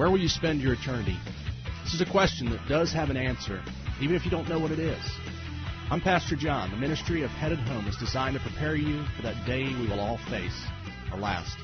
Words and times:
Where 0.00 0.10
will 0.10 0.16
you 0.18 0.30
spend 0.30 0.62
your 0.62 0.72
eternity? 0.72 1.18
This 1.84 1.92
is 1.92 2.00
a 2.00 2.10
question 2.10 2.48
that 2.52 2.66
does 2.66 2.90
have 2.90 3.10
an 3.10 3.18
answer, 3.18 3.62
even 4.00 4.16
if 4.16 4.24
you 4.24 4.30
don't 4.30 4.48
know 4.48 4.58
what 4.58 4.70
it 4.70 4.78
is. 4.78 5.04
I'm 5.90 6.00
Pastor 6.00 6.36
John. 6.36 6.70
The 6.70 6.78
ministry 6.78 7.22
of 7.22 7.28
Headed 7.28 7.58
Home 7.58 7.86
is 7.86 7.98
designed 7.98 8.34
to 8.34 8.40
prepare 8.40 8.76
you 8.76 9.04
for 9.14 9.20
that 9.24 9.46
day 9.46 9.64
we 9.64 9.86
will 9.86 10.00
all 10.00 10.16
face, 10.30 10.58
our 11.12 11.18
last. 11.18 11.54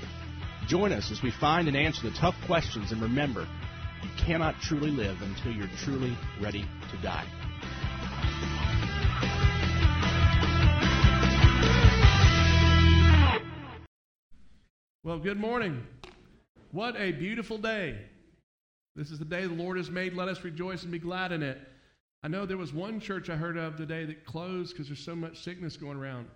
Join 0.68 0.92
us 0.92 1.10
as 1.10 1.22
we 1.22 1.30
find 1.30 1.66
and 1.66 1.74
answer 1.74 2.02
the 2.02 2.14
tough 2.14 2.34
questions, 2.44 2.92
and 2.92 3.00
remember, 3.00 3.48
you 4.02 4.10
cannot 4.22 4.60
truly 4.60 4.90
live 4.90 5.16
until 5.22 5.52
you're 5.52 5.70
truly 5.78 6.14
ready 6.38 6.66
to 6.90 7.02
die. 7.02 7.26
Well, 15.02 15.20
good 15.20 15.38
morning. 15.38 15.84
What 16.70 16.96
a 16.98 17.12
beautiful 17.12 17.56
day. 17.56 17.96
This 18.96 19.10
is 19.10 19.18
the 19.18 19.26
day 19.26 19.46
the 19.46 19.52
Lord 19.52 19.76
has 19.76 19.90
made. 19.90 20.14
Let 20.14 20.28
us 20.28 20.42
rejoice 20.42 20.82
and 20.82 20.90
be 20.90 20.98
glad 20.98 21.30
in 21.30 21.42
it. 21.42 21.60
I 22.22 22.28
know 22.28 22.46
there 22.46 22.56
was 22.56 22.72
one 22.72 22.98
church 22.98 23.28
I 23.28 23.36
heard 23.36 23.58
of 23.58 23.76
today 23.76 24.06
that 24.06 24.24
closed 24.24 24.72
because 24.72 24.88
there's 24.88 25.04
so 25.04 25.14
much 25.14 25.44
sickness 25.44 25.76
going 25.76 25.98
around. 25.98 26.28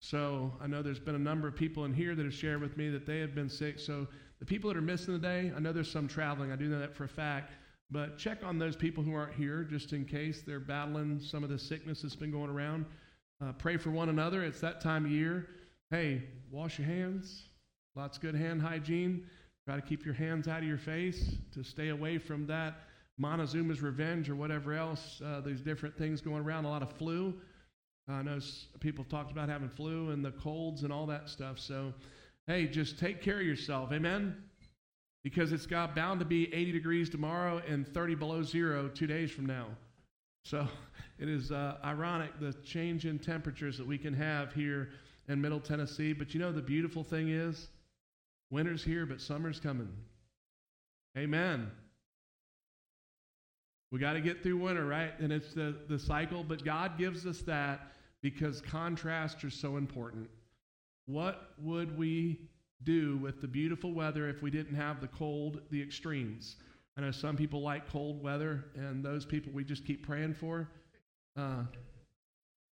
So 0.00 0.52
I 0.60 0.66
know 0.66 0.82
there's 0.82 1.00
been 1.00 1.14
a 1.14 1.18
number 1.18 1.48
of 1.48 1.56
people 1.56 1.86
in 1.86 1.94
here 1.94 2.14
that 2.14 2.24
have 2.24 2.34
shared 2.34 2.60
with 2.60 2.76
me 2.76 2.90
that 2.90 3.06
they 3.06 3.20
have 3.20 3.34
been 3.34 3.48
sick. 3.48 3.78
So 3.78 4.06
the 4.38 4.44
people 4.44 4.68
that 4.68 4.76
are 4.76 4.82
missing 4.82 5.14
today, 5.14 5.50
I 5.56 5.60
know 5.60 5.72
there's 5.72 5.90
some 5.90 6.06
traveling. 6.06 6.52
I 6.52 6.56
do 6.56 6.68
know 6.68 6.78
that 6.78 6.94
for 6.94 7.04
a 7.04 7.08
fact. 7.08 7.54
But 7.90 8.18
check 8.18 8.44
on 8.44 8.58
those 8.58 8.76
people 8.76 9.02
who 9.02 9.14
aren't 9.14 9.34
here 9.34 9.64
just 9.64 9.94
in 9.94 10.04
case 10.04 10.42
they're 10.46 10.60
battling 10.60 11.18
some 11.18 11.42
of 11.42 11.48
the 11.48 11.58
sickness 11.58 12.02
that's 12.02 12.14
been 12.14 12.30
going 12.30 12.50
around. 12.50 12.84
Uh, 13.42 13.52
pray 13.52 13.78
for 13.78 13.90
one 13.90 14.10
another. 14.10 14.44
It's 14.44 14.60
that 14.60 14.82
time 14.82 15.06
of 15.06 15.10
year. 15.10 15.48
Hey, 15.90 16.22
wash 16.50 16.78
your 16.78 16.86
hands. 16.86 17.44
Lots 17.96 18.18
of 18.18 18.22
good 18.22 18.34
hand 18.34 18.60
hygiene. 18.60 19.26
Try 19.68 19.76
to 19.76 19.82
keep 19.82 20.06
your 20.06 20.14
hands 20.14 20.48
out 20.48 20.60
of 20.60 20.64
your 20.64 20.78
face 20.78 21.36
to 21.52 21.62
stay 21.62 21.90
away 21.90 22.16
from 22.16 22.46
that 22.46 22.84
Montezuma's 23.20 23.82
revenge 23.82 24.30
or 24.30 24.34
whatever 24.34 24.72
else. 24.72 25.20
Uh, 25.22 25.42
there's 25.42 25.60
different 25.60 25.94
things 25.98 26.22
going 26.22 26.42
around. 26.42 26.64
A 26.64 26.70
lot 26.70 26.80
of 26.80 26.90
flu. 26.92 27.34
I 28.08 28.22
know 28.22 28.38
people 28.80 29.04
have 29.04 29.10
talked 29.10 29.30
about 29.30 29.50
having 29.50 29.68
flu 29.68 30.10
and 30.10 30.24
the 30.24 30.30
colds 30.30 30.84
and 30.84 30.90
all 30.90 31.04
that 31.08 31.28
stuff. 31.28 31.58
So, 31.58 31.92
hey, 32.46 32.66
just 32.66 32.98
take 32.98 33.20
care 33.20 33.40
of 33.40 33.44
yourself. 33.44 33.92
Amen? 33.92 34.36
Because 35.22 35.52
it's 35.52 35.66
got 35.66 35.94
bound 35.94 36.20
to 36.20 36.24
be 36.24 36.46
80 36.54 36.72
degrees 36.72 37.10
tomorrow 37.10 37.60
and 37.68 37.86
30 37.86 38.14
below 38.14 38.42
zero 38.42 38.88
two 38.88 39.06
days 39.06 39.30
from 39.30 39.44
now. 39.44 39.66
So 40.46 40.66
it 41.18 41.28
is 41.28 41.52
uh, 41.52 41.76
ironic 41.84 42.40
the 42.40 42.54
change 42.64 43.04
in 43.04 43.18
temperatures 43.18 43.76
that 43.76 43.86
we 43.86 43.98
can 43.98 44.14
have 44.14 44.54
here 44.54 44.88
in 45.28 45.42
Middle 45.42 45.60
Tennessee. 45.60 46.14
But 46.14 46.32
you 46.32 46.40
know, 46.40 46.52
the 46.52 46.62
beautiful 46.62 47.04
thing 47.04 47.28
is 47.28 47.68
winter's 48.50 48.82
here, 48.82 49.06
but 49.06 49.20
summer's 49.20 49.60
coming. 49.60 49.88
Amen. 51.16 51.70
We 53.90 53.98
got 53.98 54.14
to 54.14 54.20
get 54.20 54.42
through 54.42 54.58
winter, 54.58 54.84
right? 54.84 55.18
And 55.18 55.32
it's 55.32 55.54
the, 55.54 55.74
the 55.88 55.98
cycle, 55.98 56.44
but 56.44 56.64
God 56.64 56.98
gives 56.98 57.26
us 57.26 57.40
that 57.42 57.92
because 58.22 58.60
contrasts 58.60 59.42
are 59.44 59.50
so 59.50 59.76
important. 59.76 60.28
What 61.06 61.52
would 61.62 61.96
we 61.96 62.38
do 62.84 63.16
with 63.16 63.40
the 63.40 63.48
beautiful 63.48 63.92
weather 63.94 64.28
if 64.28 64.42
we 64.42 64.50
didn't 64.50 64.74
have 64.74 65.00
the 65.00 65.08
cold, 65.08 65.62
the 65.70 65.80
extremes? 65.82 66.56
I 66.96 67.00
know 67.00 67.10
some 67.10 67.36
people 67.36 67.62
like 67.62 67.88
cold 67.90 68.22
weather, 68.22 68.66
and 68.74 69.04
those 69.04 69.24
people 69.24 69.52
we 69.52 69.64
just 69.64 69.86
keep 69.86 70.06
praying 70.06 70.34
for. 70.34 70.68
Uh, 71.36 71.62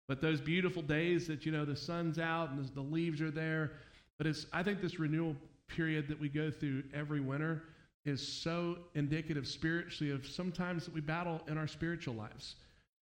but 0.07 0.21
those 0.21 0.41
beautiful 0.41 0.81
days 0.81 1.27
that, 1.27 1.45
you 1.45 1.51
know, 1.51 1.65
the 1.65 1.75
sun's 1.75 2.17
out 2.17 2.49
and 2.51 2.65
the 2.69 2.81
leaves 2.81 3.21
are 3.21 3.31
there. 3.31 3.73
But 4.17 4.27
it's, 4.27 4.45
I 4.53 4.63
think 4.63 4.81
this 4.81 4.99
renewal 4.99 5.35
period 5.67 6.07
that 6.07 6.19
we 6.19 6.29
go 6.29 6.51
through 6.51 6.83
every 6.93 7.19
winter 7.19 7.63
is 8.05 8.25
so 8.25 8.77
indicative 8.95 9.47
spiritually 9.47 10.11
of 10.11 10.25
sometimes 10.25 10.85
that 10.85 10.93
we 10.93 11.01
battle 11.01 11.41
in 11.47 11.57
our 11.57 11.67
spiritual 11.67 12.15
lives. 12.15 12.55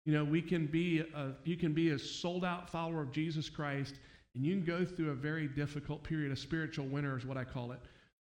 You 0.05 0.13
know, 0.13 0.23
we 0.23 0.41
can 0.41 0.67
be 0.67 1.03
a, 1.15 1.31
you 1.43 1.57
can 1.57 1.73
be 1.73 1.89
a 1.89 1.99
sold 1.99 2.45
out 2.45 2.69
follower 2.69 3.01
of 3.01 3.11
Jesus 3.11 3.49
Christ, 3.49 3.95
and 4.35 4.45
you 4.45 4.55
can 4.55 4.63
go 4.63 4.85
through 4.85 5.09
a 5.09 5.15
very 5.15 5.47
difficult 5.47 6.03
period, 6.03 6.31
a 6.31 6.35
spiritual 6.35 6.85
winter 6.85 7.17
is 7.17 7.25
what 7.25 7.37
I 7.37 7.43
call 7.43 7.71
it. 7.71 7.79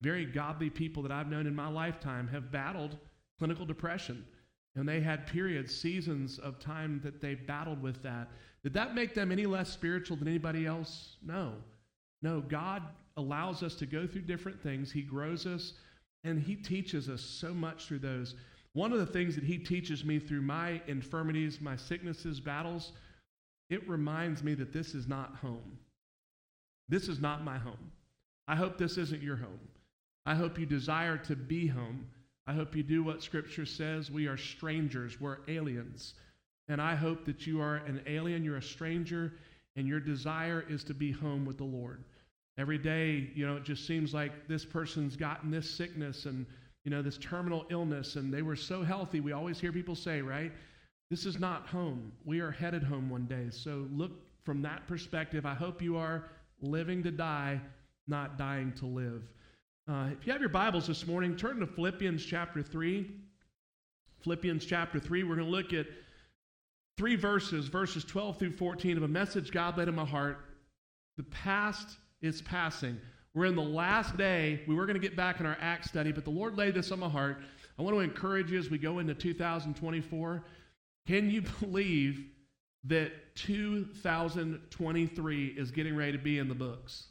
Very 0.03 0.25
godly 0.25 0.71
people 0.71 1.03
that 1.05 1.13
I've 1.13 1.29
known 1.29 1.47
in 1.47 1.55
my 1.55 1.69
lifetime 1.69 2.29
have 2.29 2.53
battled 2.53 2.99
clinical 3.39 3.65
depression, 3.65 4.25
and 4.75 4.89
they 4.89 5.01
had 5.01 5.27
periods, 5.27 5.75
seasons 5.75 6.39
of 6.39 6.59
time 6.59 7.01
that 7.05 7.21
they 7.21 7.35
battled 7.35 7.81
with 7.81 8.03
that. 8.03 8.29
Did 8.63 8.75
that 8.75 8.95
make 8.95 9.15
them 9.15 9.33
any 9.33 9.47
less 9.47 9.71
spiritual 9.71 10.17
than 10.17 10.29
anybody 10.29 10.67
else? 10.67 11.17
No. 11.25 11.55
No, 12.23 12.41
God 12.41 12.83
allows 13.19 13.63
us 13.63 13.75
to 13.75 13.87
go 13.87 14.07
through 14.07 14.23
different 14.23 14.63
things. 14.63 14.91
He 14.91 15.03
grows 15.03 15.45
us, 15.45 15.75
and 16.25 16.41
He 16.41 16.55
teaches 16.57 17.11
us 17.11 17.21
so 17.21 17.53
much 17.53 17.85
through 17.85 17.99
those. 17.99 18.35
One 18.73 18.93
of 18.93 18.99
the 19.01 19.07
things 19.07 19.35
that 19.35 19.45
he 19.45 19.59
teaches 19.59 20.05
me 20.05 20.19
through 20.19 20.43
my 20.43 20.81
infirmities, 20.87 21.61
my 21.61 21.75
sicknesses, 21.77 22.39
battles, 22.39 22.93
it 23.71 23.89
reminds 23.89 24.43
me 24.43 24.55
that 24.55 24.73
this 24.73 24.95
is 24.95 25.09
not 25.09 25.35
home. 25.37 25.79
This 26.89 27.09
is 27.09 27.21
not 27.21 27.45
my 27.45 27.59
home. 27.59 27.91
I 28.47 28.57
hope 28.57 28.79
this 28.79 28.97
isn't 28.97 29.23
your 29.23 29.37
home. 29.37 29.59
I 30.25 30.35
hope 30.35 30.59
you 30.59 30.67
desire 30.67 31.17
to 31.19 31.37
be 31.37 31.67
home. 31.67 32.07
I 32.47 32.53
hope 32.53 32.77
you 32.77 32.83
do 32.83 33.03
what 33.03 33.23
Scripture 33.23 33.67
says. 33.67 34.11
We 34.11 34.27
are 34.27 34.37
strangers, 34.37 35.21
we're 35.21 35.39
aliens. 35.49 36.15
And 36.69 36.81
I 36.81 36.95
hope 36.95 37.25
that 37.25 37.47
you 37.47 37.61
are 37.61 37.77
an 37.77 38.01
alien, 38.07 38.45
you're 38.45 38.59
a 38.59 38.63
stranger, 38.63 39.33
and 39.77 39.89
your 39.89 40.01
desire 40.01 40.65
is 40.69 40.85
to 40.85 40.95
be 40.95 41.11
home 41.11 41.45
with 41.45 41.59
the 41.59 41.65
Lord. 41.65 42.05
Every 42.59 42.79
day, 42.79 43.31
you 43.35 43.47
know, 43.47 43.57
it 43.57 43.65
just 43.65 43.87
seems 43.87 44.13
like 44.13 44.49
this 44.49 44.65
person's 44.65 45.17
gotten 45.17 45.51
this 45.51 45.71
sickness 45.71 46.27
and 46.27 46.45
you 46.89 46.91
know, 46.91 47.03
this 47.03 47.19
terminal 47.19 47.67
illness, 47.69 48.17
and 48.17 48.33
they 48.33 48.41
were 48.41 48.57
so 48.57 48.83
healthy. 48.83 49.21
We 49.21 49.33
always 49.33 49.61
hear 49.61 49.73
people 49.73 49.95
say, 49.95 50.23
right? 50.23 50.51
This 51.11 51.27
is 51.27 51.39
not 51.39 51.67
home. 51.67 52.13
We 52.25 52.41
are 52.41 52.51
headed 52.51 52.83
home 52.83 53.11
one 53.11 53.27
day. 53.27 53.49
So 53.51 53.87
look 53.93 54.13
from 54.45 54.63
that 54.63 54.87
perspective. 54.87 55.45
I 55.45 55.53
hope 55.53 55.83
you 55.83 55.99
are 55.99 56.31
living 56.63 57.03
to 57.03 57.11
die, 57.11 57.61
not 58.07 58.39
dying 58.39 58.73
to 58.79 58.87
live. 58.87 59.23
Uh, 59.87 60.09
if 60.19 60.27
you 60.27 60.33
have 60.33 60.41
your 60.41 60.49
Bibles 60.49 60.87
this 60.87 61.07
morning, 61.07 61.37
turn 61.37 61.61
to 61.61 61.67
Philippians 61.67 62.25
chapter 62.25 62.63
3. 62.63 63.11
Philippians 64.23 64.65
chapter 64.65 64.99
3, 64.99 65.25
we're 65.25 65.37
going 65.37 65.47
to 65.47 65.53
look 65.53 65.75
at 65.75 65.87
three 66.97 67.17
verses, 67.17 67.69
verses 67.69 68.03
12 68.05 68.39
through 68.39 68.57
14, 68.57 68.97
of 68.97 69.03
a 69.03 69.09
message 69.09 69.53
God 69.53 69.77
laid 69.77 69.89
in 69.89 69.95
my 69.95 70.07
heart. 70.07 70.39
The 71.19 71.25
past 71.25 71.99
is 72.21 72.43
passing. 72.43 72.99
We're 73.35 73.47
in 73.47 73.57
the 73.57 73.63
last 73.63 74.17
day. 74.17 74.63
We 74.67 74.75
were 74.75 74.87
going 74.87 75.01
to 75.01 75.07
get 75.07 75.17
back 75.17 75.41
in 75.41 75.47
our 75.47 75.57
Acts 75.61 75.89
study, 75.89 76.13
but 76.13 76.25
the 76.25 76.31
Lord 76.31 76.57
laid 76.57 76.75
this 76.75 76.91
on 76.91 77.01
my 77.01 77.09
heart. 77.09 77.39
I 77.79 77.83
want 77.83 77.97
to 77.97 78.01
encourage 78.01 78.51
you 78.51 78.59
as 78.59 78.71
we 78.71 78.79
go 78.79 78.99
into 78.99 79.15
2024. 79.15 80.45
Can 81.07 81.31
you 81.31 81.43
believe 81.61 82.25
that 82.85 83.13
2023 83.37 85.47
is 85.47 85.71
getting 85.71 85.95
ready 85.95 86.13
to 86.13 86.19
be 86.19 86.39
in 86.39 86.49
the 86.49 86.55
books? 86.55 87.09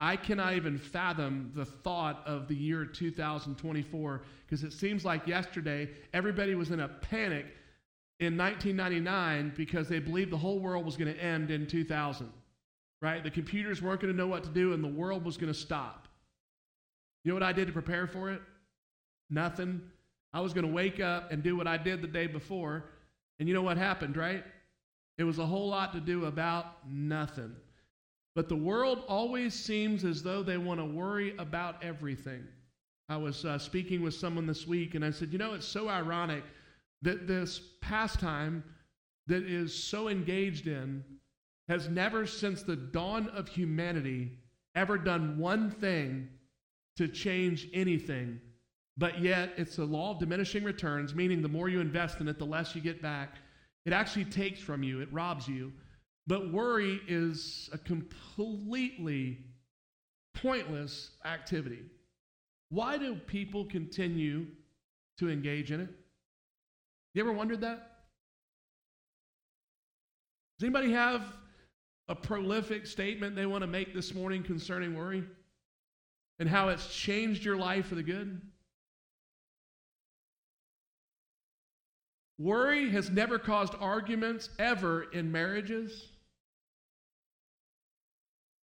I 0.00 0.14
cannot 0.14 0.54
even 0.54 0.78
fathom 0.78 1.50
the 1.56 1.64
thought 1.64 2.22
of 2.24 2.46
the 2.46 2.54
year 2.54 2.84
2024 2.84 4.22
because 4.46 4.62
it 4.62 4.72
seems 4.72 5.04
like 5.04 5.26
yesterday 5.26 5.88
everybody 6.12 6.54
was 6.54 6.70
in 6.70 6.78
a 6.80 6.88
panic 6.88 7.46
in 8.20 8.36
1999 8.36 9.54
because 9.56 9.88
they 9.88 9.98
believed 9.98 10.30
the 10.30 10.36
whole 10.36 10.60
world 10.60 10.86
was 10.86 10.96
going 10.96 11.12
to 11.12 11.20
end 11.20 11.50
in 11.50 11.66
2000 11.66 12.30
right? 13.00 13.22
The 13.22 13.30
computers 13.30 13.80
weren't 13.80 14.00
going 14.00 14.12
to 14.12 14.16
know 14.16 14.26
what 14.26 14.44
to 14.44 14.50
do 14.50 14.72
and 14.72 14.82
the 14.82 14.88
world 14.88 15.24
was 15.24 15.36
going 15.36 15.52
to 15.52 15.58
stop. 15.58 16.08
You 17.24 17.30
know 17.30 17.34
what 17.34 17.42
I 17.42 17.52
did 17.52 17.66
to 17.66 17.72
prepare 17.72 18.06
for 18.06 18.30
it? 18.30 18.40
Nothing. 19.30 19.82
I 20.32 20.40
was 20.40 20.52
going 20.52 20.66
to 20.66 20.72
wake 20.72 21.00
up 21.00 21.30
and 21.32 21.42
do 21.42 21.56
what 21.56 21.66
I 21.66 21.76
did 21.76 22.02
the 22.02 22.08
day 22.08 22.26
before. 22.26 22.84
And 23.38 23.48
you 23.48 23.54
know 23.54 23.62
what 23.62 23.76
happened, 23.76 24.16
right? 24.16 24.44
It 25.16 25.24
was 25.24 25.38
a 25.38 25.46
whole 25.46 25.68
lot 25.68 25.92
to 25.92 26.00
do 26.00 26.26
about 26.26 26.88
nothing. 26.88 27.54
But 28.34 28.48
the 28.48 28.56
world 28.56 29.04
always 29.08 29.54
seems 29.54 30.04
as 30.04 30.22
though 30.22 30.42
they 30.42 30.58
want 30.58 30.80
to 30.80 30.84
worry 30.84 31.36
about 31.38 31.82
everything. 31.82 32.46
I 33.08 33.16
was 33.16 33.44
uh, 33.44 33.58
speaking 33.58 34.02
with 34.02 34.14
someone 34.14 34.46
this 34.46 34.66
week 34.66 34.94
and 34.94 35.04
I 35.04 35.10
said, 35.10 35.32
you 35.32 35.38
know, 35.38 35.54
it's 35.54 35.66
so 35.66 35.88
ironic 35.88 36.44
that 37.02 37.26
this 37.26 37.60
pastime 37.80 38.62
that 39.26 39.42
is 39.42 39.74
so 39.74 40.08
engaged 40.08 40.66
in 40.66 41.02
has 41.68 41.88
never, 41.88 42.26
since 42.26 42.62
the 42.62 42.76
dawn 42.76 43.28
of 43.28 43.48
humanity, 43.48 44.38
ever 44.74 44.96
done 44.96 45.38
one 45.38 45.70
thing 45.70 46.28
to 46.96 47.08
change 47.08 47.68
anything. 47.74 48.40
But 48.96 49.20
yet, 49.20 49.52
it's 49.56 49.76
the 49.76 49.84
law 49.84 50.12
of 50.12 50.18
diminishing 50.18 50.64
returns, 50.64 51.14
meaning 51.14 51.42
the 51.42 51.48
more 51.48 51.68
you 51.68 51.80
invest 51.80 52.20
in 52.20 52.28
it, 52.28 52.38
the 52.38 52.44
less 52.44 52.74
you 52.74 52.80
get 52.80 53.00
back. 53.00 53.36
It 53.86 53.92
actually 53.92 54.24
takes 54.24 54.60
from 54.60 54.82
you, 54.82 55.00
it 55.00 55.12
robs 55.12 55.46
you. 55.46 55.72
But 56.26 56.52
worry 56.52 57.00
is 57.06 57.70
a 57.72 57.78
completely 57.78 59.38
pointless 60.34 61.12
activity. 61.24 61.80
Why 62.70 62.98
do 62.98 63.14
people 63.14 63.64
continue 63.64 64.46
to 65.18 65.30
engage 65.30 65.72
in 65.72 65.80
it? 65.80 65.90
You 67.14 67.22
ever 67.22 67.32
wondered 67.32 67.62
that? 67.62 67.92
Does 70.58 70.66
anybody 70.66 70.92
have 70.92 71.22
a 72.08 72.14
prolific 72.14 72.86
statement 72.86 73.36
they 73.36 73.46
want 73.46 73.62
to 73.62 73.66
make 73.66 73.94
this 73.94 74.14
morning 74.14 74.42
concerning 74.42 74.96
worry? 74.96 75.24
and 76.38 76.48
how 76.48 76.68
it's 76.68 76.94
changed 76.94 77.44
your 77.44 77.56
life 77.56 77.86
for 77.86 77.94
the 77.94 78.02
good? 78.02 78.40
Worry 82.38 82.90
has 82.90 83.10
never 83.10 83.38
caused 83.38 83.74
arguments 83.80 84.48
ever 84.58 85.02
in 85.12 85.32
marriages. 85.32 86.06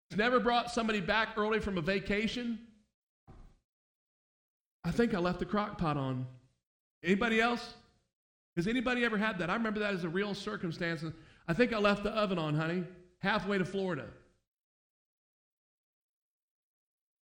It's 0.09 0.17
never 0.17 0.41
brought 0.41 0.71
somebody 0.71 0.99
back 0.99 1.29
early 1.37 1.61
from 1.61 1.77
a 1.77 1.81
vacation. 1.81 2.59
I 4.83 4.91
think 4.91 5.13
I 5.13 5.19
left 5.19 5.39
the 5.39 5.45
crock 5.45 5.77
pot 5.77 5.95
on. 5.95 6.25
Anybody 7.01 7.39
else? 7.39 7.75
Has 8.57 8.67
anybody 8.67 9.05
ever 9.05 9.17
had 9.17 9.39
that? 9.39 9.49
I 9.49 9.53
remember 9.53 9.79
that 9.79 9.93
as 9.93 10.03
a 10.03 10.09
real 10.09 10.33
circumstance. 10.33 11.05
I 11.47 11.53
think 11.53 11.71
I 11.71 11.77
left 11.77 12.03
the 12.03 12.09
oven 12.09 12.37
on, 12.37 12.55
honey, 12.55 12.83
halfway 13.21 13.57
to 13.57 13.65
Florida. 13.65 14.05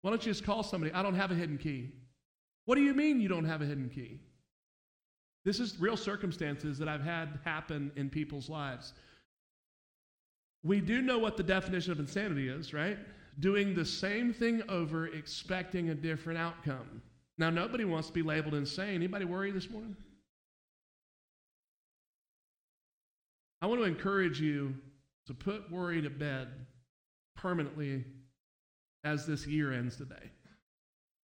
Why 0.02 0.12
don't 0.12 0.26
you 0.26 0.32
just 0.32 0.46
call 0.46 0.64
somebody? 0.64 0.94
I 0.94 1.04
don't 1.04 1.16
have 1.16 1.32
a 1.32 1.36
hidden 1.36 1.58
key. 1.58 1.92
What 2.66 2.76
do 2.76 2.82
you 2.82 2.94
mean 2.94 3.20
you 3.20 3.28
don't 3.28 3.46
have 3.46 3.62
a 3.62 3.66
hidden 3.66 3.90
key? 3.90 4.20
This 5.46 5.60
is 5.60 5.80
real 5.80 5.98
circumstances 5.98 6.78
that 6.78 6.88
I've 6.88 7.04
had 7.04 7.40
happen 7.44 7.92
in 7.96 8.10
people's 8.10 8.50
lives. 8.50 8.94
We 10.64 10.82
do 10.82 11.02
know 11.02 11.18
what 11.18 11.38
the 11.38 11.44
definition 11.44 11.92
of 11.92 12.00
insanity 12.00 12.50
is, 12.50 12.74
right? 12.74 12.98
Doing 13.40 13.74
the 13.74 13.86
same 13.86 14.34
thing 14.34 14.62
over, 14.70 15.08
expecting 15.08 15.90
a 15.90 15.96
different 15.96 16.38
outcome. 16.38 17.02
Now, 17.38 17.50
nobody 17.50 17.86
wants 17.86 18.08
to 18.10 18.14
be 18.14 18.22
labeled 18.22 18.54
insane. 18.54 18.96
Anybody 18.96 19.24
worry 19.24 19.52
this 19.52 19.70
morning? 19.70 19.96
I 23.62 23.68
want 23.68 23.80
to 23.82 23.86
encourage 23.86 24.42
you 24.42 24.76
to 25.30 25.36
put 25.36 25.72
worry 25.72 26.02
to 26.02 26.10
bed 26.10 26.48
permanently 27.36 28.04
as 29.04 29.28
this 29.28 29.46
year 29.46 29.72
ends 29.72 29.96
today. 29.96 30.32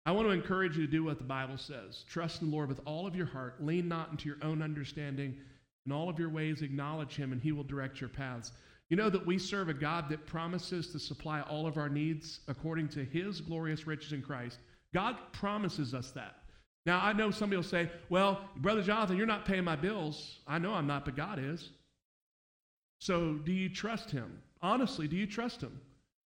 I 0.07 0.13
want 0.13 0.29
to 0.29 0.33
encourage 0.33 0.77
you 0.77 0.87
to 0.87 0.91
do 0.91 1.03
what 1.03 1.19
the 1.19 1.25
Bible 1.25 1.59
says. 1.59 2.05
Trust 2.09 2.41
in 2.41 2.49
the 2.49 2.57
Lord 2.57 2.69
with 2.69 2.81
all 2.87 3.09
of 3.09 3.17
your 3.17 3.27
heart. 3.27 3.57
Lean 3.61 3.89
not 3.89 4.13
into 4.13 4.29
your 4.29 4.39
own 4.41 4.63
understanding. 4.63 5.37
In 5.85 5.91
all 5.91 6.09
of 6.09 6.17
your 6.17 6.31
ways, 6.31 6.63
acknowledge 6.63 7.17
Him, 7.17 7.33
and 7.33 7.43
He 7.43 7.51
will 7.51 7.65
direct 7.65 8.01
your 8.01 8.09
paths. 8.09 8.53
You 8.89 8.97
know 8.97 9.11
that 9.11 9.27
we 9.27 9.37
serve 9.37 9.69
a 9.69 9.75
God 9.75 10.09
that 10.11 10.27
promises 10.27 10.93
to 10.93 11.01
supply 11.01 11.41
all 11.41 11.67
of 11.67 11.77
our 11.77 11.89
needs 11.89 12.39
according 12.47 12.89
to 12.91 13.05
his 13.05 13.41
glorious 13.41 13.85
riches 13.85 14.13
in 14.13 14.23
Christ. 14.23 14.61
God 14.95 15.17
promises 15.33 15.93
us 15.93 16.13
that. 16.13 16.37
Now, 16.87 17.01
I 17.03 17.13
know 17.13 17.33
somebody 17.33 17.57
will 17.57 17.65
say, 17.65 17.91
well, 18.09 18.49
Brother 18.59 18.81
Jonathan, 18.81 19.17
you're 19.17 19.27
not 19.27 19.45
paying 19.45 19.65
my 19.65 19.77
bills. 19.77 20.39
I 20.47 20.59
know 20.59 20.73
I'm 20.73 20.87
not, 20.87 21.05
but 21.05 21.17
God 21.17 21.41
is. 21.41 21.71
So, 22.99 23.35
do 23.35 23.53
you 23.53 23.69
trust 23.69 24.11
him? 24.11 24.41
Honestly, 24.61 25.07
do 25.07 25.17
you 25.17 25.27
trust 25.27 25.61
him? 25.61 25.81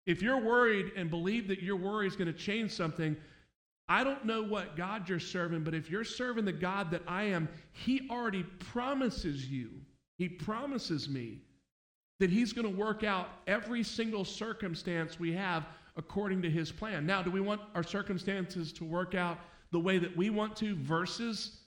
If 0.06 0.21
you're 0.21 0.42
worried 0.42 0.92
and 0.95 1.10
believe 1.10 1.48
that 1.48 1.62
your 1.62 1.75
worry 1.75 2.07
is 2.07 2.15
going 2.15 2.31
to 2.31 2.38
change 2.38 2.71
something, 2.71 3.15
I 3.88 4.04
don't 4.04 4.25
know 4.25 4.44
what 4.44 4.77
God 4.77 5.07
you're 5.10 5.19
serving, 5.19 5.63
but 5.63 5.74
if 5.74 5.89
you're 5.89 6.04
serving 6.04 6.45
the 6.45 6.54
God 6.54 6.92
that 6.92 7.01
I 7.07 7.24
am, 7.24 7.50
he 7.74 8.07
already 8.10 8.44
promises 8.60 9.50
you, 9.50 9.69
he 10.18 10.30
promises 10.30 11.10
me 11.10 11.42
that 12.19 12.30
He's 12.30 12.54
going 12.54 12.63
to 12.63 12.74
work 12.74 13.04
out 13.04 13.27
every 13.48 13.83
single 13.83 14.24
circumstance 14.24 15.19
we 15.19 15.33
have 15.33 15.66
according 15.98 16.42
to 16.44 16.50
His 16.50 16.71
plan. 16.71 17.06
Now, 17.06 17.21
do 17.21 17.30
we 17.30 17.42
want 17.42 17.59
our 17.75 17.83
circumstances 17.83 18.71
to 18.74 18.86
work 18.86 19.16
out 19.16 19.39
the 19.71 19.80
way 19.80 19.98
that 19.98 20.16
we 20.16 20.30
want 20.30 20.56
to 20.57 20.75
versus 20.77 21.57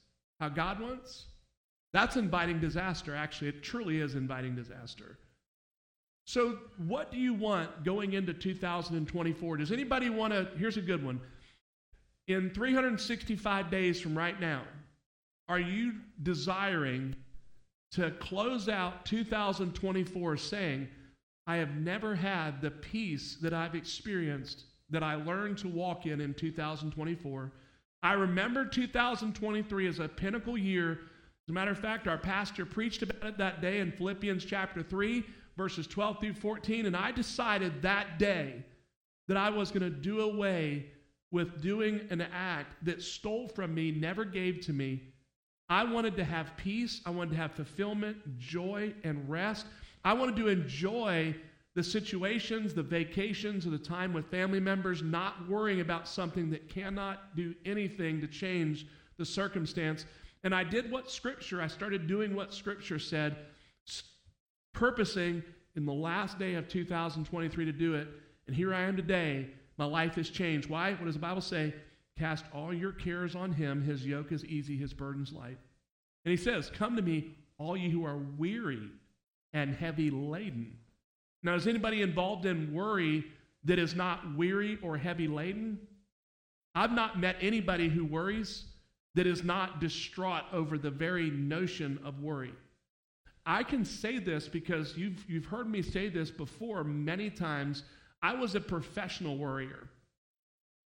how 0.40 0.48
God 0.48 0.80
wants? 0.80 1.26
That's 1.96 2.16
inviting 2.16 2.60
disaster, 2.60 3.16
actually. 3.16 3.48
It 3.48 3.62
truly 3.62 4.02
is 4.02 4.16
inviting 4.16 4.54
disaster. 4.54 5.16
So, 6.26 6.58
what 6.76 7.10
do 7.10 7.16
you 7.16 7.32
want 7.32 7.84
going 7.84 8.12
into 8.12 8.34
2024? 8.34 9.56
Does 9.56 9.72
anybody 9.72 10.10
want 10.10 10.34
to? 10.34 10.46
Here's 10.58 10.76
a 10.76 10.82
good 10.82 11.02
one. 11.02 11.18
In 12.28 12.50
365 12.50 13.70
days 13.70 13.98
from 13.98 14.14
right 14.14 14.38
now, 14.38 14.64
are 15.48 15.58
you 15.58 15.94
desiring 16.22 17.16
to 17.92 18.10
close 18.10 18.68
out 18.68 19.06
2024 19.06 20.36
saying, 20.36 20.88
I 21.46 21.56
have 21.56 21.76
never 21.76 22.14
had 22.14 22.60
the 22.60 22.72
peace 22.72 23.38
that 23.40 23.54
I've 23.54 23.74
experienced 23.74 24.64
that 24.90 25.02
I 25.02 25.14
learned 25.14 25.56
to 25.58 25.68
walk 25.68 26.04
in 26.04 26.20
in 26.20 26.34
2024. 26.34 27.52
I 28.02 28.12
remember 28.12 28.66
2023 28.66 29.88
as 29.88 29.98
a 29.98 30.08
pinnacle 30.08 30.58
year. 30.58 31.00
As 31.46 31.50
a 31.50 31.52
matter 31.52 31.70
of 31.70 31.78
fact, 31.78 32.08
our 32.08 32.18
pastor 32.18 32.66
preached 32.66 33.02
about 33.02 33.24
it 33.24 33.38
that 33.38 33.60
day 33.60 33.78
in 33.78 33.92
Philippians 33.92 34.44
chapter 34.44 34.82
3, 34.82 35.24
verses 35.56 35.86
12 35.86 36.20
through 36.20 36.34
14. 36.34 36.86
And 36.86 36.96
I 36.96 37.12
decided 37.12 37.82
that 37.82 38.18
day 38.18 38.64
that 39.28 39.36
I 39.36 39.50
was 39.50 39.70
going 39.70 39.84
to 39.84 39.90
do 39.96 40.22
away 40.22 40.86
with 41.30 41.62
doing 41.62 42.00
an 42.10 42.20
act 42.20 42.84
that 42.84 43.00
stole 43.00 43.46
from 43.46 43.72
me, 43.72 43.92
never 43.92 44.24
gave 44.24 44.60
to 44.62 44.72
me, 44.72 45.02
I 45.68 45.84
wanted 45.84 46.16
to 46.16 46.24
have 46.24 46.56
peace. 46.56 47.00
I 47.06 47.10
wanted 47.10 47.30
to 47.30 47.36
have 47.36 47.52
fulfillment, 47.52 48.16
joy, 48.38 48.92
and 49.04 49.28
rest. 49.28 49.66
I 50.04 50.14
wanted 50.14 50.36
to 50.36 50.48
enjoy 50.48 51.34
the 51.74 51.82
situations, 51.82 52.74
the 52.74 52.82
vacations, 52.82 53.66
or 53.66 53.70
the 53.70 53.78
time 53.78 54.12
with 54.12 54.30
family 54.30 54.60
members, 54.60 55.02
not 55.02 55.48
worrying 55.48 55.80
about 55.80 56.08
something 56.08 56.50
that 56.50 56.68
cannot 56.68 57.36
do 57.36 57.54
anything 57.64 58.20
to 58.20 58.26
change 58.26 58.86
the 59.16 59.24
circumstance. 59.24 60.06
And 60.46 60.54
I 60.54 60.62
did 60.62 60.92
what 60.92 61.10
Scripture, 61.10 61.60
I 61.60 61.66
started 61.66 62.06
doing 62.06 62.36
what 62.36 62.54
Scripture 62.54 63.00
said, 63.00 63.34
purposing 64.72 65.42
in 65.74 65.84
the 65.84 65.92
last 65.92 66.38
day 66.38 66.54
of 66.54 66.68
2023 66.68 67.64
to 67.64 67.72
do 67.72 67.94
it. 67.94 68.06
And 68.46 68.54
here 68.54 68.72
I 68.72 68.82
am 68.82 68.96
today. 68.96 69.48
My 69.76 69.86
life 69.86 70.14
has 70.14 70.30
changed. 70.30 70.70
Why? 70.70 70.92
What 70.92 71.06
does 71.06 71.14
the 71.14 71.20
Bible 71.20 71.40
say? 71.40 71.74
Cast 72.16 72.44
all 72.54 72.72
your 72.72 72.92
cares 72.92 73.34
on 73.34 73.50
him. 73.50 73.82
His 73.82 74.06
yoke 74.06 74.30
is 74.30 74.44
easy, 74.44 74.76
his 74.76 74.94
burden's 74.94 75.32
light. 75.32 75.58
And 76.24 76.30
he 76.30 76.36
says, 76.36 76.70
Come 76.72 76.94
to 76.94 77.02
me, 77.02 77.34
all 77.58 77.76
you 77.76 77.90
who 77.90 78.06
are 78.06 78.18
weary 78.38 78.88
and 79.52 79.74
heavy 79.74 80.12
laden. 80.12 80.76
Now, 81.42 81.56
is 81.56 81.66
anybody 81.66 82.02
involved 82.02 82.46
in 82.46 82.72
worry 82.72 83.24
that 83.64 83.80
is 83.80 83.96
not 83.96 84.36
weary 84.36 84.78
or 84.80 84.96
heavy 84.96 85.26
laden? 85.26 85.80
I've 86.72 86.92
not 86.92 87.18
met 87.18 87.34
anybody 87.40 87.88
who 87.88 88.04
worries 88.04 88.66
that 89.16 89.26
is 89.26 89.42
not 89.42 89.80
distraught 89.80 90.44
over 90.52 90.76
the 90.76 90.90
very 90.90 91.30
notion 91.30 91.98
of 92.04 92.20
worry. 92.20 92.52
I 93.46 93.62
can 93.62 93.84
say 93.84 94.18
this 94.18 94.46
because 94.46 94.96
you've, 94.96 95.24
you've 95.26 95.46
heard 95.46 95.68
me 95.68 95.80
say 95.80 96.08
this 96.08 96.30
before 96.30 96.84
many 96.84 97.30
times. 97.30 97.82
I 98.22 98.34
was 98.34 98.54
a 98.54 98.60
professional 98.60 99.38
worrier. 99.38 99.88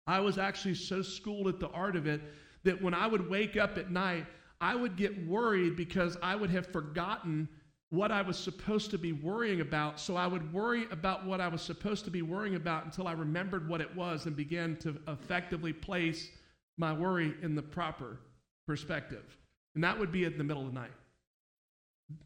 I 0.07 0.21
was 0.21 0.39
actually 0.39 0.77
so 0.77 1.03
schooled 1.03 1.49
at 1.49 1.59
the 1.59 1.69
art 1.71 1.97
of 1.97 2.07
it 2.07 2.21
that 2.63 2.81
when 2.81 2.95
I 2.95 3.09
would 3.09 3.29
wake 3.29 3.57
up 3.57 3.77
at 3.77 3.91
night, 3.91 4.27
I 4.61 4.77
would 4.77 4.97
get 4.97 5.27
worried 5.27 5.77
because 5.77 6.17
I 6.23 6.37
would 6.37 6.51
have 6.51 6.69
forgotten 6.69 7.49
what 7.91 8.13
I 8.13 8.23
was 8.23 8.39
supposed 8.39 8.93
to 8.93 8.99
be 8.99 9.13
worrying 9.13 9.61
about. 9.61 9.99
So 9.99 10.15
I 10.15 10.29
would 10.29 10.53
worry 10.53 10.87
about 10.93 11.27
what 11.27 11.41
I 11.41 11.49
was 11.49 11.61
supposed 11.61 12.05
to 12.05 12.11
be 12.11 12.23
worrying 12.23 12.55
about 12.55 12.85
until 12.85 13.09
I 13.09 13.13
remembered 13.13 13.69
what 13.69 13.81
it 13.81 13.95
was 13.97 14.27
and 14.27 14.37
began 14.37 14.77
to 14.77 14.97
effectively 15.09 15.73
place 15.73 16.31
my 16.77 16.93
worry 16.93 17.35
in 17.43 17.55
the 17.55 17.63
proper 17.63 18.19
perspective. 18.67 19.37
And 19.75 19.85
that 19.85 19.99
would 19.99 20.13
be 20.13 20.25
in 20.25 20.39
the 20.39 20.45
middle 20.45 20.67
of 20.67 20.73
the 20.73 20.81
night. 20.81 20.93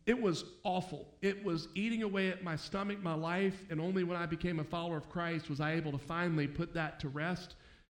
It 0.04 0.20
was 0.20 0.44
awful. 0.64 1.06
It 1.22 1.44
was 1.44 1.68
eating 1.74 2.02
away 2.02 2.28
at 2.28 2.42
my 2.42 2.56
stomach, 2.56 3.02
my 3.02 3.14
life, 3.14 3.64
and 3.70 3.80
only 3.80 4.02
when 4.02 4.16
I 4.16 4.26
became 4.26 4.58
a 4.58 4.64
follower 4.64 4.96
of 4.96 5.08
Christ 5.08 5.48
was 5.48 5.60
I 5.60 5.72
able 5.74 5.92
to 5.92 5.98
finally 5.98 6.48
put 6.48 6.74
that 6.74 6.98
to 7.00 7.08
rest 7.08 7.54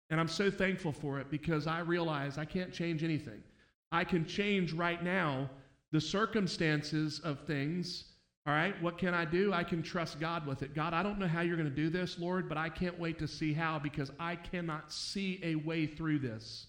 and 0.10 0.20
I'm 0.20 0.28
so 0.28 0.50
thankful 0.50 0.92
for 0.92 1.20
it 1.20 1.30
because 1.30 1.68
I 1.68 1.80
realize 1.80 2.38
I 2.38 2.46
can't 2.46 2.74
change 2.74 3.04
anything. 3.04 3.44
I 3.92 4.04
can 4.04 4.26
change 4.26 4.74
right 4.74 5.04
now 5.04 5.50
the 5.92 6.02
circumstances 6.02 7.20
of 7.20 7.42
things. 7.42 8.06
All 8.50 8.56
right, 8.56 8.82
what 8.82 8.98
can 8.98 9.14
I 9.14 9.26
do? 9.26 9.54
I 9.54 9.64
can 9.64 9.84
trust 9.84 10.20
God 10.20 10.48
with 10.48 10.64
it. 10.64 10.74
God, 10.74 10.92
I 10.92 11.04
don't 11.04 11.20
know 11.20 11.28
how 11.28 11.42
you're 11.42 11.56
going 11.56 11.70
to 11.70 11.76
do 11.76 11.92
this, 11.92 12.18
Lord, 12.18 12.50
but 12.50 12.58
I 12.58 12.68
can't 12.68 13.00
wait 13.00 13.20
to 13.20 13.28
see 13.28 13.54
how 13.54 13.78
because 13.78 14.12
I 14.20 14.38
cannot 14.38 14.92
see 14.92 15.40
a 15.44 15.54
way 15.54 15.86
through 15.86 16.18
this. 16.18 16.66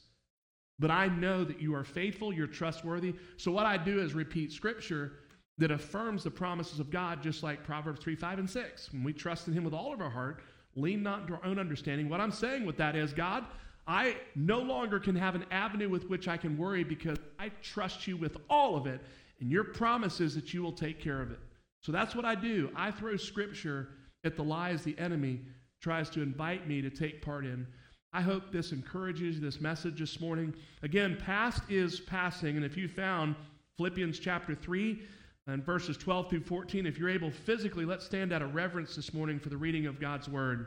But 0.79 0.91
I 0.91 1.09
know 1.09 1.43
that 1.43 1.59
you 1.59 1.75
are 1.75 1.83
faithful, 1.83 2.35
you're 2.35 2.47
trustworthy. 2.47 3.15
So 3.39 3.51
what 3.51 3.65
I 3.65 3.79
do 3.79 3.99
is 3.99 4.13
repeat 4.13 4.53
scripture 4.53 5.13
that 5.57 5.71
affirms 5.71 6.23
the 6.23 6.31
promises 6.31 6.81
of 6.81 6.91
God, 6.91 7.23
just 7.23 7.43
like 7.43 7.65
Proverbs 7.65 8.01
3, 8.01 8.15
5, 8.15 8.41
and 8.41 8.51
6. 8.51 8.93
When 8.93 9.03
we 9.03 9.15
trust 9.15 9.49
in 9.49 9.55
Him 9.55 9.65
with 9.65 9.73
all 9.73 9.95
of 9.95 10.03
our 10.03 10.11
heart, 10.11 10.43
Lean 10.77 11.03
not 11.03 11.27
to 11.29 11.35
our 11.35 11.45
own 11.47 11.59
understanding. 11.59 12.11
What 12.11 12.21
I'm 12.21 12.31
saying 12.31 12.67
with 12.67 12.77
that 12.77 12.95
is, 12.95 13.15
God, 13.15 13.47
I 13.87 14.17
no 14.37 14.59
longer 14.59 15.01
can 15.01 15.17
have 15.17 15.35
an 15.35 15.47
avenue 15.51 15.89
with 15.89 16.11
which 16.11 16.29
I 16.29 16.37
can 16.37 16.59
worry 16.59 16.85
because 16.85 17.17
I 17.39 17.49
trust 17.63 18.07
you 18.07 18.19
with 18.19 18.37
all 18.51 18.77
of 18.77 18.87
it, 18.87 19.01
and 19.41 19.51
your 19.51 19.65
promise 19.65 20.21
is 20.21 20.35
that 20.35 20.53
you 20.53 20.63
will 20.63 20.73
take 20.73 21.01
care 21.01 21.23
of 21.23 21.31
it. 21.31 21.39
So 21.81 21.93
that's 21.93 22.15
what 22.15 22.25
I 22.25 22.35
do. 22.35 22.71
I 22.77 22.91
throw 22.91 23.17
scripture 23.17 23.89
at 24.25 24.37
the 24.37 24.45
lies 24.45 24.83
the 24.83 24.99
enemy 24.99 25.41
tries 25.81 26.11
to 26.11 26.23
invite 26.23 26.69
me 26.69 26.83
to 26.83 26.91
take 26.91 27.23
part 27.23 27.47
in. 27.47 27.67
I 28.13 28.21
hope 28.21 28.53
this 28.53 28.73
encourages 28.73 29.41
this 29.41 29.61
message 29.61 30.01
this 30.01 30.21
morning. 30.21 30.53
Again, 30.83 31.17
past 31.25 31.63
is 31.71 32.01
passing, 32.01 32.57
and 32.57 32.65
if 32.65 32.77
you 32.77 32.89
found 32.89 33.37
Philippians 33.77 34.19
chapter 34.19 34.55
3, 34.55 35.01
and 35.47 35.65
verses 35.65 35.97
12 35.97 36.31
through 36.31 36.43
14. 36.43 36.87
If 36.87 36.99
you're 36.99 37.09
able 37.09 37.31
physically, 37.31 37.85
let's 37.85 38.05
stand 38.05 38.33
out 38.33 38.43
of 38.43 38.55
reverence 38.55 38.95
this 38.95 39.13
morning 39.13 39.39
for 39.39 39.49
the 39.49 39.57
reading 39.57 39.87
of 39.87 40.01
God's 40.01 40.29
word. 40.29 40.67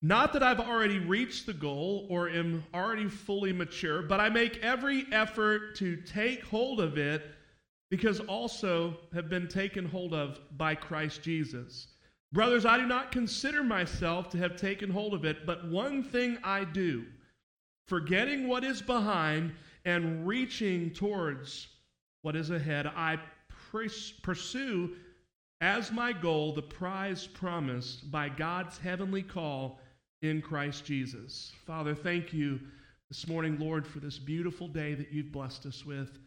Not 0.00 0.32
that 0.34 0.44
I've 0.44 0.60
already 0.60 1.00
reached 1.00 1.46
the 1.46 1.52
goal 1.52 2.06
or 2.08 2.28
am 2.28 2.64
already 2.72 3.08
fully 3.08 3.52
mature, 3.52 4.00
but 4.02 4.20
I 4.20 4.28
make 4.28 4.62
every 4.62 5.06
effort 5.10 5.74
to 5.76 5.96
take 5.96 6.44
hold 6.44 6.78
of 6.80 6.96
it 6.98 7.34
because 7.90 8.20
also 8.20 8.96
have 9.12 9.28
been 9.28 9.48
taken 9.48 9.84
hold 9.84 10.14
of 10.14 10.38
by 10.56 10.76
Christ 10.76 11.22
Jesus. 11.22 11.88
Brothers, 12.32 12.64
I 12.64 12.76
do 12.76 12.86
not 12.86 13.10
consider 13.10 13.64
myself 13.64 14.28
to 14.30 14.38
have 14.38 14.54
taken 14.54 14.90
hold 14.90 15.14
of 15.14 15.24
it, 15.24 15.46
but 15.46 15.66
one 15.68 16.04
thing 16.04 16.38
I 16.44 16.62
do, 16.64 17.04
forgetting 17.88 18.46
what 18.46 18.62
is 18.62 18.80
behind 18.82 19.52
and 19.84 20.26
reaching 20.28 20.90
towards 20.90 21.66
what 22.22 22.36
is 22.36 22.50
ahead, 22.50 22.86
I 22.86 23.18
pursue 24.22 24.94
as 25.60 25.90
my 25.90 26.12
goal 26.12 26.52
the 26.52 26.62
prize 26.62 27.26
promised 27.26 28.10
by 28.12 28.28
God's 28.28 28.78
heavenly 28.78 29.22
call 29.22 29.80
in 30.22 30.42
Christ 30.42 30.84
Jesus. 30.84 31.52
Father, 31.66 31.94
thank 31.94 32.32
you 32.32 32.58
this 33.08 33.26
morning, 33.28 33.58
Lord, 33.58 33.86
for 33.86 34.00
this 34.00 34.18
beautiful 34.18 34.68
day 34.68 34.94
that 34.94 35.12
you've 35.12 35.32
blessed 35.32 35.66
us 35.66 35.84
with. 35.84 36.18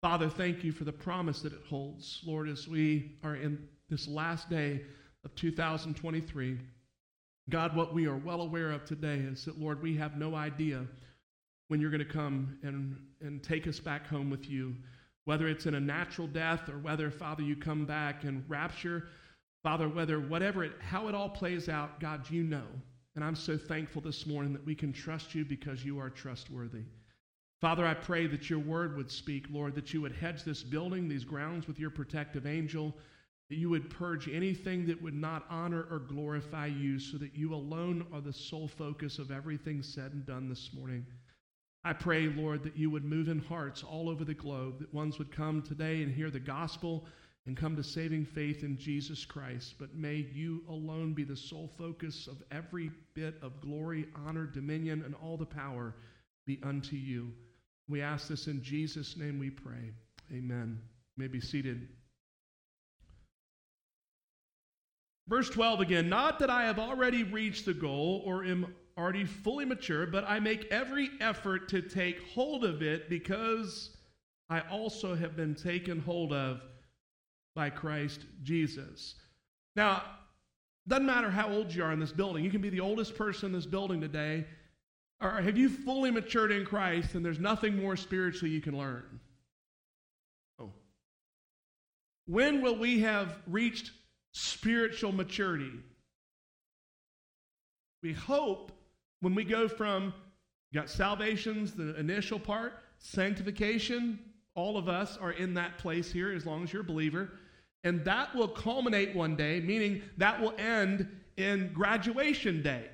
Father, 0.00 0.28
thank 0.28 0.62
you 0.62 0.72
for 0.72 0.84
the 0.84 0.92
promise 0.92 1.40
that 1.40 1.52
it 1.52 1.62
holds. 1.68 2.20
Lord, 2.24 2.48
as 2.48 2.68
we 2.68 3.16
are 3.24 3.36
in 3.36 3.58
this 3.88 4.06
last 4.06 4.48
day 4.48 4.82
of 5.24 5.34
2023, 5.34 6.58
God, 7.50 7.76
what 7.76 7.92
we 7.92 8.06
are 8.06 8.16
well 8.16 8.42
aware 8.42 8.70
of 8.70 8.84
today 8.84 9.16
is 9.16 9.44
that, 9.44 9.60
Lord, 9.60 9.82
we 9.82 9.96
have 9.96 10.16
no 10.16 10.34
idea 10.34 10.86
when 11.68 11.80
you're 11.80 11.90
going 11.90 12.06
to 12.06 12.12
come 12.12 12.58
and, 12.62 12.96
and 13.20 13.42
take 13.42 13.66
us 13.66 13.80
back 13.80 14.06
home 14.06 14.30
with 14.30 14.48
you, 14.48 14.74
whether 15.24 15.48
it's 15.48 15.66
in 15.66 15.74
a 15.74 15.80
natural 15.80 16.26
death 16.26 16.68
or 16.68 16.78
whether, 16.78 17.10
Father, 17.10 17.42
you 17.42 17.56
come 17.56 17.84
back 17.84 18.24
and 18.24 18.44
rapture. 18.48 19.08
Father, 19.62 19.88
whether 19.88 20.20
whatever 20.20 20.62
it, 20.64 20.72
how 20.80 21.08
it 21.08 21.14
all 21.14 21.30
plays 21.30 21.68
out, 21.68 21.98
God, 21.98 22.30
you 22.30 22.42
know. 22.42 22.66
And 23.14 23.24
I'm 23.24 23.36
so 23.36 23.56
thankful 23.56 24.02
this 24.02 24.26
morning 24.26 24.52
that 24.54 24.66
we 24.66 24.74
can 24.74 24.92
trust 24.92 25.34
you 25.34 25.44
because 25.44 25.84
you 25.84 26.00
are 26.00 26.10
trustworthy. 26.10 26.82
Father, 27.60 27.86
I 27.86 27.94
pray 27.94 28.26
that 28.26 28.50
your 28.50 28.58
word 28.58 28.96
would 28.96 29.10
speak, 29.10 29.46
Lord, 29.50 29.74
that 29.76 29.94
you 29.94 30.02
would 30.02 30.12
hedge 30.12 30.42
this 30.42 30.62
building, 30.62 31.08
these 31.08 31.24
grounds 31.24 31.66
with 31.68 31.78
your 31.78 31.90
protective 31.90 32.46
angel, 32.46 32.92
that 33.48 33.56
you 33.56 33.70
would 33.70 33.88
purge 33.88 34.28
anything 34.28 34.86
that 34.86 35.00
would 35.00 35.14
not 35.14 35.46
honor 35.48 35.86
or 35.90 36.00
glorify 36.00 36.66
you, 36.66 36.98
so 36.98 37.16
that 37.18 37.36
you 37.36 37.54
alone 37.54 38.04
are 38.12 38.20
the 38.20 38.32
sole 38.32 38.66
focus 38.66 39.18
of 39.18 39.30
everything 39.30 39.82
said 39.82 40.12
and 40.12 40.26
done 40.26 40.48
this 40.48 40.70
morning. 40.74 41.06
I 41.84 41.92
pray, 41.92 42.26
Lord, 42.28 42.64
that 42.64 42.76
you 42.76 42.90
would 42.90 43.04
move 43.04 43.28
in 43.28 43.38
hearts 43.38 43.82
all 43.82 44.08
over 44.08 44.24
the 44.24 44.34
globe, 44.34 44.80
that 44.80 44.92
ones 44.92 45.18
would 45.18 45.30
come 45.30 45.62
today 45.62 46.02
and 46.02 46.12
hear 46.12 46.30
the 46.30 46.40
gospel 46.40 47.04
and 47.46 47.56
come 47.56 47.76
to 47.76 47.82
saving 47.82 48.24
faith 48.24 48.62
in 48.62 48.78
Jesus 48.78 49.24
Christ. 49.24 49.74
But 49.78 49.94
may 49.94 50.26
you 50.32 50.62
alone 50.68 51.12
be 51.12 51.24
the 51.24 51.36
sole 51.36 51.70
focus 51.76 52.26
of 52.26 52.42
every 52.50 52.90
bit 53.14 53.36
of 53.42 53.60
glory, 53.60 54.06
honor, 54.26 54.46
dominion, 54.46 55.02
and 55.04 55.14
all 55.22 55.36
the 55.36 55.44
power 55.44 55.94
be 56.46 56.58
unto 56.62 56.96
you. 56.96 57.32
We 57.88 58.00
ask 58.00 58.28
this 58.28 58.46
in 58.46 58.62
Jesus' 58.62 59.16
name 59.16 59.38
we 59.38 59.50
pray. 59.50 59.92
Amen. 60.32 60.80
You 61.16 61.22
may 61.22 61.28
be 61.28 61.40
seated. 61.40 61.88
Verse 65.28 65.48
12 65.50 65.80
again, 65.80 66.08
not 66.08 66.38
that 66.38 66.50
I 66.50 66.64
have 66.64 66.78
already 66.78 67.24
reached 67.24 67.66
the 67.66 67.74
goal 67.74 68.22
or 68.26 68.44
am 68.44 68.74
already 68.96 69.24
fully 69.24 69.64
mature, 69.64 70.06
but 70.06 70.24
I 70.26 70.38
make 70.38 70.66
every 70.70 71.10
effort 71.20 71.68
to 71.70 71.82
take 71.82 72.22
hold 72.32 72.64
of 72.64 72.82
it 72.82 73.08
because 73.08 73.90
I 74.48 74.60
also 74.60 75.14
have 75.14 75.36
been 75.36 75.54
taken 75.54 75.98
hold 76.00 76.32
of 76.32 76.60
by 77.54 77.70
Christ 77.70 78.20
Jesus. 78.42 79.14
Now, 79.76 80.02
doesn't 80.86 81.06
matter 81.06 81.30
how 81.30 81.48
old 81.48 81.74
you 81.74 81.82
are 81.82 81.92
in 81.92 82.00
this 82.00 82.12
building. 82.12 82.44
You 82.44 82.50
can 82.50 82.60
be 82.60 82.70
the 82.70 82.80
oldest 82.80 83.16
person 83.16 83.46
in 83.46 83.52
this 83.52 83.66
building 83.66 84.00
today. 84.00 84.44
Or 85.20 85.40
have 85.40 85.56
you 85.56 85.68
fully 85.68 86.10
matured 86.10 86.52
in 86.52 86.64
Christ 86.66 87.14
and 87.14 87.24
there's 87.24 87.38
nothing 87.38 87.80
more 87.80 87.96
spiritually 87.96 88.50
you 88.50 88.60
can 88.60 88.76
learn? 88.76 89.20
Oh. 90.60 90.72
When 92.26 92.60
will 92.60 92.76
we 92.76 93.00
have 93.00 93.38
reached 93.46 93.92
spiritual 94.32 95.12
maturity? 95.12 95.72
We 98.02 98.12
hope 98.12 98.72
when 99.20 99.34
we 99.34 99.44
go 99.44 99.68
from 99.68 100.12
got 100.74 100.90
salvation's 100.90 101.72
the 101.72 101.98
initial 101.98 102.38
part, 102.38 102.74
sanctification, 102.98 104.18
all 104.54 104.76
of 104.76 104.88
us 104.88 105.16
are 105.16 105.32
in 105.32 105.54
that 105.54 105.78
place 105.78 106.12
here 106.12 106.32
as 106.32 106.44
long 106.44 106.64
as 106.64 106.72
you're 106.72 106.82
a 106.82 106.84
believer. 106.84 107.30
And 107.84 108.04
that 108.04 108.34
will 108.34 108.48
culminate 108.48 109.14
one 109.14 109.36
day, 109.36 109.60
meaning 109.60 110.02
that 110.16 110.40
will 110.40 110.54
end 110.58 111.08
in 111.36 111.72
graduation 111.72 112.62
day. 112.62 112.86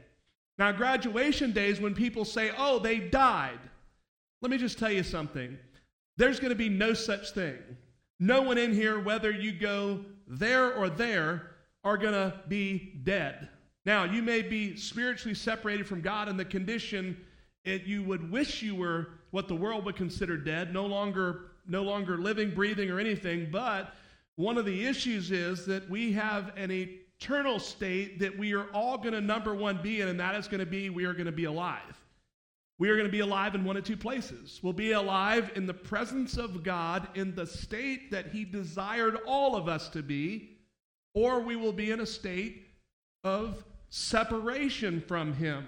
Now, 0.58 0.72
graduation 0.72 1.52
day 1.52 1.68
is 1.68 1.80
when 1.80 1.94
people 1.94 2.24
say, 2.24 2.50
oh, 2.58 2.78
they 2.78 2.98
died. 2.98 3.58
Let 4.42 4.50
me 4.50 4.58
just 4.58 4.78
tell 4.78 4.90
you 4.90 5.02
something. 5.02 5.56
There's 6.16 6.38
going 6.38 6.50
to 6.50 6.56
be 6.56 6.68
no 6.68 6.92
such 6.92 7.30
thing. 7.30 7.56
No 8.18 8.42
one 8.42 8.58
in 8.58 8.74
here, 8.74 9.00
whether 9.00 9.30
you 9.30 9.52
go 9.52 10.04
there 10.26 10.74
or 10.74 10.90
there, 10.90 11.52
are 11.82 11.96
going 11.96 12.12
to 12.12 12.34
be 12.48 13.00
dead. 13.04 13.48
Now, 13.86 14.04
you 14.04 14.22
may 14.22 14.42
be 14.42 14.76
spiritually 14.76 15.34
separated 15.34 15.86
from 15.86 16.02
God 16.02 16.28
in 16.28 16.36
the 16.36 16.44
condition 16.44 17.16
it, 17.64 17.84
you 17.84 18.02
would 18.04 18.30
wish 18.30 18.62
you 18.62 18.74
were 18.74 19.08
what 19.30 19.48
the 19.48 19.54
world 19.54 19.84
would 19.84 19.96
consider 19.96 20.36
dead, 20.36 20.72
no 20.72 20.86
longer, 20.86 21.50
no 21.66 21.82
longer 21.82 22.18
living, 22.18 22.54
breathing, 22.54 22.90
or 22.90 22.98
anything, 22.98 23.48
but 23.50 23.94
one 24.40 24.56
of 24.56 24.64
the 24.64 24.86
issues 24.86 25.30
is 25.30 25.66
that 25.66 25.88
we 25.90 26.12
have 26.12 26.52
an 26.56 26.70
eternal 26.70 27.58
state 27.58 28.18
that 28.20 28.38
we 28.38 28.54
are 28.54 28.66
all 28.72 28.96
going 28.96 29.12
to, 29.12 29.20
number 29.20 29.54
one, 29.54 29.82
be 29.82 30.00
in, 30.00 30.08
and 30.08 30.18
that 30.18 30.34
is 30.34 30.48
going 30.48 30.60
to 30.60 30.66
be 30.66 30.88
we 30.88 31.04
are 31.04 31.12
going 31.12 31.26
to 31.26 31.32
be 31.32 31.44
alive. 31.44 32.00
We 32.78 32.88
are 32.88 32.96
going 32.96 33.08
to 33.08 33.12
be 33.12 33.20
alive 33.20 33.54
in 33.54 33.64
one 33.64 33.76
of 33.76 33.84
two 33.84 33.98
places. 33.98 34.58
We'll 34.62 34.72
be 34.72 34.92
alive 34.92 35.50
in 35.54 35.66
the 35.66 35.74
presence 35.74 36.38
of 36.38 36.62
God 36.62 37.08
in 37.14 37.34
the 37.34 37.46
state 37.46 38.10
that 38.12 38.28
He 38.28 38.46
desired 38.46 39.18
all 39.26 39.54
of 39.54 39.68
us 39.68 39.90
to 39.90 40.02
be, 40.02 40.56
or 41.14 41.40
we 41.40 41.56
will 41.56 41.74
be 41.74 41.90
in 41.90 42.00
a 42.00 42.06
state 42.06 42.66
of 43.22 43.62
separation 43.90 45.02
from 45.02 45.34
Him 45.34 45.66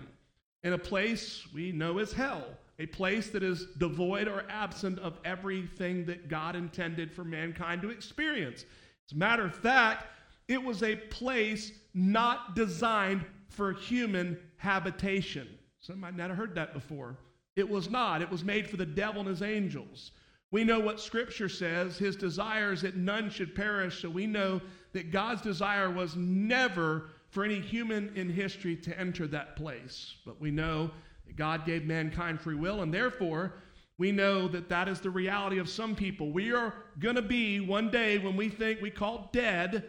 in 0.62 0.72
a 0.72 0.78
place 0.78 1.46
we 1.52 1.72
know 1.72 1.98
as 1.98 2.14
hell 2.14 2.46
a 2.82 2.86
place 2.86 3.28
that 3.28 3.44
is 3.44 3.66
devoid 3.78 4.26
or 4.26 4.44
absent 4.48 4.98
of 4.98 5.16
everything 5.24 6.04
that 6.06 6.28
God 6.28 6.56
intended 6.56 7.12
for 7.12 7.22
mankind 7.22 7.80
to 7.82 7.90
experience. 7.90 8.64
As 9.06 9.12
a 9.12 9.16
matter 9.16 9.44
of 9.44 9.54
fact, 9.54 10.06
it 10.48 10.60
was 10.60 10.82
a 10.82 10.96
place 10.96 11.70
not 11.94 12.56
designed 12.56 13.24
for 13.48 13.72
human 13.72 14.36
habitation. 14.56 15.46
Some 15.78 16.00
might 16.00 16.16
not 16.16 16.30
have 16.30 16.36
heard 16.36 16.56
that 16.56 16.74
before. 16.74 17.16
It 17.54 17.68
was 17.68 17.88
not. 17.88 18.20
It 18.20 18.30
was 18.30 18.42
made 18.42 18.68
for 18.68 18.76
the 18.76 18.86
devil 18.86 19.20
and 19.20 19.30
his 19.30 19.42
angels. 19.42 20.10
We 20.50 20.64
know 20.64 20.80
what 20.80 21.00
Scripture 21.00 21.48
says. 21.48 21.96
His 21.96 22.16
desire 22.16 22.72
is 22.72 22.82
that 22.82 22.96
none 22.96 23.30
should 23.30 23.54
perish. 23.54 24.02
So 24.02 24.10
we 24.10 24.26
know 24.26 24.60
that 24.92 25.12
God's 25.12 25.40
desire 25.40 25.90
was 25.90 26.16
never 26.16 27.10
for 27.30 27.44
any 27.44 27.60
human 27.60 28.12
in 28.16 28.28
history 28.28 28.74
to 28.76 28.98
enter 28.98 29.28
that 29.28 29.54
place. 29.54 30.16
But 30.26 30.40
we 30.40 30.50
know 30.50 30.90
God 31.36 31.66
gave 31.66 31.84
mankind 31.84 32.40
free 32.40 32.54
will, 32.54 32.82
and 32.82 32.92
therefore, 32.92 33.54
we 33.98 34.12
know 34.12 34.48
that 34.48 34.68
that 34.68 34.88
is 34.88 35.00
the 35.00 35.10
reality 35.10 35.58
of 35.58 35.68
some 35.68 35.94
people. 35.94 36.32
We 36.32 36.52
are 36.52 36.74
going 36.98 37.16
to 37.16 37.22
be 37.22 37.60
one 37.60 37.90
day 37.90 38.18
when 38.18 38.36
we 38.36 38.48
think 38.48 38.80
we 38.80 38.90
call 38.90 39.30
dead, 39.32 39.84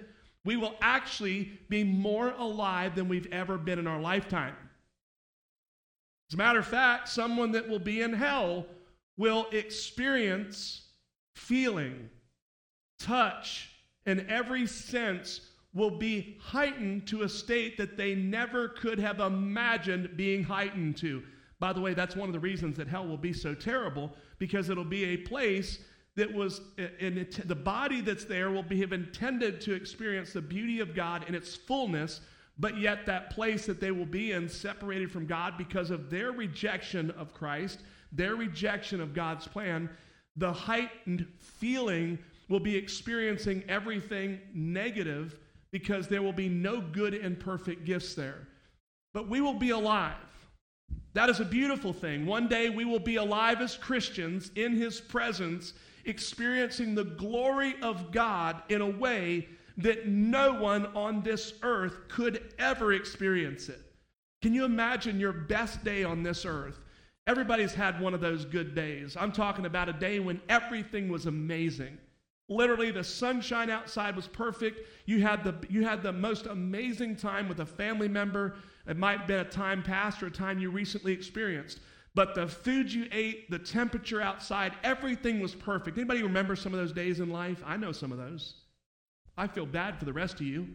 we 0.45 0.55
will 0.57 0.75
actually 0.81 1.59
be 1.69 1.83
more 1.83 2.31
alive 2.31 2.95
than 2.95 3.07
we've 3.07 3.31
ever 3.31 3.57
been 3.57 3.79
in 3.79 3.87
our 3.87 4.01
lifetime. 4.01 4.55
As 6.29 6.35
a 6.35 6.37
matter 6.37 6.59
of 6.59 6.67
fact, 6.67 7.09
someone 7.09 7.51
that 7.53 7.69
will 7.69 7.79
be 7.79 8.01
in 8.01 8.13
hell 8.13 8.65
will 9.17 9.47
experience 9.51 10.89
feeling, 11.35 12.09
touch, 12.99 13.69
and 14.05 14.25
every 14.29 14.67
sense 14.67 15.41
will 15.73 15.97
be 15.97 16.37
heightened 16.39 17.07
to 17.07 17.23
a 17.23 17.29
state 17.29 17.77
that 17.77 17.97
they 17.97 18.13
never 18.13 18.69
could 18.69 18.99
have 18.99 19.19
imagined 19.19 20.15
being 20.15 20.43
heightened 20.43 20.95
to. 20.97 21.23
By 21.59 21.73
the 21.73 21.81
way, 21.81 21.93
that's 21.93 22.15
one 22.15 22.29
of 22.29 22.33
the 22.33 22.39
reasons 22.39 22.77
that 22.77 22.87
hell 22.87 23.07
will 23.07 23.17
be 23.17 23.33
so 23.33 23.55
terrible 23.55 24.11
because 24.37 24.69
it'll 24.69 24.83
be 24.83 25.05
a 25.05 25.17
place 25.17 25.79
that 26.15 26.31
was 26.31 26.61
in 26.99 27.27
the 27.45 27.55
body 27.55 28.01
that's 28.01 28.25
there 28.25 28.51
will 28.51 28.63
be 28.63 28.83
intended 28.83 29.59
to 29.61 29.73
experience 29.73 30.33
the 30.33 30.41
beauty 30.41 30.79
of 30.79 30.93
God 30.93 31.27
in 31.27 31.33
its 31.33 31.55
fullness, 31.55 32.21
but 32.59 32.77
yet 32.77 33.05
that 33.07 33.31
place 33.31 33.65
that 33.65 33.79
they 33.79 33.89
will 33.89 34.05
be 34.05 34.33
in 34.33 34.47
separated 34.47 35.11
from 35.11 35.25
God 35.25 35.57
because 35.57 35.89
of 35.89 36.11
their 36.11 36.31
rejection 36.31 37.09
of 37.11 37.33
Christ, 37.33 37.79
their 38.11 38.35
rejection 38.35 39.01
of 39.01 39.15
God's 39.15 39.47
plan, 39.47 39.89
the 40.35 40.53
heightened 40.53 41.25
feeling 41.39 42.19
will 42.47 42.59
be 42.59 42.75
experiencing 42.75 43.63
everything 43.67 44.39
negative 44.53 45.39
because 45.73 46.07
there 46.07 46.21
will 46.21 46.31
be 46.31 46.47
no 46.47 46.79
good 46.79 47.15
and 47.15 47.37
perfect 47.37 47.83
gifts 47.83 48.13
there. 48.13 48.47
But 49.11 49.27
we 49.27 49.41
will 49.41 49.55
be 49.55 49.71
alive. 49.71 50.13
That 51.13 51.29
is 51.29 51.39
a 51.39 51.45
beautiful 51.45 51.91
thing. 51.91 52.27
One 52.27 52.47
day 52.47 52.69
we 52.69 52.85
will 52.85 52.99
be 52.99 53.15
alive 53.15 53.59
as 53.59 53.75
Christians 53.75 54.51
in 54.55 54.75
His 54.75 55.01
presence, 55.01 55.73
experiencing 56.05 56.93
the 56.93 57.03
glory 57.03 57.73
of 57.81 58.11
God 58.11 58.61
in 58.69 58.81
a 58.81 58.89
way 58.89 59.49
that 59.77 60.07
no 60.07 60.53
one 60.53 60.85
on 60.95 61.23
this 61.23 61.53
earth 61.63 62.07
could 62.07 62.53
ever 62.59 62.93
experience 62.93 63.67
it. 63.67 63.81
Can 64.43 64.53
you 64.53 64.65
imagine 64.65 65.19
your 65.19 65.33
best 65.33 65.83
day 65.83 66.03
on 66.03 66.21
this 66.21 66.45
earth? 66.45 66.79
Everybody's 67.25 67.73
had 67.73 67.99
one 67.99 68.13
of 68.13 68.21
those 68.21 68.45
good 68.45 68.75
days. 68.75 69.17
I'm 69.19 69.31
talking 69.31 69.65
about 69.65 69.89
a 69.89 69.93
day 69.93 70.19
when 70.19 70.39
everything 70.49 71.09
was 71.09 71.25
amazing. 71.25 71.97
Literally, 72.49 72.91
the 72.91 73.03
sunshine 73.03 73.69
outside 73.69 74.15
was 74.15 74.27
perfect. 74.27 74.87
You 75.05 75.21
had 75.21 75.43
the, 75.43 75.55
you 75.69 75.83
had 75.83 76.03
the 76.03 76.11
most 76.11 76.45
amazing 76.45 77.15
time 77.15 77.47
with 77.47 77.59
a 77.61 77.65
family 77.65 78.07
member. 78.09 78.55
It 78.85 78.97
might 78.97 79.19
have 79.19 79.27
been 79.27 79.39
a 79.39 79.45
time 79.45 79.81
past 79.81 80.21
or 80.21 80.27
a 80.27 80.31
time 80.31 80.59
you 80.59 80.69
recently 80.69 81.13
experienced. 81.13 81.79
But 82.15 82.35
the 82.35 82.47
food 82.47 82.91
you 82.91 83.07
ate, 83.11 83.49
the 83.49 83.59
temperature 83.59 84.21
outside, 84.21 84.73
everything 84.83 85.39
was 85.39 85.55
perfect. 85.55 85.97
Anybody 85.97 86.21
remember 86.21 86.55
some 86.55 86.73
of 86.73 86.79
those 86.79 86.91
days 86.91 87.19
in 87.19 87.29
life? 87.29 87.63
I 87.65 87.77
know 87.77 87.91
some 87.91 88.11
of 88.11 88.17
those. 88.17 88.55
I 89.37 89.47
feel 89.47 89.65
bad 89.65 89.97
for 89.97 90.05
the 90.05 90.13
rest 90.13 90.35
of 90.35 90.41
you 90.41 90.67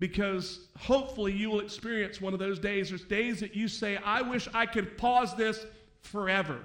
because 0.00 0.68
hopefully 0.76 1.32
you 1.32 1.50
will 1.50 1.60
experience 1.60 2.20
one 2.20 2.32
of 2.32 2.38
those 2.38 2.58
days. 2.58 2.88
There's 2.88 3.04
days 3.04 3.40
that 3.40 3.54
you 3.54 3.68
say, 3.68 3.96
I 3.98 4.22
wish 4.22 4.48
I 4.52 4.66
could 4.66 4.98
pause 4.98 5.34
this 5.36 5.64
forever. 6.02 6.58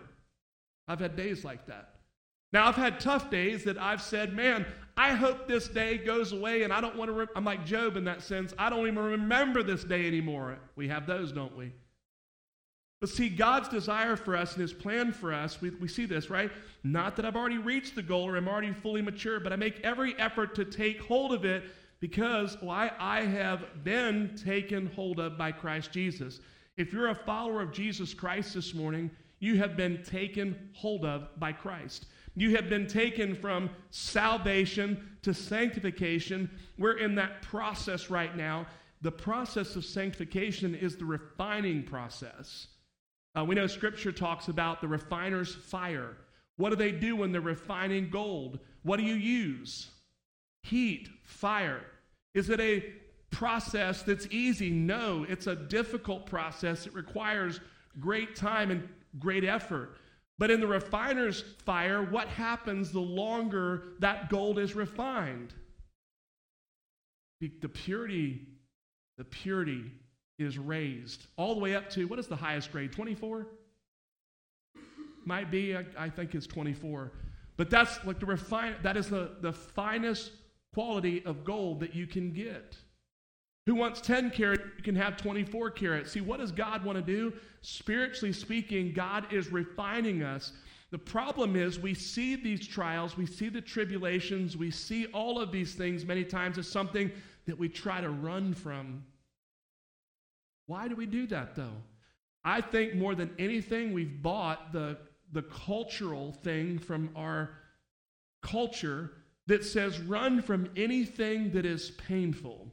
I've 0.87 0.99
had 0.99 1.15
days 1.15 1.45
like 1.45 1.65
that. 1.67 1.94
Now, 2.55 2.69
I've 2.69 2.77
had 2.77 3.01
tough 3.01 3.29
days 3.29 3.65
that 3.65 3.77
I've 3.77 4.01
said, 4.01 4.33
man, 4.33 4.65
I 4.95 5.09
hope 5.09 5.45
this 5.45 5.67
day 5.67 5.97
goes 5.97 6.31
away 6.31 6.63
and 6.63 6.71
I 6.71 6.79
don't 6.79 6.95
want 6.95 7.09
to. 7.09 7.13
Re-. 7.13 7.25
I'm 7.35 7.43
like 7.43 7.65
Job 7.65 7.97
in 7.97 8.05
that 8.05 8.21
sense. 8.23 8.53
I 8.57 8.69
don't 8.69 8.87
even 8.87 9.03
remember 9.03 9.61
this 9.61 9.83
day 9.83 10.07
anymore. 10.07 10.57
We 10.77 10.87
have 10.87 11.05
those, 11.05 11.33
don't 11.33 11.53
we? 11.57 11.73
But 13.01 13.09
see, 13.09 13.27
God's 13.27 13.67
desire 13.67 14.15
for 14.15 14.37
us 14.37 14.53
and 14.53 14.61
His 14.61 14.71
plan 14.71 15.11
for 15.11 15.33
us, 15.33 15.59
we, 15.59 15.71
we 15.71 15.89
see 15.89 16.05
this, 16.05 16.29
right? 16.29 16.49
Not 16.81 17.17
that 17.17 17.25
I've 17.25 17.35
already 17.35 17.57
reached 17.57 17.93
the 17.93 18.01
goal 18.01 18.25
or 18.25 18.37
I'm 18.37 18.47
already 18.47 18.71
fully 18.71 19.01
mature, 19.01 19.41
but 19.41 19.51
I 19.51 19.57
make 19.57 19.81
every 19.81 20.17
effort 20.17 20.55
to 20.55 20.63
take 20.63 21.01
hold 21.01 21.33
of 21.33 21.43
it 21.43 21.65
because 21.99 22.57
well, 22.61 22.71
I, 22.71 22.89
I 22.97 23.21
have 23.23 23.83
been 23.83 24.33
taken 24.41 24.85
hold 24.95 25.19
of 25.19 25.37
by 25.37 25.51
Christ 25.51 25.91
Jesus. 25.91 26.39
If 26.77 26.93
you're 26.93 27.09
a 27.09 27.15
follower 27.15 27.61
of 27.61 27.73
Jesus 27.73 28.13
Christ 28.13 28.53
this 28.53 28.73
morning, 28.73 29.11
you 29.39 29.57
have 29.57 29.75
been 29.75 30.01
taken 30.03 30.69
hold 30.73 31.03
of 31.03 31.37
by 31.37 31.51
Christ. 31.51 32.05
You 32.35 32.55
have 32.55 32.69
been 32.69 32.87
taken 32.87 33.33
from 33.35 33.69
salvation 33.91 35.17
to 35.21 35.33
sanctification. 35.33 36.49
We're 36.77 36.97
in 36.97 37.15
that 37.15 37.41
process 37.41 38.09
right 38.09 38.35
now. 38.35 38.67
The 39.01 39.11
process 39.11 39.75
of 39.75 39.85
sanctification 39.85 40.75
is 40.75 40.97
the 40.97 41.05
refining 41.05 41.83
process. 41.83 42.67
Uh, 43.37 43.45
we 43.45 43.55
know 43.55 43.67
Scripture 43.67 44.11
talks 44.11 44.47
about 44.47 44.81
the 44.81 44.87
refiner's 44.87 45.53
fire. 45.53 46.17
What 46.57 46.69
do 46.69 46.75
they 46.75 46.91
do 46.91 47.15
when 47.15 47.31
they're 47.31 47.41
refining 47.41 48.09
gold? 48.09 48.59
What 48.83 48.97
do 48.97 49.03
you 49.03 49.15
use? 49.15 49.89
Heat, 50.63 51.09
fire. 51.23 51.81
Is 52.33 52.49
it 52.49 52.59
a 52.59 52.93
process 53.29 54.01
that's 54.01 54.27
easy? 54.31 54.69
No, 54.69 55.25
it's 55.27 55.47
a 55.47 55.55
difficult 55.55 56.25
process. 56.25 56.87
It 56.87 56.93
requires 56.93 57.59
great 57.99 58.35
time 58.35 58.71
and 58.71 58.87
great 59.19 59.43
effort. 59.43 59.97
But 60.37 60.51
in 60.51 60.59
the 60.59 60.67
refiner's 60.67 61.43
fire, 61.65 62.01
what 62.01 62.27
happens 62.27 62.91
the 62.91 62.99
longer 62.99 63.93
that 63.99 64.29
gold 64.29 64.59
is 64.59 64.75
refined? 64.75 65.53
The, 67.39 67.69
purity, 67.69 68.41
the 69.17 69.23
purity 69.23 69.91
is 70.37 70.57
raised 70.57 71.27
all 71.37 71.53
the 71.53 71.61
way 71.61 71.75
up 71.75 71.89
to 71.91 72.05
what 72.07 72.19
is 72.19 72.27
the 72.27 72.35
highest 72.35 72.71
grade? 72.71 72.91
24? 72.91 73.47
Might 75.25 75.49
be, 75.51 75.75
I, 75.75 75.85
I 75.97 76.09
think 76.09 76.35
it's 76.35 76.47
24. 76.47 77.11
But 77.57 77.69
that's 77.69 78.03
like 78.05 78.19
the 78.19 78.25
refine 78.25 78.75
that 78.83 78.97
is 78.97 79.09
the, 79.09 79.31
the 79.41 79.53
finest 79.53 80.31
quality 80.73 81.23
of 81.25 81.45
gold 81.45 81.79
that 81.79 81.95
you 81.95 82.05
can 82.05 82.33
get. 82.33 82.75
Who 83.65 83.75
wants 83.75 83.99
10 84.01 84.29
carat, 84.29 84.61
you 84.77 84.83
can 84.83 84.95
have 84.95 85.17
24 85.17 85.71
carat. 85.71 86.07
See, 86.07 86.21
what 86.21 86.39
does 86.39 86.51
God 86.51 86.85
want 86.85 86.97
to 86.97 87.01
do? 87.01 87.33
Spiritually 87.61 88.31
speaking, 88.31 88.93
God 88.93 89.31
is 89.33 89.51
refining 89.51 90.21
us. 90.21 90.53
The 90.91 90.99
problem 90.99 91.55
is 91.55 91.79
we 91.79 91.95
see 91.95 92.35
these 92.35 92.67
trials, 92.67 93.17
we 93.17 93.25
see 93.25 93.49
the 93.49 93.61
tribulations, 93.61 94.55
we 94.55 94.69
see 94.69 95.07
all 95.07 95.39
of 95.39 95.51
these 95.51 95.73
things 95.73 96.05
many 96.05 96.23
times 96.23 96.59
as 96.59 96.67
something 96.67 97.11
that 97.47 97.57
we 97.57 97.67
try 97.67 98.01
to 98.01 98.09
run 98.09 98.53
from. 98.53 99.03
Why 100.67 100.87
do 100.87 100.95
we 100.95 101.07
do 101.07 101.25
that 101.27 101.55
though? 101.55 101.81
I 102.43 102.61
think 102.61 102.93
more 102.93 103.15
than 103.15 103.31
anything, 103.39 103.93
we've 103.93 104.21
bought 104.21 104.71
the, 104.71 104.97
the 105.31 105.41
cultural 105.41 106.31
thing 106.31 106.77
from 106.77 107.09
our 107.15 107.49
culture 108.43 109.11
that 109.47 109.65
says 109.65 109.99
run 109.99 110.41
from 110.41 110.69
anything 110.75 111.51
that 111.51 111.65
is 111.65 111.91
painful. 112.07 112.71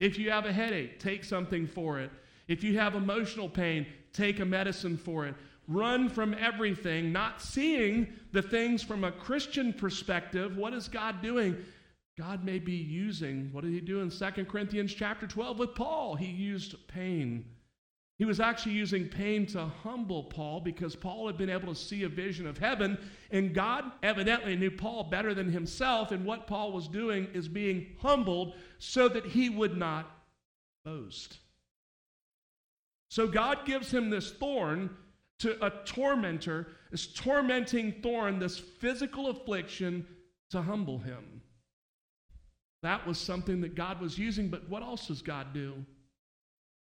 If 0.00 0.18
you 0.18 0.30
have 0.30 0.46
a 0.46 0.52
headache, 0.52 1.00
take 1.00 1.24
something 1.24 1.66
for 1.66 1.98
it. 1.98 2.10
If 2.46 2.62
you 2.62 2.78
have 2.78 2.94
emotional 2.94 3.48
pain, 3.48 3.86
take 4.12 4.40
a 4.40 4.44
medicine 4.44 4.96
for 4.96 5.26
it. 5.26 5.34
Run 5.66 6.08
from 6.08 6.34
everything, 6.34 7.12
not 7.12 7.42
seeing 7.42 8.08
the 8.32 8.40
things 8.40 8.82
from 8.82 9.04
a 9.04 9.12
Christian 9.12 9.72
perspective. 9.72 10.56
What 10.56 10.72
is 10.72 10.88
God 10.88 11.20
doing? 11.20 11.56
God 12.16 12.42
may 12.44 12.58
be 12.58 12.72
using, 12.72 13.50
what 13.52 13.64
did 13.64 13.72
he 13.72 13.80
do 13.80 14.00
in 14.00 14.10
2 14.10 14.44
Corinthians 14.46 14.94
chapter 14.94 15.26
12 15.26 15.58
with 15.58 15.74
Paul? 15.74 16.16
He 16.16 16.26
used 16.26 16.74
pain. 16.88 17.44
He 18.18 18.24
was 18.24 18.40
actually 18.40 18.72
using 18.72 19.06
pain 19.06 19.46
to 19.46 19.66
humble 19.66 20.24
Paul 20.24 20.60
because 20.60 20.96
Paul 20.96 21.28
had 21.28 21.38
been 21.38 21.50
able 21.50 21.72
to 21.72 21.80
see 21.80 22.02
a 22.02 22.08
vision 22.08 22.48
of 22.48 22.58
heaven, 22.58 22.98
and 23.30 23.54
God 23.54 23.84
evidently 24.02 24.56
knew 24.56 24.72
Paul 24.72 25.04
better 25.04 25.34
than 25.34 25.52
himself, 25.52 26.10
and 26.10 26.24
what 26.24 26.48
Paul 26.48 26.72
was 26.72 26.88
doing 26.88 27.28
is 27.32 27.46
being 27.46 27.94
humbled 28.00 28.54
so 28.78 29.08
that 29.08 29.26
he 29.26 29.48
would 29.48 29.76
not 29.76 30.10
boast. 30.84 31.38
So 33.08 33.26
God 33.26 33.64
gives 33.64 33.92
him 33.92 34.10
this 34.10 34.30
thorn 34.30 34.90
to 35.40 35.64
a 35.64 35.70
tormentor, 35.84 36.68
this 36.90 37.06
tormenting 37.06 37.92
thorn, 38.02 38.38
this 38.38 38.58
physical 38.58 39.28
affliction 39.28 40.06
to 40.50 40.62
humble 40.62 40.98
him. 40.98 41.42
That 42.82 43.06
was 43.06 43.18
something 43.18 43.60
that 43.62 43.74
God 43.74 44.00
was 44.00 44.18
using, 44.18 44.48
but 44.48 44.68
what 44.68 44.82
else 44.82 45.08
does 45.08 45.22
God 45.22 45.52
do? 45.52 45.74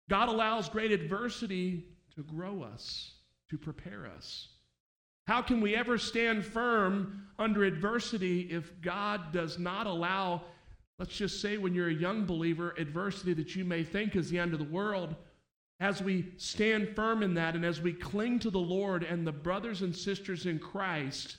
God 0.09 0.29
allows 0.29 0.68
great 0.68 0.92
adversity 0.92 1.85
to 2.14 2.22
grow 2.22 2.62
us, 2.62 3.12
to 3.50 3.59
prepare 3.59 4.07
us. 4.16 4.48
How 5.26 5.42
can 5.42 5.61
we 5.61 5.76
ever 5.76 5.98
stand 5.98 6.44
firm 6.44 7.26
under 7.38 7.64
adversity 7.64 8.42
if 8.50 8.81
God 8.81 9.33
does 9.33 9.59
not 9.59 9.87
allow, 9.87 10.42
let's 11.00 11.16
just 11.16 11.40
say, 11.40 11.56
when 11.56 11.74
you're 11.74 11.88
a 11.88 11.94
young 11.94 12.26
believer, 12.26 12.74
adversity 12.76 13.32
that 13.32 13.56
you 13.56 13.64
may 13.64 13.82
think 13.82 14.14
is 14.14 14.28
the 14.28 14.38
end 14.38 14.52
of 14.52 14.58
the 14.58 14.66
world? 14.66 15.16
As 15.80 16.02
we 16.02 16.34
stand 16.36 16.94
firm 16.94 17.22
in 17.22 17.32
that 17.34 17.54
and 17.54 17.64
as 17.64 17.80
we 17.80 17.94
cling 17.94 18.38
to 18.40 18.50
the 18.50 18.58
Lord 18.58 19.02
and 19.02 19.26
the 19.26 19.32
brothers 19.32 19.80
and 19.80 19.96
sisters 19.96 20.44
in 20.44 20.58
Christ, 20.58 21.38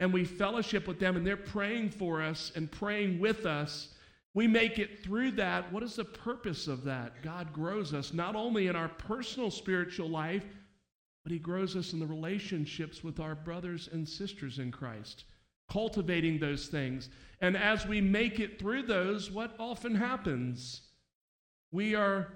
and 0.00 0.12
we 0.12 0.24
fellowship 0.24 0.88
with 0.88 0.98
them 0.98 1.16
and 1.16 1.24
they're 1.24 1.36
praying 1.36 1.90
for 1.90 2.20
us 2.20 2.50
and 2.56 2.68
praying 2.68 3.20
with 3.20 3.46
us, 3.46 3.94
we 4.34 4.48
make 4.48 4.80
it 4.80 5.04
through 5.04 5.32
that. 5.32 5.72
What 5.72 5.84
is 5.84 5.94
the 5.94 6.04
purpose 6.04 6.66
of 6.66 6.82
that? 6.84 7.22
God 7.22 7.52
grows 7.52 7.94
us 7.94 8.12
not 8.12 8.34
only 8.34 8.66
in 8.66 8.74
our 8.74 8.88
personal 8.88 9.52
spiritual 9.52 10.08
life, 10.08 10.44
but 11.22 11.30
He 11.30 11.38
grows 11.38 11.76
us 11.76 11.92
in 11.92 12.00
the 12.00 12.06
relationships 12.06 13.04
with 13.04 13.20
our 13.20 13.36
brothers 13.36 13.88
and 13.92 14.08
sisters 14.08 14.58
in 14.58 14.72
Christ, 14.72 15.26
cultivating 15.70 16.38
those 16.38 16.66
things. 16.66 17.08
And 17.40 17.56
as 17.56 17.86
we 17.86 18.00
make 18.00 18.38
it 18.40 18.58
through 18.58 18.82
those, 18.82 19.30
what 19.30 19.54
often 19.58 19.94
happens? 19.94 20.82
We 21.72 21.94
are 21.94 22.32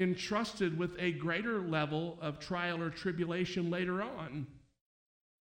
entrusted 0.00 0.78
with 0.78 0.96
a 0.98 1.12
greater 1.12 1.60
level 1.60 2.18
of 2.20 2.38
trial 2.38 2.82
or 2.82 2.90
tribulation 2.90 3.70
later 3.70 4.02
on. 4.02 4.46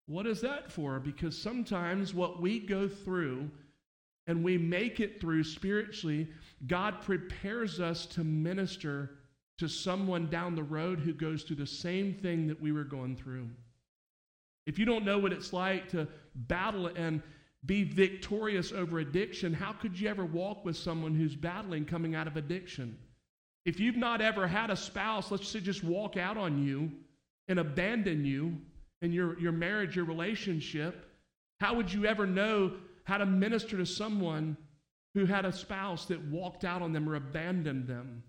What 0.07 0.27
is 0.27 0.41
that 0.41 0.71
for? 0.71 0.99
Because 0.99 1.37
sometimes 1.37 2.13
what 2.13 2.41
we 2.41 2.59
go 2.59 2.87
through 2.87 3.49
and 4.25 4.43
we 4.43 4.57
make 4.57 4.99
it 4.99 5.21
through 5.21 5.43
spiritually, 5.43 6.27
God 6.65 7.01
prepares 7.01 7.79
us 7.79 8.05
to 8.07 8.23
minister 8.23 9.11
to 9.57 9.67
someone 9.67 10.29
down 10.29 10.55
the 10.55 10.63
road 10.63 10.99
who 10.99 11.13
goes 11.13 11.43
through 11.43 11.55
the 11.55 11.65
same 11.65 12.13
thing 12.13 12.47
that 12.47 12.61
we 12.61 12.71
were 12.71 12.83
going 12.83 13.15
through. 13.15 13.47
If 14.65 14.77
you 14.77 14.85
don't 14.85 15.05
know 15.05 15.17
what 15.17 15.33
it's 15.33 15.53
like 15.53 15.89
to 15.89 16.07
battle 16.35 16.87
and 16.87 17.21
be 17.65 17.83
victorious 17.83 18.71
over 18.71 18.99
addiction, 18.99 19.53
how 19.53 19.73
could 19.73 19.99
you 19.99 20.07
ever 20.07 20.25
walk 20.25 20.63
with 20.63 20.77
someone 20.77 21.15
who's 21.15 21.35
battling 21.35 21.85
coming 21.85 22.15
out 22.15 22.27
of 22.27 22.37
addiction? 22.37 22.97
If 23.65 23.79
you've 23.79 23.97
not 23.97 24.21
ever 24.21 24.47
had 24.47 24.69
a 24.69 24.75
spouse, 24.75 25.31
let's 25.31 25.47
say 25.47 25.59
just 25.59 25.83
walk 25.83 26.15
out 26.15 26.37
on 26.37 26.63
you 26.63 26.91
and 27.47 27.59
abandon 27.59 28.23
you 28.23 28.57
in 29.01 29.11
your, 29.11 29.37
your 29.39 29.51
marriage, 29.51 29.95
your 29.95 30.05
relationship, 30.05 31.05
how 31.59 31.75
would 31.75 31.91
you 31.91 32.05
ever 32.05 32.25
know 32.25 32.73
how 33.03 33.17
to 33.17 33.25
minister 33.25 33.77
to 33.77 33.85
someone 33.85 34.55
who 35.13 35.25
had 35.25 35.45
a 35.45 35.51
spouse 35.51 36.05
that 36.05 36.23
walked 36.25 36.63
out 36.63 36.81
on 36.81 36.93
them 36.93 37.09
or 37.09 37.15
abandoned 37.15 37.87
them? 37.87 38.23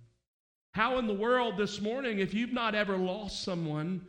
How 0.73 0.99
in 0.99 1.07
the 1.07 1.15
world 1.15 1.57
this 1.57 1.81
morning, 1.81 2.19
if 2.19 2.35
you've 2.35 2.53
not 2.53 2.75
ever 2.75 2.97
lost 2.97 3.43
someone 3.43 4.07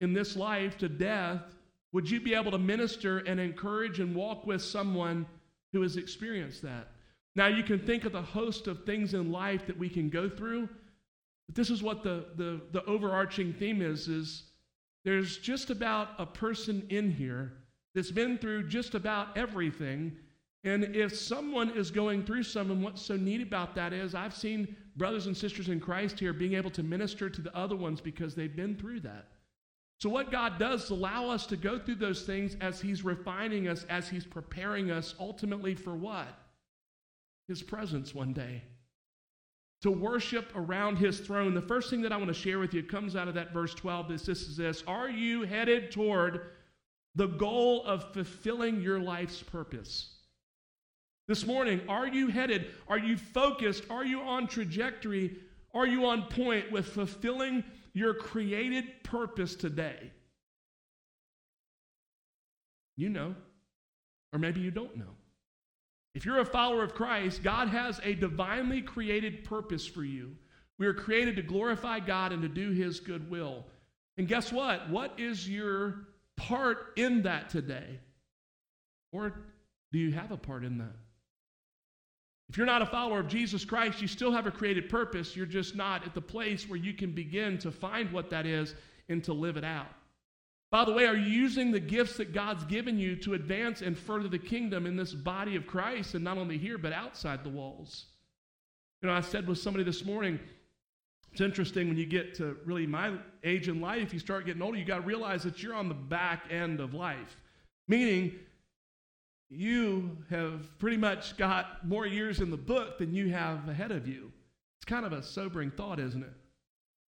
in 0.00 0.12
this 0.12 0.36
life 0.36 0.78
to 0.78 0.88
death, 0.88 1.42
would 1.92 2.08
you 2.10 2.20
be 2.20 2.34
able 2.34 2.50
to 2.50 2.58
minister 2.58 3.18
and 3.18 3.40
encourage 3.40 4.00
and 4.00 4.14
walk 4.14 4.46
with 4.46 4.62
someone 4.62 5.26
who 5.72 5.82
has 5.82 5.96
experienced 5.96 6.62
that? 6.62 6.88
Now, 7.34 7.46
you 7.46 7.62
can 7.62 7.78
think 7.78 8.04
of 8.04 8.12
the 8.12 8.22
host 8.22 8.66
of 8.66 8.84
things 8.84 9.14
in 9.14 9.30
life 9.30 9.66
that 9.66 9.78
we 9.78 9.88
can 9.88 10.10
go 10.10 10.28
through, 10.28 10.68
But 11.46 11.54
this 11.54 11.70
is 11.70 11.82
what 11.82 12.02
the, 12.02 12.26
the, 12.36 12.60
the 12.72 12.84
overarching 12.84 13.52
theme 13.54 13.80
is, 13.80 14.08
is 14.08 14.44
there's 15.04 15.38
just 15.38 15.70
about 15.70 16.10
a 16.18 16.26
person 16.26 16.86
in 16.90 17.10
here 17.10 17.52
that's 17.94 18.10
been 18.10 18.38
through 18.38 18.68
just 18.68 18.94
about 18.94 19.36
everything. 19.36 20.16
And 20.64 20.96
if 20.96 21.16
someone 21.16 21.70
is 21.70 21.90
going 21.90 22.24
through 22.24 22.42
something, 22.42 22.82
what's 22.82 23.00
so 23.00 23.16
neat 23.16 23.40
about 23.40 23.74
that 23.76 23.92
is 23.92 24.14
I've 24.14 24.36
seen 24.36 24.76
brothers 24.96 25.26
and 25.26 25.36
sisters 25.36 25.68
in 25.68 25.80
Christ 25.80 26.18
here 26.18 26.32
being 26.32 26.54
able 26.54 26.70
to 26.72 26.82
minister 26.82 27.30
to 27.30 27.40
the 27.40 27.56
other 27.56 27.76
ones 27.76 28.00
because 28.00 28.34
they've 28.34 28.54
been 28.54 28.76
through 28.76 29.00
that. 29.00 29.28
So, 29.98 30.08
what 30.08 30.30
God 30.30 30.60
does 30.60 30.84
is 30.84 30.90
allow 30.90 31.28
us 31.28 31.44
to 31.46 31.56
go 31.56 31.78
through 31.78 31.96
those 31.96 32.22
things 32.22 32.56
as 32.60 32.80
He's 32.80 33.04
refining 33.04 33.66
us, 33.66 33.84
as 33.90 34.08
He's 34.08 34.24
preparing 34.24 34.92
us 34.92 35.14
ultimately 35.18 35.74
for 35.74 35.94
what? 35.96 36.28
His 37.48 37.62
presence 37.62 38.14
one 38.14 38.32
day. 38.32 38.62
To 39.82 39.90
worship 39.90 40.52
around 40.54 40.96
His 40.96 41.18
throne. 41.18 41.52
The 41.52 41.62
first 41.62 41.90
thing 41.90 42.02
that 42.02 42.12
I 42.12 42.16
want 42.16 42.28
to 42.28 42.34
share 42.34 42.60
with 42.60 42.74
you 42.74 42.84
comes 42.84 43.16
out 43.16 43.26
of 43.26 43.34
that 43.34 43.52
verse 43.52 43.74
12. 43.74 44.08
This, 44.08 44.22
this 44.22 44.42
is 44.42 44.56
this 44.56 44.84
Are 44.86 45.10
you 45.10 45.42
headed 45.42 45.90
toward 45.90 46.42
the 47.16 47.26
goal 47.26 47.84
of 47.84 48.12
fulfilling 48.12 48.80
your 48.80 49.00
life's 49.00 49.42
purpose? 49.42 50.14
This 51.26 51.44
morning, 51.44 51.80
are 51.88 52.06
you 52.06 52.28
headed? 52.28 52.68
Are 52.86 52.98
you 52.98 53.16
focused? 53.16 53.82
Are 53.90 54.04
you 54.04 54.20
on 54.20 54.46
trajectory? 54.46 55.38
Are 55.74 55.86
you 55.86 56.06
on 56.06 56.22
point 56.22 56.70
with 56.70 56.86
fulfilling 56.86 57.64
your 57.92 58.14
created 58.14 59.02
purpose 59.02 59.54
today? 59.54 60.12
You 62.96 63.08
know, 63.08 63.34
or 64.32 64.38
maybe 64.38 64.60
you 64.60 64.70
don't 64.70 64.96
know. 64.96 65.14
If 66.14 66.24
you're 66.24 66.40
a 66.40 66.44
follower 66.44 66.82
of 66.82 66.94
Christ, 66.94 67.42
God 67.42 67.68
has 67.68 68.00
a 68.02 68.14
divinely 68.14 68.82
created 68.82 69.44
purpose 69.44 69.86
for 69.86 70.04
you. 70.04 70.34
We 70.78 70.86
are 70.86 70.94
created 70.94 71.36
to 71.36 71.42
glorify 71.42 72.00
God 72.00 72.32
and 72.32 72.42
to 72.42 72.48
do 72.48 72.70
His 72.72 72.98
good 73.00 73.30
will. 73.30 73.64
And 74.16 74.26
guess 74.26 74.52
what? 74.52 74.90
What 74.90 75.18
is 75.18 75.48
your 75.48 76.08
part 76.36 76.92
in 76.96 77.22
that 77.22 77.50
today? 77.50 78.00
Or 79.12 79.32
do 79.92 79.98
you 79.98 80.12
have 80.12 80.32
a 80.32 80.36
part 80.36 80.64
in 80.64 80.78
that? 80.78 80.96
If 82.48 82.56
you're 82.56 82.66
not 82.66 82.82
a 82.82 82.86
follower 82.86 83.20
of 83.20 83.28
Jesus 83.28 83.64
Christ, 83.64 84.00
you 84.00 84.08
still 84.08 84.32
have 84.32 84.46
a 84.46 84.50
created 84.50 84.88
purpose. 84.88 85.36
You're 85.36 85.46
just 85.46 85.76
not 85.76 86.06
at 86.06 86.14
the 86.14 86.20
place 86.20 86.68
where 86.68 86.78
you 86.78 86.94
can 86.94 87.12
begin 87.12 87.58
to 87.58 87.70
find 87.70 88.10
what 88.10 88.30
that 88.30 88.46
is 88.46 88.74
and 89.08 89.22
to 89.24 89.32
live 89.34 89.56
it 89.56 89.64
out. 89.64 89.88
By 90.70 90.84
the 90.84 90.92
way, 90.92 91.06
are 91.06 91.16
you 91.16 91.30
using 91.30 91.70
the 91.70 91.80
gifts 91.80 92.16
that 92.18 92.34
God's 92.34 92.64
given 92.64 92.98
you 92.98 93.16
to 93.16 93.34
advance 93.34 93.80
and 93.80 93.96
further 93.96 94.28
the 94.28 94.38
kingdom 94.38 94.86
in 94.86 94.96
this 94.96 95.14
body 95.14 95.56
of 95.56 95.66
Christ, 95.66 96.14
and 96.14 96.22
not 96.22 96.36
only 96.36 96.58
here, 96.58 96.76
but 96.76 96.92
outside 96.92 97.42
the 97.42 97.50
walls? 97.50 98.06
You 99.00 99.08
know, 99.08 99.14
I 99.14 99.22
said 99.22 99.46
with 99.46 99.58
somebody 99.58 99.84
this 99.84 100.04
morning, 100.04 100.38
it's 101.32 101.40
interesting 101.40 101.88
when 101.88 101.96
you 101.96 102.04
get 102.04 102.34
to 102.36 102.56
really 102.64 102.86
my 102.86 103.12
age 103.44 103.68
in 103.68 103.80
life, 103.80 104.12
you 104.12 104.18
start 104.18 104.44
getting 104.44 104.60
older, 104.60 104.78
you 104.78 104.84
got 104.84 104.96
to 104.96 105.06
realize 105.06 105.42
that 105.44 105.62
you're 105.62 105.74
on 105.74 105.88
the 105.88 105.94
back 105.94 106.44
end 106.50 106.80
of 106.80 106.94
life. 106.94 107.36
Meaning, 107.86 108.34
you 109.50 110.16
have 110.30 110.78
pretty 110.78 110.96
much 110.96 111.36
got 111.36 111.86
more 111.86 112.06
years 112.06 112.40
in 112.40 112.50
the 112.50 112.56
book 112.56 112.98
than 112.98 113.14
you 113.14 113.30
have 113.30 113.68
ahead 113.68 113.90
of 113.90 114.06
you. 114.06 114.30
It's 114.78 114.84
kind 114.84 115.06
of 115.06 115.12
a 115.12 115.22
sobering 115.22 115.70
thought, 115.70 115.98
isn't 115.98 116.22
it? 116.22 116.32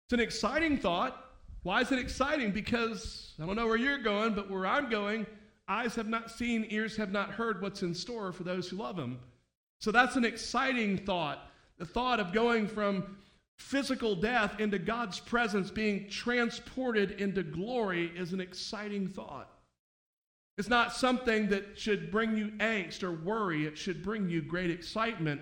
It's 0.06 0.12
an 0.12 0.20
exciting 0.20 0.78
thought. 0.78 1.24
Why 1.62 1.80
is 1.80 1.92
it 1.92 1.98
exciting? 1.98 2.52
Because 2.52 3.34
I 3.42 3.46
don't 3.46 3.56
know 3.56 3.66
where 3.66 3.76
you're 3.76 3.98
going, 3.98 4.34
but 4.34 4.50
where 4.50 4.66
I'm 4.66 4.88
going, 4.88 5.26
eyes 5.68 5.94
have 5.96 6.08
not 6.08 6.30
seen, 6.30 6.66
ears 6.70 6.96
have 6.96 7.12
not 7.12 7.30
heard 7.30 7.60
what's 7.60 7.82
in 7.82 7.94
store 7.94 8.32
for 8.32 8.44
those 8.44 8.68
who 8.68 8.76
love 8.76 8.98
Him. 8.98 9.18
So 9.80 9.90
that's 9.90 10.16
an 10.16 10.24
exciting 10.24 10.98
thought. 10.98 11.50
The 11.78 11.86
thought 11.86 12.20
of 12.20 12.32
going 12.32 12.68
from 12.68 13.16
physical 13.58 14.14
death 14.14 14.58
into 14.58 14.78
God's 14.78 15.20
presence, 15.20 15.70
being 15.70 16.08
transported 16.08 17.12
into 17.20 17.42
glory, 17.42 18.12
is 18.16 18.32
an 18.32 18.40
exciting 18.40 19.06
thought. 19.06 19.50
It's 20.58 20.68
not 20.68 20.94
something 20.94 21.48
that 21.48 21.78
should 21.78 22.10
bring 22.10 22.36
you 22.36 22.48
angst 22.58 23.02
or 23.02 23.12
worry. 23.12 23.66
It 23.66 23.78
should 23.78 24.02
bring 24.02 24.28
you 24.28 24.42
great 24.42 24.70
excitement. 24.70 25.40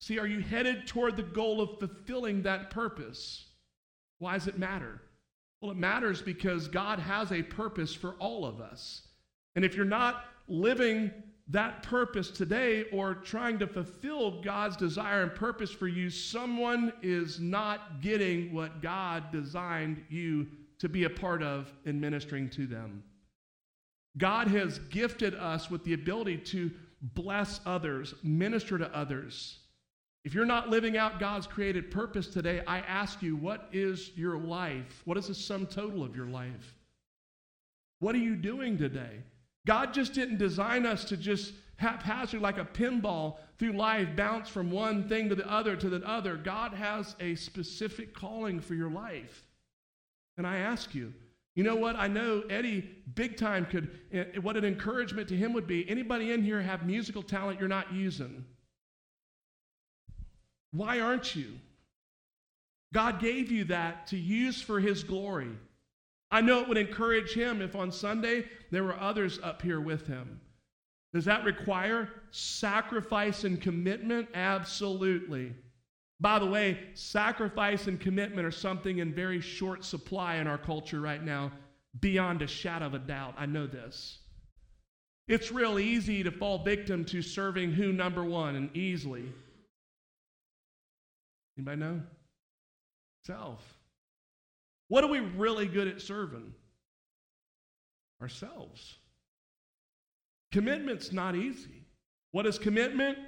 See, 0.00 0.18
are 0.18 0.26
you 0.26 0.40
headed 0.40 0.86
toward 0.86 1.16
the 1.16 1.22
goal 1.22 1.60
of 1.60 1.78
fulfilling 1.78 2.42
that 2.42 2.70
purpose? 2.70 3.46
Why 4.18 4.34
does 4.34 4.46
it 4.46 4.58
matter? 4.58 5.00
Well, 5.60 5.70
it 5.70 5.76
matters 5.76 6.22
because 6.22 6.68
God 6.68 6.98
has 6.98 7.32
a 7.32 7.42
purpose 7.42 7.94
for 7.94 8.12
all 8.18 8.44
of 8.44 8.60
us. 8.60 9.02
And 9.56 9.64
if 9.64 9.76
you're 9.76 9.84
not 9.84 10.24
living 10.48 11.10
that 11.48 11.82
purpose 11.82 12.30
today 12.30 12.84
or 12.92 13.14
trying 13.14 13.58
to 13.58 13.66
fulfill 13.66 14.40
God's 14.40 14.76
desire 14.76 15.22
and 15.22 15.34
purpose 15.34 15.70
for 15.70 15.88
you, 15.88 16.08
someone 16.08 16.92
is 17.02 17.40
not 17.40 18.00
getting 18.00 18.54
what 18.54 18.80
God 18.80 19.32
designed 19.32 20.02
you 20.08 20.46
to 20.78 20.88
be 20.88 21.04
a 21.04 21.10
part 21.10 21.42
of 21.42 21.70
in 21.84 22.00
ministering 22.00 22.48
to 22.50 22.66
them. 22.66 23.02
God 24.18 24.48
has 24.48 24.78
gifted 24.90 25.34
us 25.34 25.70
with 25.70 25.84
the 25.84 25.94
ability 25.94 26.38
to 26.38 26.70
bless 27.00 27.60
others, 27.64 28.14
minister 28.22 28.78
to 28.78 28.94
others. 28.94 29.58
If 30.24 30.34
you're 30.34 30.44
not 30.44 30.68
living 30.68 30.96
out 30.96 31.18
God's 31.18 31.46
created 31.46 31.90
purpose 31.90 32.26
today, 32.26 32.62
I 32.66 32.80
ask 32.80 33.22
you, 33.22 33.36
what 33.36 33.68
is 33.72 34.10
your 34.16 34.36
life? 34.38 35.00
What 35.06 35.16
is 35.16 35.28
the 35.28 35.34
sum 35.34 35.66
total 35.66 36.02
of 36.02 36.14
your 36.14 36.26
life? 36.26 36.76
What 38.00 38.14
are 38.14 38.18
you 38.18 38.36
doing 38.36 38.76
today? 38.76 39.22
God 39.66 39.94
just 39.94 40.12
didn't 40.12 40.38
design 40.38 40.84
us 40.84 41.04
to 41.06 41.16
just 41.16 41.54
haphazard 41.76 42.42
like 42.42 42.58
a 42.58 42.64
pinball 42.64 43.36
through 43.58 43.72
life, 43.72 44.08
bounce 44.14 44.48
from 44.48 44.70
one 44.70 45.08
thing 45.08 45.28
to 45.30 45.34
the 45.34 45.50
other 45.50 45.76
to 45.76 45.88
the 45.88 46.06
other. 46.06 46.36
God 46.36 46.74
has 46.74 47.16
a 47.20 47.34
specific 47.34 48.12
calling 48.14 48.60
for 48.60 48.74
your 48.74 48.90
life. 48.90 49.46
And 50.36 50.46
I 50.46 50.58
ask 50.58 50.94
you, 50.94 51.14
you 51.54 51.64
know 51.64 51.76
what? 51.76 51.96
I 51.96 52.06
know 52.06 52.42
Eddie 52.48 52.88
big 53.14 53.36
time 53.36 53.66
could, 53.66 53.90
eh, 54.12 54.38
what 54.40 54.56
an 54.56 54.64
encouragement 54.64 55.28
to 55.28 55.36
him 55.36 55.52
would 55.52 55.66
be. 55.66 55.88
Anybody 55.88 56.32
in 56.32 56.42
here 56.42 56.60
have 56.62 56.86
musical 56.86 57.22
talent 57.22 57.58
you're 57.58 57.68
not 57.68 57.92
using? 57.92 58.44
Why 60.70 61.00
aren't 61.00 61.34
you? 61.34 61.58
God 62.92 63.20
gave 63.20 63.50
you 63.50 63.64
that 63.64 64.06
to 64.08 64.16
use 64.16 64.62
for 64.62 64.80
his 64.80 65.02
glory. 65.02 65.50
I 66.30 66.40
know 66.40 66.60
it 66.60 66.68
would 66.68 66.78
encourage 66.78 67.32
him 67.32 67.60
if 67.60 67.74
on 67.74 67.90
Sunday 67.90 68.46
there 68.70 68.84
were 68.84 68.98
others 68.98 69.38
up 69.42 69.62
here 69.62 69.80
with 69.80 70.06
him. 70.06 70.40
Does 71.12 71.24
that 71.24 71.44
require 71.44 72.08
sacrifice 72.30 73.42
and 73.42 73.60
commitment? 73.60 74.28
Absolutely. 74.34 75.52
By 76.20 76.38
the 76.38 76.46
way, 76.46 76.78
sacrifice 76.94 77.86
and 77.86 77.98
commitment 77.98 78.46
are 78.46 78.50
something 78.50 78.98
in 78.98 79.14
very 79.14 79.40
short 79.40 79.84
supply 79.84 80.36
in 80.36 80.46
our 80.46 80.58
culture 80.58 81.00
right 81.00 81.22
now, 81.22 81.50
beyond 82.00 82.42
a 82.42 82.46
shadow 82.46 82.86
of 82.86 82.94
a 82.94 82.98
doubt. 82.98 83.34
I 83.38 83.46
know 83.46 83.66
this. 83.66 84.18
It's 85.28 85.50
real 85.50 85.78
easy 85.78 86.22
to 86.22 86.30
fall 86.30 86.62
victim 86.62 87.04
to 87.06 87.22
serving 87.22 87.72
who 87.72 87.92
number 87.92 88.22
one 88.24 88.56
and 88.56 88.76
easily. 88.76 89.24
Anybody 91.56 91.80
know? 91.80 92.00
Self. 93.24 93.62
What 94.88 95.04
are 95.04 95.10
we 95.10 95.20
really 95.20 95.66
good 95.66 95.88
at 95.88 96.00
serving? 96.00 96.52
Ourselves. 98.20 98.96
Commitment's 100.52 101.12
not 101.12 101.36
easy. 101.36 101.84
What 102.32 102.46
is 102.46 102.58
commitment? 102.58 103.18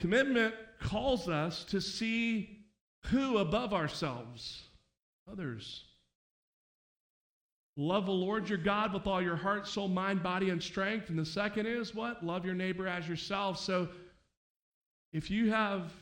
Commitment 0.00 0.54
calls 0.80 1.28
us 1.28 1.64
to 1.64 1.80
see 1.80 2.66
who 3.06 3.38
above 3.38 3.72
ourselves? 3.72 4.62
Others. 5.30 5.84
Love 7.76 8.06
the 8.06 8.12
Lord 8.12 8.48
your 8.48 8.58
God 8.58 8.94
with 8.94 9.06
all 9.06 9.20
your 9.20 9.36
heart, 9.36 9.68
soul, 9.68 9.88
mind, 9.88 10.22
body, 10.22 10.50
and 10.50 10.62
strength. 10.62 11.10
And 11.10 11.18
the 11.18 11.26
second 11.26 11.66
is 11.66 11.94
what? 11.94 12.24
Love 12.24 12.44
your 12.44 12.54
neighbor 12.54 12.86
as 12.86 13.06
yourself. 13.06 13.58
So 13.58 13.88
if 15.12 15.30
you 15.30 15.50
have 15.50 15.92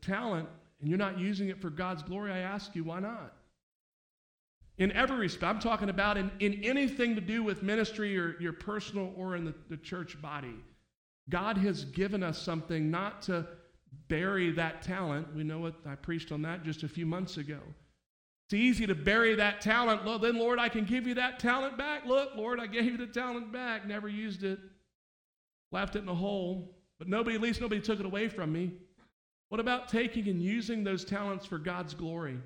talent 0.00 0.48
and 0.80 0.88
you're 0.88 0.98
not 0.98 1.18
using 1.18 1.48
it 1.48 1.60
for 1.60 1.70
God's 1.70 2.02
glory, 2.02 2.32
I 2.32 2.38
ask 2.38 2.74
you, 2.74 2.84
why 2.84 3.00
not? 3.00 3.34
In 4.78 4.90
every 4.92 5.18
respect, 5.18 5.44
I'm 5.44 5.60
talking 5.60 5.90
about 5.90 6.16
in, 6.16 6.30
in 6.40 6.64
anything 6.64 7.14
to 7.14 7.20
do 7.20 7.42
with 7.42 7.62
ministry 7.62 8.18
or 8.18 8.36
your 8.40 8.54
personal 8.54 9.12
or 9.16 9.36
in 9.36 9.44
the, 9.44 9.54
the 9.68 9.76
church 9.76 10.20
body. 10.20 10.56
God 11.28 11.56
has 11.58 11.84
given 11.84 12.22
us 12.22 12.38
something 12.38 12.90
not 12.90 13.22
to 13.22 13.46
bury 14.08 14.50
that 14.52 14.82
talent. 14.82 15.34
We 15.34 15.44
know 15.44 15.58
what 15.58 15.74
I 15.86 15.94
preached 15.94 16.32
on 16.32 16.42
that 16.42 16.64
just 16.64 16.82
a 16.82 16.88
few 16.88 17.06
months 17.06 17.36
ago. 17.36 17.58
It's 18.46 18.54
easy 18.54 18.86
to 18.86 18.94
bury 18.94 19.34
that 19.36 19.60
talent. 19.60 20.04
Well, 20.04 20.18
then, 20.18 20.38
Lord, 20.38 20.58
I 20.58 20.68
can 20.68 20.84
give 20.84 21.06
you 21.06 21.14
that 21.14 21.38
talent 21.38 21.78
back. 21.78 22.04
Look, 22.04 22.36
Lord, 22.36 22.60
I 22.60 22.66
gave 22.66 22.84
you 22.84 22.96
the 22.96 23.06
talent 23.06 23.52
back. 23.52 23.86
Never 23.86 24.08
used 24.08 24.44
it. 24.44 24.58
Left 25.70 25.96
it 25.96 26.02
in 26.02 26.08
a 26.08 26.14
hole. 26.14 26.76
But 26.98 27.08
nobody, 27.08 27.36
at 27.36 27.42
least 27.42 27.60
nobody 27.60 27.80
took 27.80 28.00
it 28.00 28.06
away 28.06 28.28
from 28.28 28.52
me. 28.52 28.72
What 29.48 29.60
about 29.60 29.88
taking 29.88 30.28
and 30.28 30.42
using 30.42 30.84
those 30.84 31.04
talents 31.04 31.46
for 31.46 31.58
God's 31.58 31.94
glory? 31.94 32.38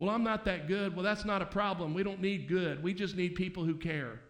Well, 0.00 0.10
I'm 0.10 0.24
not 0.24 0.44
that 0.46 0.66
good. 0.66 0.94
Well, 0.94 1.04
that's 1.04 1.24
not 1.24 1.42
a 1.42 1.46
problem. 1.46 1.94
We 1.94 2.02
don't 2.02 2.20
need 2.20 2.48
good. 2.48 2.82
We 2.82 2.94
just 2.94 3.16
need 3.16 3.34
people 3.36 3.64
who 3.64 3.76
care. 3.76 4.20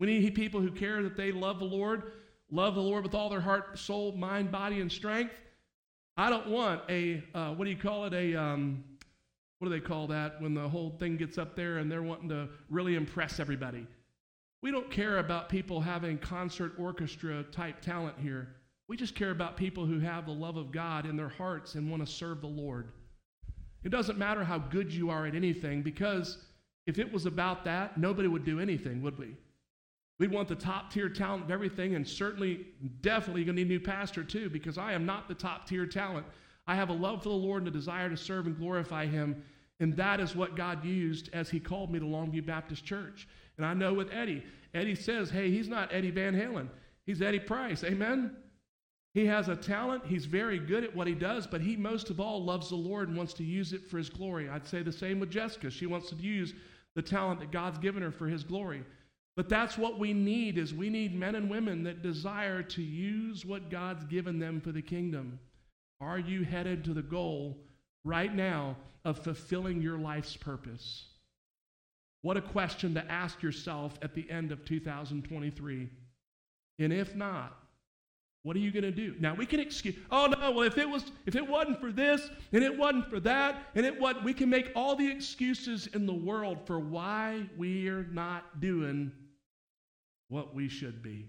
We 0.00 0.06
need 0.06 0.34
people 0.34 0.60
who 0.60 0.70
care 0.70 1.02
that 1.02 1.16
they 1.16 1.32
love 1.32 1.60
the 1.60 1.64
Lord, 1.64 2.12
love 2.50 2.74
the 2.74 2.80
Lord 2.80 3.04
with 3.04 3.14
all 3.14 3.28
their 3.28 3.40
heart, 3.40 3.78
soul, 3.78 4.12
mind, 4.12 4.50
body, 4.50 4.80
and 4.80 4.90
strength. 4.90 5.34
I 6.16 6.30
don't 6.30 6.48
want 6.48 6.82
a, 6.88 7.22
uh, 7.34 7.54
what 7.54 7.64
do 7.64 7.70
you 7.70 7.76
call 7.76 8.04
it, 8.04 8.14
a, 8.14 8.36
um, 8.36 8.84
what 9.58 9.68
do 9.68 9.74
they 9.74 9.80
call 9.80 10.06
that 10.08 10.40
when 10.40 10.54
the 10.54 10.68
whole 10.68 10.90
thing 10.98 11.16
gets 11.16 11.38
up 11.38 11.56
there 11.56 11.78
and 11.78 11.90
they're 11.90 12.02
wanting 12.02 12.28
to 12.28 12.48
really 12.70 12.94
impress 12.94 13.40
everybody? 13.40 13.86
We 14.62 14.70
don't 14.70 14.90
care 14.90 15.18
about 15.18 15.48
people 15.48 15.80
having 15.80 16.18
concert 16.18 16.72
orchestra 16.78 17.42
type 17.44 17.80
talent 17.80 18.16
here. 18.18 18.48
We 18.88 18.96
just 18.96 19.14
care 19.14 19.30
about 19.30 19.56
people 19.56 19.86
who 19.86 19.98
have 20.00 20.26
the 20.26 20.32
love 20.32 20.56
of 20.56 20.70
God 20.70 21.06
in 21.06 21.16
their 21.16 21.28
hearts 21.28 21.74
and 21.74 21.90
want 21.90 22.06
to 22.06 22.10
serve 22.10 22.40
the 22.40 22.46
Lord. 22.46 22.88
It 23.82 23.90
doesn't 23.90 24.18
matter 24.18 24.44
how 24.44 24.58
good 24.58 24.92
you 24.92 25.10
are 25.10 25.26
at 25.26 25.34
anything 25.34 25.82
because 25.82 26.38
if 26.86 26.98
it 26.98 27.12
was 27.12 27.26
about 27.26 27.64
that, 27.64 27.98
nobody 27.98 28.28
would 28.28 28.44
do 28.44 28.60
anything, 28.60 29.02
would 29.02 29.18
we? 29.18 29.36
We'd 30.18 30.30
want 30.30 30.48
the 30.48 30.54
top 30.54 30.92
tier 30.92 31.08
talent 31.08 31.44
of 31.44 31.50
everything, 31.50 31.96
and 31.96 32.06
certainly, 32.06 32.66
definitely, 33.00 33.44
going 33.44 33.56
to 33.56 33.62
need 33.62 33.70
a 33.70 33.78
new 33.78 33.80
pastor 33.80 34.22
too, 34.22 34.48
because 34.48 34.78
I 34.78 34.92
am 34.92 35.04
not 35.04 35.26
the 35.28 35.34
top 35.34 35.66
tier 35.66 35.86
talent. 35.86 36.26
I 36.66 36.76
have 36.76 36.88
a 36.88 36.94
love 36.94 37.22
for 37.22 37.30
the 37.30 37.34
Lord 37.34 37.62
and 37.62 37.68
a 37.68 37.70
desire 37.70 38.08
to 38.08 38.16
serve 38.16 38.46
and 38.46 38.56
glorify 38.56 39.06
Him, 39.06 39.42
and 39.80 39.96
that 39.96 40.20
is 40.20 40.36
what 40.36 40.56
God 40.56 40.84
used 40.84 41.30
as 41.32 41.50
He 41.50 41.58
called 41.58 41.90
me 41.90 41.98
to 41.98 42.04
Longview 42.04 42.46
Baptist 42.46 42.84
Church. 42.84 43.26
And 43.56 43.66
I 43.66 43.74
know 43.74 43.92
with 43.92 44.12
Eddie, 44.12 44.44
Eddie 44.72 44.94
says, 44.94 45.30
hey, 45.30 45.50
he's 45.50 45.68
not 45.68 45.92
Eddie 45.92 46.10
Van 46.10 46.34
Halen, 46.34 46.68
he's 47.06 47.22
Eddie 47.22 47.40
Price. 47.40 47.84
Amen? 47.84 48.36
He 49.14 49.26
has 49.26 49.48
a 49.48 49.54
talent. 49.54 50.04
He's 50.04 50.24
very 50.26 50.58
good 50.58 50.82
at 50.82 50.94
what 50.94 51.06
he 51.06 51.14
does, 51.14 51.46
but 51.46 51.60
he 51.60 51.76
most 51.76 52.10
of 52.10 52.18
all 52.18 52.42
loves 52.42 52.70
the 52.70 52.74
Lord 52.74 53.08
and 53.08 53.16
wants 53.16 53.32
to 53.34 53.44
use 53.44 53.72
it 53.72 53.86
for 53.88 53.96
his 53.96 54.10
glory. 54.10 54.48
I'd 54.48 54.66
say 54.66 54.82
the 54.82 54.90
same 54.90 55.20
with 55.20 55.30
Jessica. 55.30 55.70
She 55.70 55.86
wants 55.86 56.10
to 56.10 56.16
use 56.16 56.52
the 56.96 57.02
talent 57.02 57.38
that 57.38 57.52
God's 57.52 57.78
given 57.78 58.02
her 58.02 58.10
for 58.10 58.26
his 58.26 58.42
glory. 58.42 58.82
But 59.36 59.48
that's 59.48 59.76
what 59.76 59.98
we 59.98 60.12
need 60.12 60.58
is 60.58 60.72
we 60.72 60.90
need 60.90 61.14
men 61.14 61.34
and 61.34 61.50
women 61.50 61.82
that 61.84 62.02
desire 62.02 62.62
to 62.62 62.82
use 62.82 63.44
what 63.44 63.70
God's 63.70 64.04
given 64.04 64.38
them 64.38 64.60
for 64.60 64.70
the 64.70 64.82
kingdom. 64.82 65.40
Are 66.00 66.18
you 66.18 66.44
headed 66.44 66.84
to 66.84 66.94
the 66.94 67.02
goal 67.02 67.58
right 68.04 68.32
now 68.34 68.76
of 69.04 69.18
fulfilling 69.18 69.82
your 69.82 69.98
life's 69.98 70.36
purpose? 70.36 71.06
What 72.22 72.36
a 72.36 72.42
question 72.42 72.94
to 72.94 73.10
ask 73.10 73.42
yourself 73.42 73.98
at 74.02 74.14
the 74.14 74.30
end 74.30 74.52
of 74.52 74.64
2023. 74.64 75.88
And 76.78 76.92
if 76.92 77.14
not, 77.14 77.58
what 78.44 78.54
are 78.54 78.60
you 78.60 78.70
going 78.70 78.84
to 78.84 78.92
do? 78.92 79.16
Now 79.18 79.34
we 79.34 79.46
can 79.46 79.58
excuse. 79.58 79.96
Oh 80.10 80.26
no! 80.26 80.52
Well, 80.52 80.62
if 80.62 80.78
it 80.78 80.88
was, 80.88 81.10
if 81.26 81.34
it 81.34 81.46
wasn't 81.46 81.80
for 81.80 81.90
this, 81.90 82.30
and 82.52 82.62
it 82.62 82.78
wasn't 82.78 83.10
for 83.10 83.18
that, 83.20 83.66
and 83.74 83.84
it 83.84 83.98
what 83.98 84.22
we 84.22 84.32
can 84.32 84.48
make 84.48 84.70
all 84.76 84.94
the 84.94 85.10
excuses 85.10 85.88
in 85.88 86.06
the 86.06 86.14
world 86.14 86.66
for 86.66 86.78
why 86.78 87.48
we're 87.56 88.06
not 88.12 88.60
doing 88.60 89.10
what 90.28 90.54
we 90.54 90.68
should 90.68 91.02
be. 91.02 91.26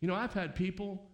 You 0.00 0.08
know, 0.08 0.14
I've 0.14 0.34
had 0.34 0.54
people 0.54 1.10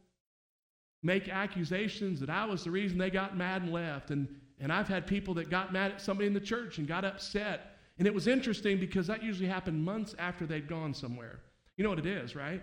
make 1.02 1.28
accusations 1.28 2.20
that 2.20 2.30
I 2.30 2.44
was 2.44 2.64
the 2.64 2.70
reason 2.70 2.98
they 2.98 3.10
got 3.10 3.36
mad 3.36 3.62
and 3.62 3.72
left. 3.72 4.10
And, 4.10 4.28
and 4.60 4.72
I've 4.72 4.88
had 4.88 5.06
people 5.06 5.34
that 5.34 5.50
got 5.50 5.72
mad 5.72 5.92
at 5.92 6.00
somebody 6.00 6.26
in 6.26 6.34
the 6.34 6.40
church 6.40 6.78
and 6.78 6.86
got 6.86 7.04
upset. 7.04 7.78
And 7.98 8.06
it 8.06 8.14
was 8.14 8.26
interesting 8.26 8.78
because 8.78 9.06
that 9.08 9.22
usually 9.22 9.48
happened 9.48 9.84
months 9.84 10.14
after 10.18 10.46
they'd 10.46 10.68
gone 10.68 10.94
somewhere. 10.94 11.40
You 11.76 11.84
know 11.84 11.90
what 11.90 11.98
it 11.98 12.06
is, 12.06 12.36
right? 12.36 12.62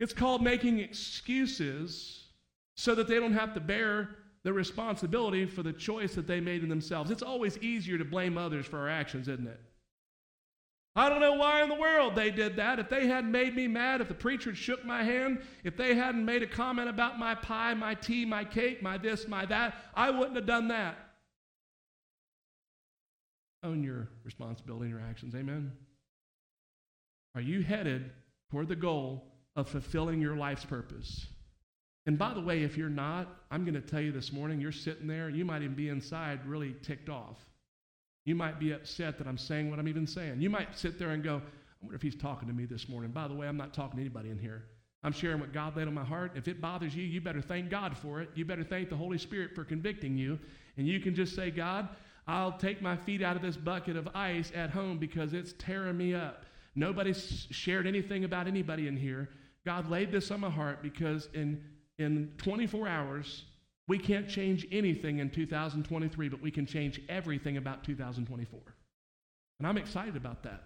It's 0.00 0.12
called 0.12 0.42
making 0.42 0.80
excuses 0.80 2.24
so 2.76 2.94
that 2.94 3.08
they 3.08 3.20
don't 3.20 3.32
have 3.32 3.54
to 3.54 3.60
bear 3.60 4.16
the 4.42 4.52
responsibility 4.52 5.46
for 5.46 5.62
the 5.62 5.72
choice 5.72 6.14
that 6.14 6.26
they 6.26 6.40
made 6.40 6.62
in 6.62 6.68
themselves. 6.68 7.10
It's 7.10 7.22
always 7.22 7.56
easier 7.58 7.96
to 7.98 8.04
blame 8.04 8.36
others 8.36 8.66
for 8.66 8.78
our 8.78 8.88
actions, 8.88 9.28
isn't 9.28 9.46
it? 9.46 9.60
I 10.96 11.08
don't 11.08 11.20
know 11.20 11.32
why 11.32 11.62
in 11.62 11.68
the 11.68 11.74
world 11.74 12.14
they 12.14 12.30
did 12.30 12.56
that. 12.56 12.78
If 12.78 12.88
they 12.88 13.08
hadn't 13.08 13.32
made 13.32 13.56
me 13.56 13.66
mad, 13.66 14.00
if 14.00 14.06
the 14.06 14.14
preacher 14.14 14.50
had 14.50 14.58
shook 14.58 14.84
my 14.84 15.02
hand, 15.02 15.42
if 15.64 15.76
they 15.76 15.94
hadn't 15.94 16.24
made 16.24 16.42
a 16.42 16.46
comment 16.46 16.88
about 16.88 17.18
my 17.18 17.34
pie, 17.34 17.74
my 17.74 17.94
tea, 17.94 18.24
my 18.24 18.44
cake, 18.44 18.80
my 18.80 18.96
this, 18.96 19.26
my 19.26 19.44
that, 19.46 19.74
I 19.94 20.10
wouldn't 20.10 20.36
have 20.36 20.46
done 20.46 20.68
that. 20.68 20.96
Own 23.64 23.82
your 23.82 24.08
responsibility 24.22 24.84
in 24.84 24.90
your 24.90 25.00
actions. 25.00 25.34
Amen. 25.34 25.72
Are 27.34 27.40
you 27.40 27.62
headed 27.62 28.12
toward 28.50 28.68
the 28.68 28.76
goal 28.76 29.24
of 29.56 29.68
fulfilling 29.68 30.20
your 30.20 30.36
life's 30.36 30.64
purpose? 30.64 31.26
And 32.06 32.18
by 32.18 32.34
the 32.34 32.40
way, 32.40 32.62
if 32.62 32.76
you're 32.76 32.88
not, 32.88 33.28
I'm 33.50 33.64
going 33.64 33.74
to 33.74 33.80
tell 33.80 34.00
you 34.00 34.12
this 34.12 34.32
morning, 34.32 34.60
you're 34.60 34.72
sitting 34.72 35.06
there, 35.06 35.30
you 35.30 35.44
might 35.44 35.62
even 35.62 35.74
be 35.74 35.88
inside 35.88 36.46
really 36.46 36.74
ticked 36.82 37.08
off. 37.08 37.36
You 38.26 38.34
might 38.34 38.58
be 38.58 38.72
upset 38.72 39.18
that 39.18 39.26
I'm 39.26 39.38
saying 39.38 39.70
what 39.70 39.78
I'm 39.78 39.88
even 39.88 40.06
saying. 40.06 40.40
You 40.40 40.50
might 40.50 40.78
sit 40.78 40.98
there 40.98 41.10
and 41.10 41.22
go, 41.22 41.36
I 41.36 41.40
wonder 41.82 41.94
if 41.94 42.02
he's 42.02 42.16
talking 42.16 42.48
to 42.48 42.54
me 42.54 42.64
this 42.64 42.88
morning. 42.88 43.10
By 43.10 43.28
the 43.28 43.34
way, 43.34 43.46
I'm 43.46 43.56
not 43.56 43.74
talking 43.74 43.96
to 43.96 44.00
anybody 44.00 44.30
in 44.30 44.38
here. 44.38 44.64
I'm 45.02 45.12
sharing 45.12 45.38
what 45.38 45.52
God 45.52 45.76
laid 45.76 45.86
on 45.86 45.94
my 45.94 46.04
heart. 46.04 46.32
If 46.34 46.48
it 46.48 46.60
bothers 46.60 46.96
you, 46.96 47.04
you 47.04 47.20
better 47.20 47.42
thank 47.42 47.68
God 47.68 47.96
for 47.96 48.22
it. 48.22 48.30
You 48.34 48.46
better 48.46 48.64
thank 48.64 48.88
the 48.88 48.96
Holy 48.96 49.18
Spirit 49.18 49.54
for 49.54 49.62
convicting 49.62 50.16
you. 50.16 50.38
And 50.78 50.86
you 50.86 50.98
can 51.00 51.14
just 51.14 51.36
say, 51.36 51.50
God, 51.50 51.88
I'll 52.26 52.56
take 52.56 52.80
my 52.80 52.96
feet 52.96 53.22
out 53.22 53.36
of 53.36 53.42
this 53.42 53.56
bucket 53.56 53.96
of 53.96 54.08
ice 54.14 54.50
at 54.54 54.70
home 54.70 54.98
because 54.98 55.34
it's 55.34 55.52
tearing 55.58 55.98
me 55.98 56.14
up. 56.14 56.46
Nobody's 56.74 57.46
shared 57.50 57.86
anything 57.86 58.24
about 58.24 58.46
anybody 58.46 58.88
in 58.88 58.96
here. 58.96 59.28
God 59.66 59.90
laid 59.90 60.12
this 60.12 60.30
on 60.30 60.40
my 60.40 60.50
heart 60.50 60.82
because 60.82 61.28
in, 61.34 61.62
in 61.98 62.32
24 62.38 62.86
hours, 62.86 63.44
we 63.88 63.98
can't 63.98 64.28
change 64.28 64.66
anything 64.72 65.18
in 65.18 65.30
2023, 65.30 66.28
but 66.28 66.40
we 66.40 66.50
can 66.50 66.66
change 66.66 67.00
everything 67.08 67.56
about 67.56 67.84
2024. 67.84 68.60
And 69.58 69.68
I'm 69.68 69.78
excited 69.78 70.16
about 70.16 70.42
that. 70.42 70.62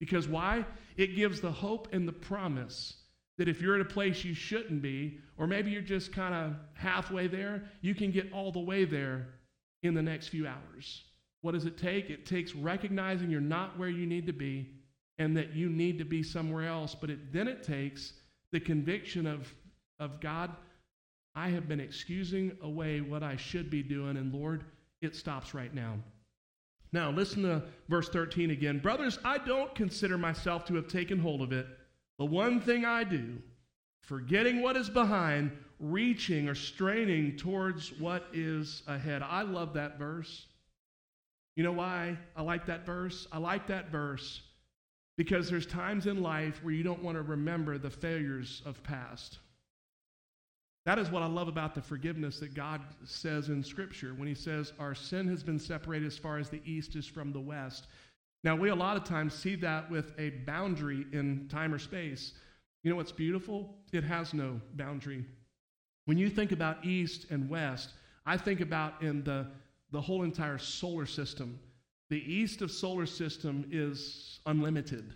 Because 0.00 0.28
why? 0.28 0.64
It 0.96 1.16
gives 1.16 1.40
the 1.40 1.50
hope 1.50 1.88
and 1.92 2.06
the 2.06 2.12
promise 2.12 2.94
that 3.38 3.48
if 3.48 3.60
you're 3.60 3.74
at 3.74 3.80
a 3.80 3.86
place 3.86 4.24
you 4.24 4.34
shouldn't 4.34 4.82
be, 4.82 5.18
or 5.38 5.46
maybe 5.46 5.70
you're 5.70 5.82
just 5.82 6.12
kind 6.12 6.34
of 6.34 6.54
halfway 6.74 7.26
there, 7.26 7.64
you 7.80 7.94
can 7.94 8.10
get 8.10 8.32
all 8.32 8.52
the 8.52 8.60
way 8.60 8.84
there 8.84 9.28
in 9.82 9.94
the 9.94 10.02
next 10.02 10.28
few 10.28 10.46
hours. 10.46 11.04
What 11.40 11.52
does 11.52 11.66
it 11.66 11.76
take? 11.76 12.10
It 12.10 12.26
takes 12.26 12.54
recognizing 12.54 13.30
you're 13.30 13.40
not 13.40 13.78
where 13.78 13.88
you 13.88 14.06
need 14.06 14.26
to 14.26 14.32
be 14.32 14.70
and 15.18 15.36
that 15.36 15.54
you 15.54 15.68
need 15.68 15.98
to 15.98 16.04
be 16.04 16.22
somewhere 16.22 16.66
else. 16.66 16.94
But 16.94 17.10
it, 17.10 17.32
then 17.32 17.48
it 17.48 17.62
takes 17.62 18.12
the 18.54 18.60
conviction 18.60 19.26
of, 19.26 19.52
of 19.98 20.20
God, 20.20 20.48
I 21.34 21.48
have 21.48 21.66
been 21.66 21.80
excusing 21.80 22.56
away 22.62 23.00
what 23.00 23.24
I 23.24 23.34
should 23.34 23.68
be 23.68 23.82
doing, 23.82 24.16
and 24.16 24.32
Lord, 24.32 24.62
it 25.02 25.16
stops 25.16 25.54
right 25.54 25.74
now. 25.74 25.96
Now, 26.92 27.10
listen 27.10 27.42
to 27.42 27.64
verse 27.88 28.08
13 28.08 28.52
again. 28.52 28.78
Brothers, 28.78 29.18
I 29.24 29.38
don't 29.38 29.74
consider 29.74 30.16
myself 30.16 30.64
to 30.66 30.76
have 30.76 30.86
taken 30.86 31.18
hold 31.18 31.42
of 31.42 31.50
it. 31.50 31.66
The 32.20 32.26
one 32.26 32.60
thing 32.60 32.84
I 32.84 33.02
do, 33.02 33.38
forgetting 34.02 34.62
what 34.62 34.76
is 34.76 34.88
behind, 34.88 35.50
reaching 35.80 36.48
or 36.48 36.54
straining 36.54 37.36
towards 37.36 37.90
what 37.98 38.28
is 38.32 38.84
ahead. 38.86 39.22
I 39.24 39.42
love 39.42 39.74
that 39.74 39.98
verse. 39.98 40.46
You 41.56 41.64
know 41.64 41.72
why 41.72 42.16
I 42.36 42.42
like 42.42 42.66
that 42.66 42.86
verse? 42.86 43.26
I 43.32 43.38
like 43.38 43.66
that 43.66 43.90
verse 43.90 44.42
because 45.16 45.48
there's 45.48 45.66
times 45.66 46.06
in 46.06 46.22
life 46.22 46.62
where 46.62 46.74
you 46.74 46.82
don't 46.82 47.02
want 47.02 47.16
to 47.16 47.22
remember 47.22 47.78
the 47.78 47.90
failures 47.90 48.62
of 48.66 48.82
past. 48.82 49.38
That 50.86 50.98
is 50.98 51.10
what 51.10 51.22
I 51.22 51.26
love 51.26 51.48
about 51.48 51.74
the 51.74 51.80
forgiveness 51.80 52.40
that 52.40 52.54
God 52.54 52.82
says 53.04 53.48
in 53.48 53.62
Scripture 53.62 54.12
when 54.14 54.28
He 54.28 54.34
says, 54.34 54.72
Our 54.78 54.94
sin 54.94 55.28
has 55.28 55.42
been 55.42 55.58
separated 55.58 56.06
as 56.06 56.18
far 56.18 56.38
as 56.38 56.50
the 56.50 56.60
east 56.66 56.94
is 56.94 57.06
from 57.06 57.32
the 57.32 57.40
west. 57.40 57.86
Now, 58.42 58.54
we 58.54 58.68
a 58.68 58.74
lot 58.74 58.98
of 58.98 59.04
times 59.04 59.34
see 59.34 59.54
that 59.56 59.90
with 59.90 60.12
a 60.18 60.30
boundary 60.44 61.06
in 61.12 61.48
time 61.48 61.72
or 61.72 61.78
space. 61.78 62.32
You 62.82 62.90
know 62.90 62.96
what's 62.96 63.12
beautiful? 63.12 63.74
It 63.92 64.04
has 64.04 64.34
no 64.34 64.60
boundary. 64.74 65.24
When 66.04 66.18
you 66.18 66.28
think 66.28 66.52
about 66.52 66.84
east 66.84 67.26
and 67.30 67.48
west, 67.48 67.94
I 68.26 68.36
think 68.36 68.60
about 68.60 69.02
in 69.02 69.24
the, 69.24 69.46
the 69.90 70.00
whole 70.02 70.22
entire 70.22 70.58
solar 70.58 71.06
system. 71.06 71.58
The 72.14 72.32
east 72.32 72.62
of 72.62 72.70
solar 72.70 73.06
system 73.06 73.66
is 73.72 74.38
unlimited. 74.46 75.14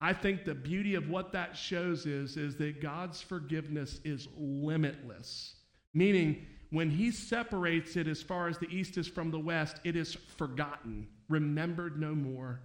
I 0.00 0.14
think 0.14 0.46
the 0.46 0.54
beauty 0.54 0.94
of 0.94 1.10
what 1.10 1.32
that 1.32 1.54
shows 1.54 2.06
is, 2.06 2.38
is 2.38 2.56
that 2.56 2.80
God's 2.80 3.20
forgiveness 3.20 4.00
is 4.04 4.26
limitless. 4.38 5.56
Meaning, 5.92 6.46
when 6.70 6.88
He 6.88 7.10
separates 7.10 7.96
it 7.96 8.08
as 8.08 8.22
far 8.22 8.48
as 8.48 8.56
the 8.56 8.74
east 8.74 8.96
is 8.96 9.06
from 9.06 9.30
the 9.30 9.38
west, 9.38 9.80
it 9.84 9.96
is 9.96 10.14
forgotten, 10.38 11.08
remembered 11.28 12.00
no 12.00 12.14
more. 12.14 12.62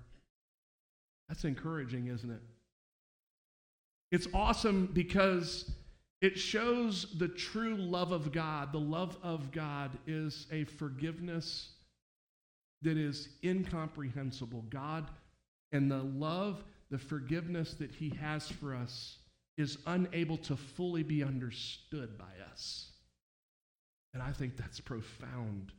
That's 1.28 1.44
encouraging, 1.44 2.08
isn't 2.08 2.32
it? 2.32 2.42
It's 4.10 4.28
awesome 4.34 4.90
because 4.94 5.70
it 6.22 6.40
shows 6.40 7.14
the 7.18 7.28
true 7.28 7.76
love 7.76 8.14
of 8.14 8.32
God. 8.32 8.72
The 8.72 8.80
love 8.80 9.18
of 9.22 9.52
God 9.52 9.98
is 10.08 10.48
a 10.50 10.64
forgiveness 10.64 11.72
that 12.82 12.98
is 12.98 13.30
incomprehensible. 13.44 14.64
God 14.70 15.10
and 15.72 15.92
the 15.92 16.04
love 16.04 16.64
the 16.90 16.98
forgiveness 16.98 17.74
that 17.76 17.92
He 17.92 18.10
has 18.22 18.48
for 18.48 18.76
us 18.76 19.18
is 19.58 19.78
unable 19.88 20.38
to 20.38 20.56
fully 20.56 21.04
be 21.04 21.24
understood 21.24 22.18
by 22.18 22.52
us. 22.52 22.92
And 24.14 24.24
I 24.24 24.32
think 24.32 24.58
that's 24.58 24.80
profound. 24.80 25.72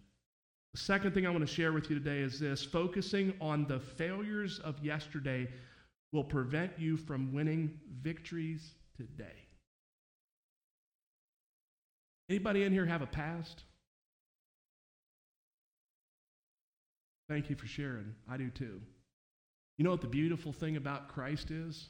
The 0.75 0.81
second 0.81 1.15
thing 1.15 1.27
I 1.27 1.31
want 1.31 1.47
to 1.47 1.53
share 1.53 1.73
with 1.73 1.91
you 1.91 1.99
today 1.99 2.21
is 2.21 2.39
this 2.39 2.65
focusing 2.65 3.35
on 3.41 3.67
the 3.67 3.81
failures 3.81 4.61
of 4.61 4.85
yesterday 4.85 5.49
will 6.13 6.23
prevent 6.23 6.73
you 6.79 6.97
from 6.97 7.33
winning 7.33 7.81
victories 8.03 8.75
today. 8.97 9.47
Anybody 12.29 12.63
in 12.63 12.73
here 12.73 12.87
have 12.87 13.03
a 13.03 13.07
past? 13.07 13.65
Thank 17.31 17.49
you 17.49 17.55
for 17.55 17.69
sharing. 17.69 18.13
I 18.29 18.37
do 18.37 18.51
too. 18.51 18.81
You 19.79 19.85
know 19.85 19.93
what 19.93 20.01
the 20.01 20.09
beautiful 20.09 20.53
thing 20.53 20.77
about 20.77 21.07
Christ 21.07 21.53
is? 21.53 21.89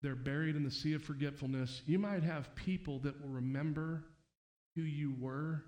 They're 0.00 0.16
buried 0.16 0.56
in 0.56 0.64
the 0.64 0.70
sea 0.70 0.94
of 0.94 1.02
forgetfulness. 1.02 1.82
You 1.84 1.98
might 1.98 2.22
have 2.22 2.54
people 2.54 3.00
that 3.00 3.20
will 3.20 3.28
remember 3.28 4.02
who 4.74 4.80
you 4.80 5.14
were. 5.20 5.62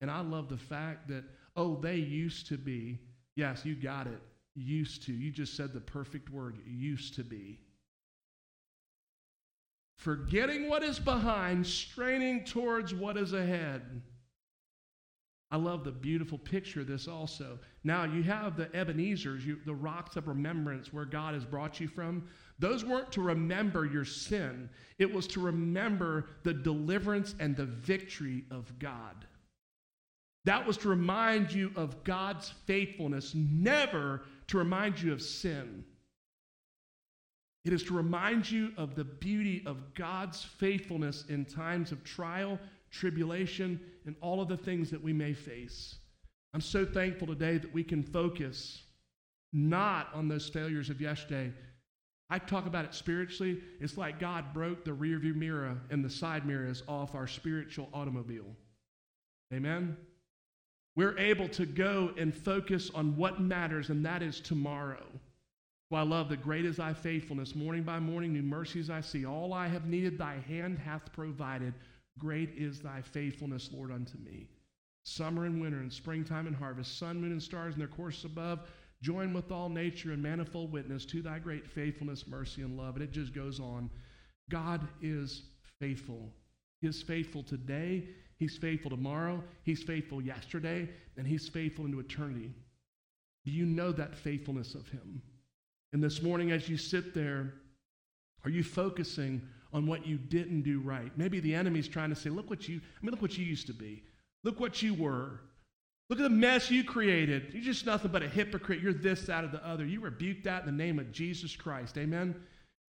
And 0.00 0.10
I 0.10 0.20
love 0.20 0.48
the 0.48 0.56
fact 0.56 1.06
that, 1.08 1.24
oh, 1.54 1.76
they 1.76 1.96
used 1.96 2.46
to 2.46 2.56
be. 2.56 2.98
Yes, 3.36 3.66
you 3.66 3.74
got 3.74 4.06
it. 4.06 4.22
Used 4.54 5.04
to. 5.04 5.12
You 5.12 5.30
just 5.30 5.54
said 5.54 5.74
the 5.74 5.80
perfect 5.80 6.30
word, 6.30 6.60
used 6.66 7.14
to 7.16 7.24
be. 7.24 7.58
Forgetting 9.98 10.66
what 10.66 10.82
is 10.82 10.98
behind, 10.98 11.66
straining 11.66 12.46
towards 12.46 12.94
what 12.94 13.18
is 13.18 13.34
ahead. 13.34 14.00
I 15.52 15.56
love 15.56 15.84
the 15.84 15.92
beautiful 15.92 16.38
picture 16.38 16.80
of 16.80 16.86
this 16.86 17.06
also. 17.06 17.58
Now, 17.84 18.04
you 18.04 18.22
have 18.22 18.56
the 18.56 18.74
Ebenezer's, 18.74 19.44
you, 19.44 19.58
the 19.66 19.74
rocks 19.74 20.16
of 20.16 20.26
remembrance 20.26 20.94
where 20.94 21.04
God 21.04 21.34
has 21.34 21.44
brought 21.44 21.78
you 21.78 21.88
from. 21.88 22.26
Those 22.58 22.86
weren't 22.86 23.12
to 23.12 23.20
remember 23.20 23.84
your 23.84 24.06
sin, 24.06 24.70
it 24.98 25.12
was 25.12 25.26
to 25.28 25.40
remember 25.40 26.30
the 26.42 26.54
deliverance 26.54 27.34
and 27.38 27.54
the 27.54 27.66
victory 27.66 28.44
of 28.50 28.78
God. 28.78 29.26
That 30.46 30.66
was 30.66 30.78
to 30.78 30.88
remind 30.88 31.52
you 31.52 31.70
of 31.76 32.02
God's 32.02 32.48
faithfulness, 32.66 33.34
never 33.34 34.22
to 34.48 34.58
remind 34.58 35.00
you 35.00 35.12
of 35.12 35.20
sin. 35.20 35.84
It 37.64 37.74
is 37.74 37.84
to 37.84 37.94
remind 37.94 38.50
you 38.50 38.72
of 38.76 38.94
the 38.94 39.04
beauty 39.04 39.62
of 39.66 39.94
God's 39.94 40.42
faithfulness 40.42 41.26
in 41.28 41.44
times 41.44 41.92
of 41.92 42.02
trial, 42.02 42.58
tribulation, 42.92 43.80
and 44.06 44.14
all 44.20 44.40
of 44.40 44.48
the 44.48 44.56
things 44.56 44.90
that 44.90 45.02
we 45.02 45.12
may 45.12 45.32
face. 45.32 45.96
I'm 46.54 46.60
so 46.60 46.84
thankful 46.84 47.26
today 47.26 47.58
that 47.58 47.72
we 47.72 47.82
can 47.82 48.02
focus 48.02 48.82
not 49.52 50.08
on 50.14 50.28
those 50.28 50.48
failures 50.48 50.90
of 50.90 51.00
yesterday. 51.00 51.52
I 52.30 52.38
talk 52.38 52.66
about 52.66 52.84
it 52.84 52.94
spiritually. 52.94 53.60
It's 53.80 53.98
like 53.98 54.18
God 54.20 54.54
broke 54.54 54.84
the 54.84 54.92
rearview 54.92 55.34
mirror 55.34 55.76
and 55.90 56.04
the 56.04 56.10
side 56.10 56.46
mirrors 56.46 56.82
off 56.88 57.14
our 57.14 57.26
spiritual 57.26 57.88
automobile. 57.92 58.56
Amen? 59.52 59.96
We're 60.94 61.18
able 61.18 61.48
to 61.48 61.66
go 61.66 62.12
and 62.18 62.34
focus 62.34 62.90
on 62.94 63.16
what 63.16 63.40
matters, 63.40 63.88
and 63.88 64.04
that 64.04 64.22
is 64.22 64.40
tomorrow. 64.40 65.04
Well, 65.90 66.00
I 66.00 66.04
love 66.04 66.30
the 66.30 66.38
great 66.38 66.64
is 66.64 66.76
thy 66.76 66.94
faithfulness. 66.94 67.54
Morning 67.54 67.82
by 67.82 67.98
morning, 67.98 68.32
new 68.32 68.42
mercies 68.42 68.88
I 68.88 69.02
see. 69.02 69.26
All 69.26 69.52
I 69.52 69.68
have 69.68 69.86
needed, 69.86 70.16
thy 70.16 70.36
hand 70.48 70.78
hath 70.78 71.12
provided. 71.12 71.74
Great 72.18 72.50
is 72.56 72.80
thy 72.80 73.00
faithfulness, 73.00 73.70
Lord, 73.72 73.90
unto 73.90 74.18
me. 74.18 74.48
Summer 75.04 75.46
and 75.46 75.60
winter 75.60 75.78
and 75.78 75.92
springtime 75.92 76.46
and 76.46 76.54
harvest, 76.54 76.98
sun, 76.98 77.20
moon, 77.20 77.32
and 77.32 77.42
stars 77.42 77.74
in 77.74 77.78
their 77.80 77.88
course 77.88 78.24
above, 78.24 78.60
join 79.02 79.32
with 79.32 79.50
all 79.50 79.68
nature 79.68 80.12
and 80.12 80.22
manifold 80.22 80.70
witness 80.70 81.04
to 81.06 81.22
thy 81.22 81.38
great 81.38 81.66
faithfulness, 81.66 82.26
mercy, 82.26 82.62
and 82.62 82.76
love. 82.76 82.94
And 82.94 83.02
it 83.02 83.10
just 83.10 83.34
goes 83.34 83.58
on. 83.58 83.90
God 84.50 84.86
is 85.00 85.42
faithful. 85.80 86.30
He 86.80 86.86
is 86.86 87.02
faithful 87.02 87.42
today. 87.42 88.04
He's 88.36 88.56
faithful 88.56 88.90
tomorrow. 88.90 89.42
He's 89.64 89.82
faithful 89.82 90.22
yesterday. 90.22 90.88
And 91.16 91.26
he's 91.26 91.48
faithful 91.48 91.84
into 91.84 91.98
eternity. 91.98 92.52
Do 93.44 93.50
you 93.50 93.66
know 93.66 93.90
that 93.92 94.14
faithfulness 94.14 94.74
of 94.74 94.88
him? 94.88 95.20
And 95.92 96.02
this 96.02 96.22
morning, 96.22 96.52
as 96.52 96.68
you 96.68 96.76
sit 96.76 97.12
there, 97.12 97.54
are 98.44 98.50
you 98.50 98.62
focusing 98.62 99.42
on 99.72 99.86
what 99.86 100.06
you 100.06 100.18
didn't 100.18 100.62
do 100.62 100.80
right. 100.80 101.10
Maybe 101.16 101.40
the 101.40 101.54
enemy's 101.54 101.88
trying 101.88 102.10
to 102.10 102.16
say, 102.16 102.30
look 102.30 102.50
what 102.50 102.68
you, 102.68 102.76
I 102.76 103.04
mean, 103.04 103.10
look 103.10 103.22
what 103.22 103.38
you 103.38 103.44
used 103.44 103.66
to 103.68 103.72
be. 103.72 104.02
Look 104.44 104.60
what 104.60 104.82
you 104.82 104.94
were. 104.94 105.40
Look 106.10 106.18
at 106.18 106.24
the 106.24 106.30
mess 106.30 106.70
you 106.70 106.84
created. 106.84 107.50
You're 107.52 107.62
just 107.62 107.86
nothing 107.86 108.10
but 108.10 108.22
a 108.22 108.28
hypocrite. 108.28 108.80
You're 108.80 108.92
this, 108.92 109.22
that, 109.22 109.44
or 109.44 109.48
the 109.48 109.66
other. 109.66 109.86
You 109.86 110.00
rebuke 110.00 110.42
that 110.44 110.60
in 110.60 110.66
the 110.66 110.84
name 110.84 110.98
of 110.98 111.10
Jesus 111.12 111.56
Christ. 111.56 111.96
Amen. 111.96 112.34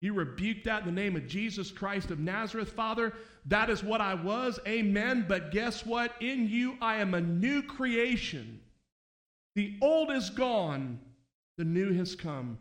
You 0.01 0.15
rebuke 0.15 0.63
that 0.65 0.87
in 0.87 0.95
the 0.95 1.01
name 1.01 1.17
of 1.17 1.27
Jesus 1.27 1.73
Christ 1.73 2.13
of 2.13 2.21
Nazareth, 2.21 2.71
Father. 2.73 3.15
That 3.47 3.71
is 3.71 3.83
what 3.83 4.01
I 4.01 4.15
was. 4.15 4.61
Amen. 4.69 5.25
But 5.27 5.51
guess 5.51 5.85
what? 5.85 6.15
In 6.21 6.49
you, 6.49 6.77
I 6.81 6.97
am 6.97 7.15
a 7.15 7.21
new 7.21 7.63
creation. 7.63 8.61
The 9.57 9.75
old 9.83 10.13
is 10.13 10.31
gone, 10.31 11.01
the 11.57 11.65
new 11.65 11.93
has 11.95 12.15
come. 12.15 12.59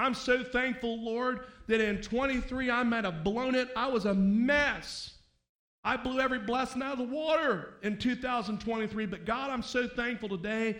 I'm 0.00 0.14
so 0.14 0.42
thankful, 0.42 1.04
Lord, 1.04 1.40
that 1.66 1.80
in 1.80 2.00
23 2.00 2.70
I 2.70 2.82
might 2.82 3.04
have 3.04 3.22
blown 3.22 3.54
it. 3.54 3.68
I 3.76 3.86
was 3.88 4.06
a 4.06 4.14
mess. 4.14 5.12
I 5.84 5.96
blew 5.96 6.20
every 6.20 6.38
blessing 6.38 6.82
out 6.82 6.92
of 6.92 6.98
the 6.98 7.14
water 7.14 7.74
in 7.82 7.98
2023. 7.98 9.06
But 9.06 9.26
God, 9.26 9.50
I'm 9.50 9.62
so 9.62 9.86
thankful 9.86 10.30
today 10.30 10.76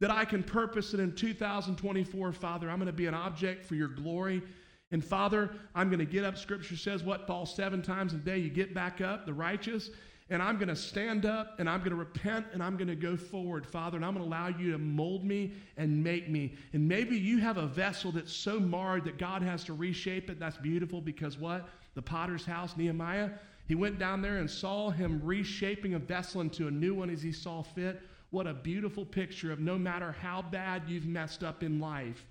that 0.00 0.10
I 0.10 0.24
can 0.24 0.42
purpose 0.42 0.92
it 0.92 0.98
in 0.98 1.14
2024. 1.14 2.32
Father, 2.32 2.68
I'm 2.68 2.78
going 2.78 2.86
to 2.86 2.92
be 2.92 3.06
an 3.06 3.14
object 3.14 3.64
for 3.64 3.76
your 3.76 3.88
glory. 3.88 4.42
And 4.90 5.04
Father, 5.04 5.50
I'm 5.74 5.88
going 5.88 6.00
to 6.00 6.04
get 6.04 6.24
up. 6.24 6.36
Scripture 6.36 6.76
says 6.76 7.04
what? 7.04 7.28
Fall 7.28 7.46
seven 7.46 7.80
times 7.80 8.12
a 8.12 8.16
day. 8.16 8.38
You 8.38 8.50
get 8.50 8.74
back 8.74 9.00
up, 9.00 9.24
the 9.24 9.32
righteous 9.32 9.90
and 10.30 10.42
I'm 10.42 10.56
going 10.56 10.68
to 10.68 10.76
stand 10.76 11.26
up 11.26 11.58
and 11.58 11.68
I'm 11.68 11.80
going 11.80 11.90
to 11.90 11.96
repent 11.96 12.46
and 12.52 12.62
I'm 12.62 12.76
going 12.76 12.88
to 12.88 12.96
go 12.96 13.16
forward, 13.16 13.66
Father, 13.66 13.96
and 13.96 14.04
I'm 14.04 14.14
going 14.14 14.24
to 14.24 14.28
allow 14.28 14.48
you 14.48 14.72
to 14.72 14.78
mold 14.78 15.24
me 15.24 15.52
and 15.76 16.02
make 16.02 16.30
me. 16.30 16.54
And 16.72 16.88
maybe 16.88 17.18
you 17.18 17.38
have 17.38 17.58
a 17.58 17.66
vessel 17.66 18.10
that's 18.10 18.32
so 18.32 18.58
marred 18.58 19.04
that 19.04 19.18
God 19.18 19.42
has 19.42 19.64
to 19.64 19.74
reshape 19.74 20.30
it. 20.30 20.40
That's 20.40 20.56
beautiful 20.56 21.02
because 21.02 21.38
what? 21.38 21.68
The 21.94 22.02
potter's 22.02 22.46
house, 22.46 22.74
Nehemiah, 22.76 23.30
he 23.66 23.74
went 23.74 23.98
down 23.98 24.22
there 24.22 24.38
and 24.38 24.50
saw 24.50 24.90
him 24.90 25.20
reshaping 25.22 25.94
a 25.94 25.98
vessel 25.98 26.40
into 26.40 26.68
a 26.68 26.70
new 26.70 26.94
one 26.94 27.10
as 27.10 27.22
he 27.22 27.32
saw 27.32 27.62
fit. 27.62 28.00
What 28.30 28.46
a 28.46 28.54
beautiful 28.54 29.04
picture 29.04 29.52
of 29.52 29.60
no 29.60 29.78
matter 29.78 30.12
how 30.12 30.42
bad 30.42 30.84
you've 30.88 31.06
messed 31.06 31.44
up 31.44 31.62
in 31.62 31.80
life, 31.80 32.26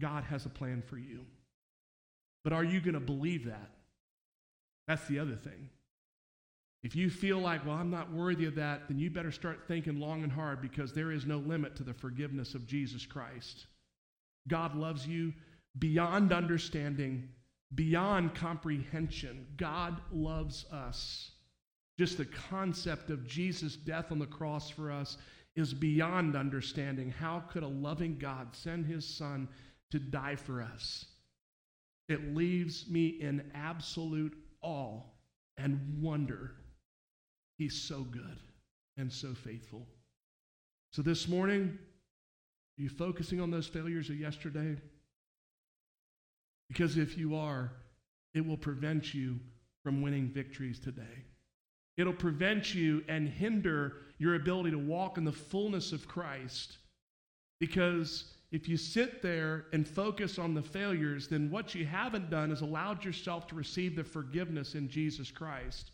God 0.00 0.24
has 0.24 0.46
a 0.46 0.50
plan 0.50 0.82
for 0.82 0.98
you. 0.98 1.24
But 2.42 2.52
are 2.52 2.64
you 2.64 2.80
going 2.80 2.94
to 2.94 3.00
believe 3.00 3.46
that? 3.46 3.70
That's 4.88 5.06
the 5.08 5.18
other 5.18 5.36
thing. 5.36 5.68
If 6.86 6.94
you 6.94 7.10
feel 7.10 7.40
like, 7.40 7.66
well, 7.66 7.74
I'm 7.74 7.90
not 7.90 8.12
worthy 8.12 8.44
of 8.44 8.54
that, 8.54 8.82
then 8.86 8.96
you 8.96 9.10
better 9.10 9.32
start 9.32 9.64
thinking 9.66 9.98
long 9.98 10.22
and 10.22 10.30
hard 10.30 10.62
because 10.62 10.92
there 10.92 11.10
is 11.10 11.26
no 11.26 11.38
limit 11.38 11.74
to 11.76 11.82
the 11.82 11.92
forgiveness 11.92 12.54
of 12.54 12.64
Jesus 12.64 13.04
Christ. 13.04 13.66
God 14.46 14.76
loves 14.76 15.04
you 15.04 15.32
beyond 15.80 16.32
understanding, 16.32 17.28
beyond 17.74 18.36
comprehension. 18.36 19.48
God 19.56 20.00
loves 20.12 20.64
us. 20.70 21.32
Just 21.98 22.18
the 22.18 22.24
concept 22.24 23.10
of 23.10 23.26
Jesus' 23.26 23.74
death 23.74 24.12
on 24.12 24.20
the 24.20 24.24
cross 24.24 24.70
for 24.70 24.92
us 24.92 25.16
is 25.56 25.74
beyond 25.74 26.36
understanding. 26.36 27.10
How 27.10 27.40
could 27.50 27.64
a 27.64 27.66
loving 27.66 28.16
God 28.16 28.54
send 28.54 28.86
his 28.86 29.04
son 29.04 29.48
to 29.90 29.98
die 29.98 30.36
for 30.36 30.62
us? 30.62 31.06
It 32.08 32.36
leaves 32.36 32.88
me 32.88 33.08
in 33.08 33.50
absolute 33.56 34.38
awe 34.62 35.00
and 35.58 36.00
wonder 36.00 36.52
He's 37.58 37.74
so 37.74 38.02
good 38.02 38.38
and 38.96 39.12
so 39.12 39.34
faithful. 39.34 39.86
So 40.92 41.02
this 41.02 41.28
morning, 41.28 41.78
are 42.78 42.82
you 42.82 42.88
focusing 42.88 43.40
on 43.40 43.50
those 43.50 43.66
failures 43.66 44.10
of 44.10 44.16
yesterday? 44.16 44.76
Because 46.68 46.96
if 46.96 47.16
you 47.16 47.36
are, 47.36 47.72
it 48.34 48.46
will 48.46 48.56
prevent 48.56 49.14
you 49.14 49.38
from 49.82 50.02
winning 50.02 50.28
victories 50.28 50.78
today. 50.78 51.24
It'll 51.96 52.12
prevent 52.12 52.74
you 52.74 53.02
and 53.08 53.28
hinder 53.28 53.98
your 54.18 54.34
ability 54.34 54.72
to 54.72 54.78
walk 54.78 55.16
in 55.16 55.24
the 55.24 55.32
fullness 55.32 55.92
of 55.92 56.06
Christ. 56.06 56.78
Because 57.60 58.24
if 58.52 58.68
you 58.68 58.76
sit 58.76 59.22
there 59.22 59.66
and 59.72 59.86
focus 59.86 60.38
on 60.38 60.54
the 60.54 60.62
failures, 60.62 61.28
then 61.28 61.50
what 61.50 61.74
you 61.74 61.86
haven't 61.86 62.30
done 62.30 62.50
is 62.50 62.60
allowed 62.60 63.04
yourself 63.04 63.46
to 63.48 63.54
receive 63.54 63.96
the 63.96 64.04
forgiveness 64.04 64.74
in 64.74 64.88
Jesus 64.88 65.30
Christ. 65.30 65.90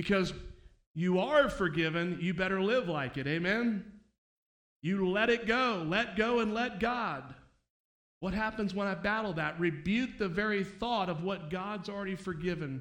Because 0.00 0.32
you 0.94 1.18
are 1.18 1.50
forgiven, 1.50 2.16
you 2.22 2.32
better 2.32 2.62
live 2.62 2.88
like 2.88 3.18
it. 3.18 3.26
Amen? 3.26 3.84
You 4.80 5.06
let 5.06 5.28
it 5.28 5.46
go. 5.46 5.84
Let 5.86 6.16
go 6.16 6.38
and 6.38 6.54
let 6.54 6.80
God. 6.80 7.34
What 8.20 8.32
happens 8.32 8.74
when 8.74 8.88
I 8.88 8.94
battle 8.94 9.34
that? 9.34 9.60
Rebuke 9.60 10.16
the 10.16 10.26
very 10.26 10.64
thought 10.64 11.10
of 11.10 11.22
what 11.22 11.50
God's 11.50 11.90
already 11.90 12.14
forgiven. 12.14 12.80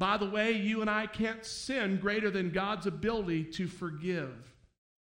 By 0.00 0.16
the 0.16 0.28
way, 0.28 0.54
you 0.54 0.80
and 0.80 0.90
I 0.90 1.06
can't 1.06 1.44
sin 1.44 1.98
greater 1.98 2.32
than 2.32 2.50
God's 2.50 2.88
ability 2.88 3.44
to 3.52 3.68
forgive. 3.68 4.52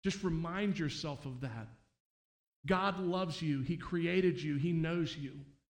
Just 0.04 0.24
remind 0.24 0.78
yourself 0.78 1.26
of 1.26 1.42
that. 1.42 1.68
God 2.68 3.00
loves 3.00 3.42
you. 3.42 3.62
He 3.62 3.76
created 3.76 4.40
you. 4.40 4.58
He 4.58 4.72
knows 4.72 5.18
you. 5.18 5.32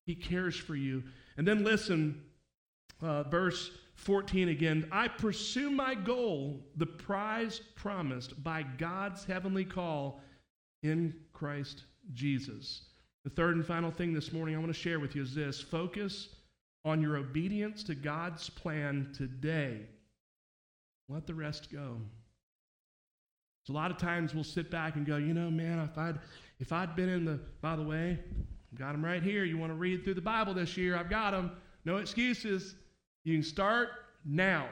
He 0.06 0.16
cares 0.16 0.58
for 0.58 0.76
you. 0.76 1.04
And 1.38 1.48
then 1.48 1.64
listen, 1.64 2.24
uh, 3.02 3.24
verse 3.24 3.72
14 4.02 4.50
again. 4.50 4.88
I 4.92 5.08
pursue 5.08 5.70
my 5.70 5.94
goal, 5.94 6.60
the 6.76 6.88
prize 6.88 7.62
promised 7.76 8.44
by 8.44 8.64
God's 8.64 9.24
heavenly 9.26 9.64
call 9.64 10.22
in 10.82 11.14
Christ 11.34 11.84
Jesus. 12.14 12.82
The 13.24 13.30
third 13.30 13.56
and 13.56 13.66
final 13.66 13.92
thing 13.92 14.14
this 14.14 14.34
morning 14.34 14.56
I 14.56 14.58
want 14.58 14.74
to 14.74 14.80
share 14.80 15.00
with 15.00 15.16
you 15.16 15.22
is 15.22 15.36
this 15.36 15.62
focus 15.62 16.30
on 16.84 17.00
your 17.00 17.18
obedience 17.18 17.84
to 17.84 17.96
God's 17.96 18.50
plan 18.50 19.14
today. 19.16 19.82
Let 21.08 21.28
the 21.28 21.36
rest 21.36 21.72
go. 21.72 21.98
So 23.68 23.74
a 23.74 23.76
lot 23.76 23.92
of 23.92 23.98
times 23.98 24.34
we'll 24.34 24.44
sit 24.44 24.72
back 24.72 24.96
and 24.96 25.06
go, 25.06 25.18
you 25.18 25.36
know, 25.36 25.52
man, 25.52 25.78
if 25.80 25.96
I'd 25.98 26.18
if 26.60 26.72
I'd 26.72 26.96
been 26.96 27.10
in 27.10 27.26
the 27.26 27.40
by 27.62 27.76
the 27.76 27.84
way, 27.84 28.18
I've 28.72 28.80
got 28.80 28.94
them 28.94 29.06
right 29.06 29.22
here. 29.22 29.44
You 29.44 29.60
want 29.60 29.72
to 29.72 29.76
read 29.76 30.04
through 30.04 30.16
the 30.16 30.22
Bible 30.22 30.56
this 30.56 30.76
year? 30.76 30.96
I've 30.96 31.10
got 31.10 31.32
them. 31.32 31.52
No 31.86 31.98
excuses. 31.98 32.74
You 33.24 33.36
can 33.36 33.44
start 33.44 33.90
now. 34.26 34.68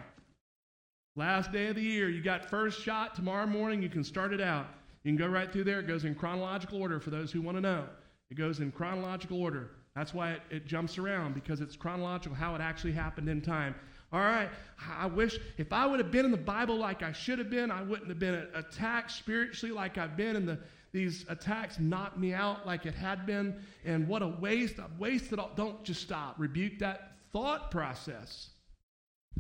Last 1.16 1.52
day 1.52 1.68
of 1.68 1.76
the 1.76 1.82
year, 1.82 2.10
you 2.10 2.22
got 2.22 2.50
first 2.50 2.82
shot 2.82 3.16
tomorrow 3.16 3.46
morning. 3.46 3.82
You 3.82 3.90
can 3.90 4.04
start 4.04 4.34
it 4.34 4.42
out. 4.42 4.68
You 5.04 5.12
can 5.12 5.18
go 5.18 5.28
right 5.28 5.52
through 5.52 5.66
there. 5.66 5.80
It 5.80 5.88
goes 5.88 6.06
in 6.06 6.16
chronological 6.16 6.82
order 6.82 7.00
for 7.00 7.10
those 7.10 7.32
who 7.32 7.42
want 7.42 7.58
to 7.58 7.62
know. 7.62 7.86
It 8.32 8.36
goes 8.36 8.60
in 8.60 8.72
chronological 8.72 9.42
order. 9.42 9.72
That's 9.96 10.14
why 10.14 10.32
it, 10.32 10.42
it 10.50 10.66
jumps 10.66 10.98
around 10.98 11.34
because 11.34 11.62
it's 11.62 11.76
chronological 11.76 12.36
how 12.36 12.56
it 12.56 12.62
actually 12.62 12.94
happened 12.94 13.28
in 13.28 13.42
time. 13.42 13.76
All 14.12 14.22
right, 14.22 14.50
I 14.98 15.06
wish 15.06 15.38
if 15.58 15.72
I 15.72 15.86
would 15.86 16.00
have 16.00 16.10
been 16.10 16.26
in 16.26 16.32
the 16.32 16.38
Bible 16.38 16.78
like 16.78 17.04
I 17.04 17.12
should 17.12 17.38
have 17.38 17.52
been, 17.52 17.70
I 17.70 17.84
wouldn't 17.84 18.10
have 18.10 18.18
been 18.18 18.48
attacked 18.56 19.12
spiritually 19.12 19.74
like 19.74 20.00
I've 20.00 20.18
been, 20.18 20.36
and 20.36 20.48
the, 20.48 20.58
these 20.92 21.26
attacks 21.30 21.78
knocked 21.80 22.18
me 22.18 22.34
out 22.34 22.66
like 22.66 22.88
it 22.88 22.96
had 22.96 23.28
been. 23.28 23.56
And 23.86 24.08
what 24.08 24.24
a 24.24 24.28
waste! 24.28 24.80
I've 24.80 24.98
wasted 24.98 25.38
all. 25.38 25.52
Don't 25.56 25.84
just 25.84 26.02
stop. 26.02 26.36
Rebuke 26.40 26.80
that 26.80 27.19
thought 27.32 27.72
process. 27.72 28.50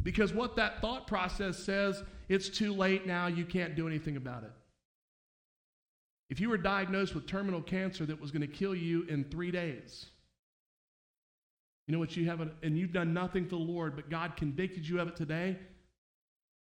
Because 0.01 0.33
what 0.33 0.55
that 0.55 0.81
thought 0.81 1.07
process 1.07 1.57
says, 1.57 2.03
it's 2.27 2.49
too 2.49 2.73
late 2.73 3.05
now, 3.05 3.27
you 3.27 3.45
can't 3.45 3.75
do 3.75 3.87
anything 3.87 4.17
about 4.17 4.43
it. 4.43 4.51
If 6.29 6.39
you 6.39 6.49
were 6.49 6.57
diagnosed 6.57 7.15
with 7.15 7.25
terminal 7.25 7.61
cancer 7.61 8.05
that 8.05 8.21
was 8.21 8.31
going 8.31 8.41
to 8.41 8.47
kill 8.47 8.75
you 8.75 9.03
in 9.09 9.23
three 9.23 9.51
days, 9.51 10.05
you 11.87 11.93
know 11.93 11.99
what 11.99 12.15
you 12.15 12.27
have, 12.27 12.47
and 12.61 12.77
you've 12.77 12.93
done 12.93 13.13
nothing 13.13 13.45
for 13.45 13.55
the 13.55 13.63
Lord, 13.63 13.95
but 13.95 14.11
God 14.11 14.35
convicted 14.35 14.87
you 14.87 14.99
of 14.99 15.07
it 15.07 15.15
today, 15.15 15.57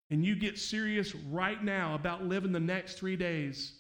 and 0.10 0.24
you 0.26 0.38
get 0.38 0.58
serious 0.58 1.14
right 1.14 1.62
now 1.62 1.96
about 1.96 2.24
living 2.24 2.54
the 2.54 2.62
next 2.62 2.98
three 2.98 3.18
days 3.18 3.74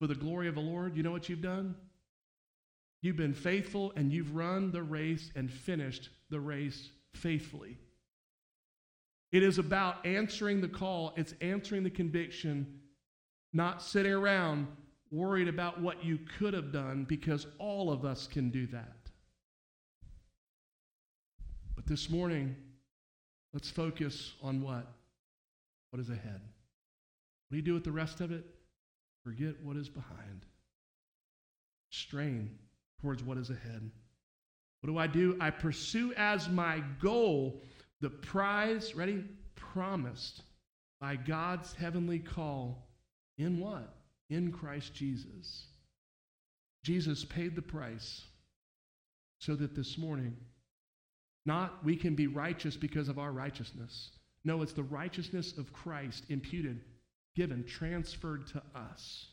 for 0.00 0.08
the 0.08 0.14
glory 0.16 0.48
of 0.48 0.56
the 0.56 0.60
Lord, 0.60 0.96
you 0.96 1.04
know 1.04 1.12
what 1.12 1.28
you've 1.28 1.40
done? 1.40 1.76
You've 3.02 3.16
been 3.16 3.34
faithful 3.34 3.92
and 3.96 4.12
you've 4.12 4.34
run 4.34 4.70
the 4.70 4.82
race 4.82 5.30
and 5.34 5.50
finished 5.50 6.08
the 6.30 6.40
race 6.40 6.88
faithfully. 7.14 7.76
It 9.32 9.42
is 9.42 9.58
about 9.58 10.06
answering 10.06 10.60
the 10.60 10.68
call, 10.68 11.12
it's 11.16 11.34
answering 11.40 11.82
the 11.82 11.90
conviction, 11.90 12.80
not 13.52 13.82
sitting 13.82 14.12
around 14.12 14.68
worried 15.10 15.48
about 15.48 15.80
what 15.80 16.04
you 16.04 16.18
could 16.38 16.54
have 16.54 16.72
done 16.72 17.04
because 17.04 17.46
all 17.58 17.90
of 17.90 18.04
us 18.04 18.26
can 18.26 18.50
do 18.50 18.66
that. 18.68 18.96
But 21.74 21.86
this 21.86 22.08
morning, 22.08 22.54
let's 23.52 23.70
focus 23.70 24.32
on 24.42 24.62
what? 24.62 24.86
What 25.90 26.00
is 26.00 26.08
ahead. 26.08 26.40
What 27.48 27.50
do 27.50 27.56
you 27.56 27.62
do 27.62 27.74
with 27.74 27.84
the 27.84 27.92
rest 27.92 28.20
of 28.20 28.30
it? 28.30 28.44
Forget 29.24 29.62
what 29.62 29.76
is 29.76 29.88
behind. 29.88 30.46
Strain 31.90 32.58
towards 33.02 33.22
what 33.22 33.36
is 33.36 33.50
ahead. 33.50 33.90
What 34.80 34.90
do 34.90 34.98
I 34.98 35.06
do? 35.06 35.36
I 35.40 35.50
pursue 35.50 36.12
as 36.16 36.48
my 36.48 36.82
goal 37.00 37.60
the 38.00 38.10
prize, 38.10 38.94
ready? 38.94 39.24
Promised 39.54 40.42
by 41.00 41.16
God's 41.16 41.72
heavenly 41.74 42.18
call 42.18 42.88
in 43.38 43.58
what? 43.58 43.94
In 44.30 44.50
Christ 44.50 44.94
Jesus. 44.94 45.66
Jesus 46.84 47.24
paid 47.24 47.54
the 47.54 47.62
price 47.62 48.22
so 49.38 49.54
that 49.56 49.74
this 49.74 49.98
morning, 49.98 50.36
not 51.44 51.84
we 51.84 51.96
can 51.96 52.14
be 52.14 52.26
righteous 52.26 52.76
because 52.76 53.08
of 53.08 53.18
our 53.18 53.32
righteousness. 53.32 54.10
No, 54.44 54.62
it's 54.62 54.72
the 54.72 54.82
righteousness 54.82 55.56
of 55.58 55.72
Christ 55.72 56.24
imputed, 56.28 56.80
given, 57.36 57.64
transferred 57.64 58.46
to 58.48 58.62
us. 58.74 59.31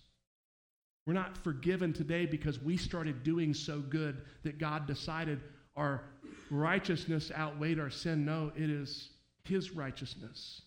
We're 1.10 1.16
not 1.16 1.40
forgiven 1.40 1.92
today 1.92 2.28
because 2.28 2.62
we 2.62 2.78
started 2.78 3.24
doing 3.24 3.56
so 3.56 3.80
good 3.80 4.22
that 4.44 4.60
God 4.60 4.86
decided 4.86 5.42
our 5.76 6.04
righteousness 6.52 7.32
outweighed 7.36 7.80
our 7.80 7.90
sin. 7.90 8.26
No, 8.26 8.52
it 8.56 8.70
is 8.70 9.10
His 9.44 9.72
righteousness, 9.72 10.62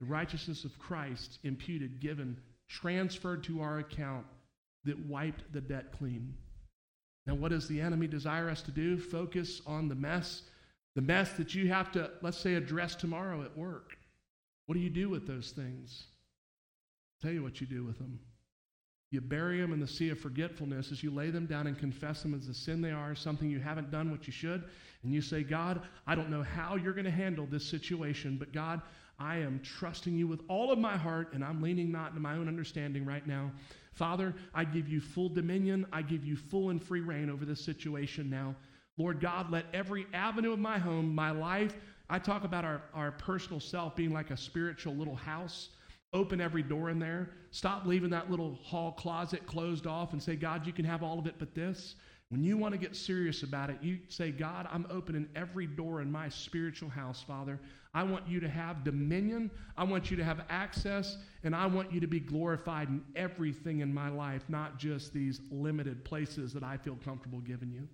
the 0.00 0.06
righteousness 0.06 0.64
of 0.64 0.78
Christ 0.78 1.40
imputed, 1.44 2.00
given, 2.00 2.38
transferred 2.70 3.44
to 3.44 3.60
our 3.60 3.80
account 3.80 4.24
that 4.86 4.98
wiped 5.04 5.52
the 5.52 5.60
debt 5.60 5.92
clean. 5.92 6.32
Now, 7.26 7.34
what 7.34 7.50
does 7.50 7.68
the 7.68 7.82
enemy 7.82 8.06
desire 8.06 8.48
us 8.48 8.62
to 8.62 8.70
do? 8.70 8.96
Focus 8.96 9.60
on 9.66 9.88
the 9.88 9.94
mess, 9.94 10.40
the 10.94 11.02
mess 11.02 11.34
that 11.34 11.54
you 11.54 11.68
have 11.68 11.92
to, 11.92 12.12
let's 12.22 12.38
say, 12.38 12.54
address 12.54 12.94
tomorrow 12.94 13.42
at 13.42 13.58
work. 13.58 13.98
What 14.64 14.74
do 14.74 14.80
you 14.80 14.88
do 14.88 15.10
with 15.10 15.26
those 15.26 15.50
things? 15.50 16.04
I'll 17.12 17.28
tell 17.28 17.34
you 17.34 17.42
what 17.42 17.60
you 17.60 17.66
do 17.66 17.84
with 17.84 17.98
them. 17.98 18.20
You 19.12 19.20
bury 19.20 19.60
them 19.60 19.74
in 19.74 19.78
the 19.78 19.86
sea 19.86 20.08
of 20.08 20.18
forgetfulness 20.18 20.90
as 20.90 21.02
you 21.02 21.10
lay 21.10 21.28
them 21.28 21.44
down 21.44 21.66
and 21.66 21.78
confess 21.78 22.22
them 22.22 22.32
as 22.32 22.46
the 22.46 22.54
sin 22.54 22.80
they 22.80 22.92
are, 22.92 23.14
something 23.14 23.50
you 23.50 23.60
haven't 23.60 23.90
done 23.90 24.10
what 24.10 24.26
you 24.26 24.32
should. 24.32 24.64
And 25.02 25.12
you 25.12 25.20
say, 25.20 25.42
God, 25.42 25.82
I 26.06 26.14
don't 26.14 26.30
know 26.30 26.42
how 26.42 26.76
you're 26.76 26.94
going 26.94 27.04
to 27.04 27.10
handle 27.10 27.46
this 27.46 27.64
situation, 27.64 28.38
but 28.38 28.54
God, 28.54 28.80
I 29.18 29.36
am 29.36 29.60
trusting 29.62 30.16
you 30.16 30.26
with 30.26 30.40
all 30.48 30.72
of 30.72 30.78
my 30.78 30.96
heart, 30.96 31.34
and 31.34 31.44
I'm 31.44 31.60
leaning 31.60 31.92
not 31.92 32.08
into 32.10 32.20
my 32.20 32.36
own 32.36 32.48
understanding 32.48 33.04
right 33.04 33.26
now. 33.26 33.52
Father, 33.92 34.34
I 34.54 34.64
give 34.64 34.88
you 34.88 34.98
full 34.98 35.28
dominion. 35.28 35.86
I 35.92 36.00
give 36.00 36.24
you 36.24 36.34
full 36.34 36.70
and 36.70 36.82
free 36.82 37.02
reign 37.02 37.28
over 37.28 37.44
this 37.44 37.62
situation 37.62 38.30
now. 38.30 38.56
Lord 38.96 39.20
God, 39.20 39.50
let 39.50 39.66
every 39.74 40.06
avenue 40.14 40.54
of 40.54 40.58
my 40.58 40.78
home, 40.78 41.14
my 41.14 41.32
life, 41.32 41.74
I 42.08 42.18
talk 42.18 42.44
about 42.44 42.64
our, 42.64 42.80
our 42.94 43.12
personal 43.12 43.60
self 43.60 43.94
being 43.94 44.12
like 44.12 44.30
a 44.30 44.36
spiritual 44.38 44.94
little 44.94 45.16
house. 45.16 45.68
Open 46.12 46.40
every 46.40 46.62
door 46.62 46.90
in 46.90 46.98
there. 46.98 47.30
Stop 47.50 47.86
leaving 47.86 48.10
that 48.10 48.30
little 48.30 48.58
hall 48.62 48.92
closet 48.92 49.46
closed 49.46 49.86
off 49.86 50.12
and 50.12 50.22
say, 50.22 50.36
God, 50.36 50.66
you 50.66 50.72
can 50.72 50.84
have 50.84 51.02
all 51.02 51.18
of 51.18 51.26
it 51.26 51.36
but 51.38 51.54
this. 51.54 51.94
When 52.28 52.42
you 52.42 52.56
want 52.56 52.72
to 52.72 52.78
get 52.78 52.96
serious 52.96 53.42
about 53.42 53.68
it, 53.68 53.76
you 53.82 53.98
say, 54.08 54.30
God, 54.30 54.66
I'm 54.70 54.86
opening 54.88 55.28
every 55.36 55.66
door 55.66 56.00
in 56.00 56.10
my 56.10 56.30
spiritual 56.30 56.88
house, 56.88 57.22
Father. 57.22 57.60
I 57.92 58.02
want 58.04 58.26
you 58.26 58.40
to 58.40 58.48
have 58.48 58.84
dominion. 58.84 59.50
I 59.76 59.84
want 59.84 60.10
you 60.10 60.16
to 60.16 60.24
have 60.24 60.40
access, 60.48 61.18
and 61.44 61.54
I 61.54 61.66
want 61.66 61.92
you 61.92 62.00
to 62.00 62.06
be 62.06 62.20
glorified 62.20 62.88
in 62.88 63.02
everything 63.16 63.80
in 63.80 63.92
my 63.92 64.08
life, 64.08 64.44
not 64.48 64.78
just 64.78 65.12
these 65.12 65.42
limited 65.50 66.04
places 66.04 66.54
that 66.54 66.62
I 66.62 66.78
feel 66.78 66.98
comfortable 67.04 67.40
giving 67.40 67.70
you. 67.70 67.86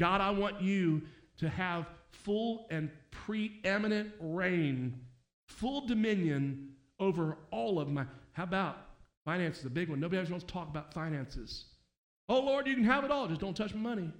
God, 0.00 0.20
I 0.20 0.30
want 0.30 0.60
you 0.60 1.02
to 1.38 1.48
have 1.48 1.86
full 2.10 2.66
and 2.70 2.90
preeminent 3.12 4.10
reign, 4.18 4.98
full 5.46 5.86
dominion 5.86 6.73
over 7.00 7.36
all 7.50 7.80
of 7.80 7.88
my. 7.88 8.04
How 8.32 8.44
about 8.44 8.76
finances? 9.24 9.64
A 9.64 9.70
big 9.70 9.88
one. 9.88 10.00
Nobody 10.00 10.20
ever 10.20 10.30
wants 10.30 10.44
to 10.44 10.52
talk 10.52 10.68
about 10.68 10.92
finances. 10.92 11.66
Oh, 12.28 12.40
Lord, 12.40 12.66
you 12.66 12.74
can 12.74 12.84
have 12.84 13.04
it 13.04 13.10
all. 13.10 13.28
Just 13.28 13.40
don't 13.40 13.56
touch 13.56 13.74
my 13.74 13.80
money. 13.80 14.10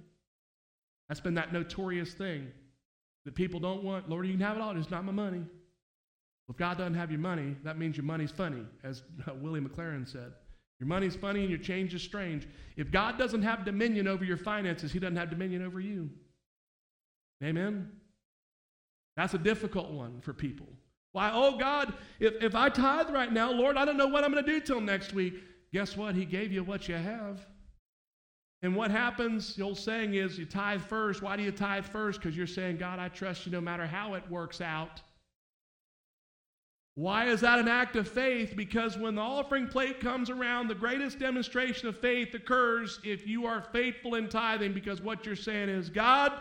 That's 1.07 1.19
been 1.19 1.35
that 1.35 1.53
notorious 1.53 2.13
thing 2.13 2.51
that 3.25 3.35
people 3.35 3.59
don't 3.59 3.83
want. 3.83 4.09
Lord, 4.09 4.25
you 4.27 4.33
can 4.33 4.41
have 4.41 4.57
it 4.57 4.61
all. 4.61 4.73
Just 4.73 4.91
not 4.91 5.03
my 5.05 5.11
money. 5.11 5.39
Well, 5.39 6.53
if 6.53 6.57
God 6.57 6.77
doesn't 6.77 6.95
have 6.95 7.11
your 7.11 7.19
money, 7.19 7.55
that 7.63 7.77
means 7.77 7.97
your 7.97 8.05
money's 8.05 8.31
funny, 8.31 8.63
as 8.83 9.01
uh, 9.27 9.33
Willie 9.33 9.61
McLaren 9.61 10.07
said. 10.07 10.33
Your 10.79 10.87
money's 10.87 11.15
funny 11.15 11.41
and 11.41 11.49
your 11.49 11.59
change 11.59 11.93
is 11.93 12.01
strange. 12.01 12.47
If 12.75 12.91
God 12.91 13.17
doesn't 13.17 13.41
have 13.41 13.65
dominion 13.65 14.07
over 14.07 14.25
your 14.25 14.37
finances, 14.37 14.91
He 14.91 14.99
doesn't 14.99 15.15
have 15.15 15.29
dominion 15.29 15.65
over 15.65 15.79
you. 15.79 16.09
Amen? 17.43 17.91
That's 19.15 19.33
a 19.33 19.37
difficult 19.37 19.91
one 19.91 20.21
for 20.21 20.33
people. 20.33 20.67
Why, 21.15 21.31
oh 21.33 21.57
God, 21.57 21.93
if, 22.19 22.43
if 22.43 22.55
I 22.55 22.67
tithe 22.67 23.09
right 23.09 23.31
now, 23.31 23.49
Lord, 23.49 23.77
I 23.77 23.85
don't 23.85 23.95
know 23.95 24.07
what 24.07 24.25
I'm 24.25 24.33
going 24.33 24.43
to 24.43 24.51
do 24.51 24.59
till 24.59 24.81
next 24.81 25.13
week. 25.13 25.35
Guess 25.71 25.95
what? 25.95 26.13
He 26.13 26.25
gave 26.25 26.51
you 26.51 26.61
what 26.61 26.89
you 26.89 26.95
have. 26.95 27.39
And 28.63 28.75
what 28.75 28.91
happens, 28.91 29.55
the 29.55 29.63
old 29.63 29.77
saying 29.77 30.15
is, 30.15 30.37
you 30.37 30.45
tithe 30.45 30.81
first. 30.81 31.21
Why 31.21 31.37
do 31.37 31.43
you 31.43 31.53
tithe 31.53 31.85
first? 31.85 32.19
Because 32.19 32.35
you're 32.35 32.45
saying, 32.45 32.79
God, 32.79 32.99
I 32.99 33.07
trust 33.07 33.45
you 33.45 33.53
no 33.53 33.61
matter 33.61 33.87
how 33.87 34.15
it 34.15 34.29
works 34.29 34.59
out. 34.59 34.99
Why 36.95 37.29
is 37.29 37.39
that 37.39 37.59
an 37.59 37.69
act 37.69 37.95
of 37.95 38.09
faith? 38.09 38.53
Because 38.57 38.97
when 38.97 39.15
the 39.15 39.21
offering 39.21 39.69
plate 39.69 40.01
comes 40.01 40.29
around, 40.29 40.67
the 40.67 40.75
greatest 40.75 41.17
demonstration 41.17 41.87
of 41.87 41.97
faith 41.97 42.33
occurs 42.33 42.99
if 43.05 43.25
you 43.25 43.45
are 43.45 43.61
faithful 43.71 44.15
in 44.15 44.27
tithing, 44.27 44.73
because 44.73 45.01
what 45.01 45.25
you're 45.25 45.37
saying 45.37 45.69
is, 45.69 45.89
God, 45.89 46.33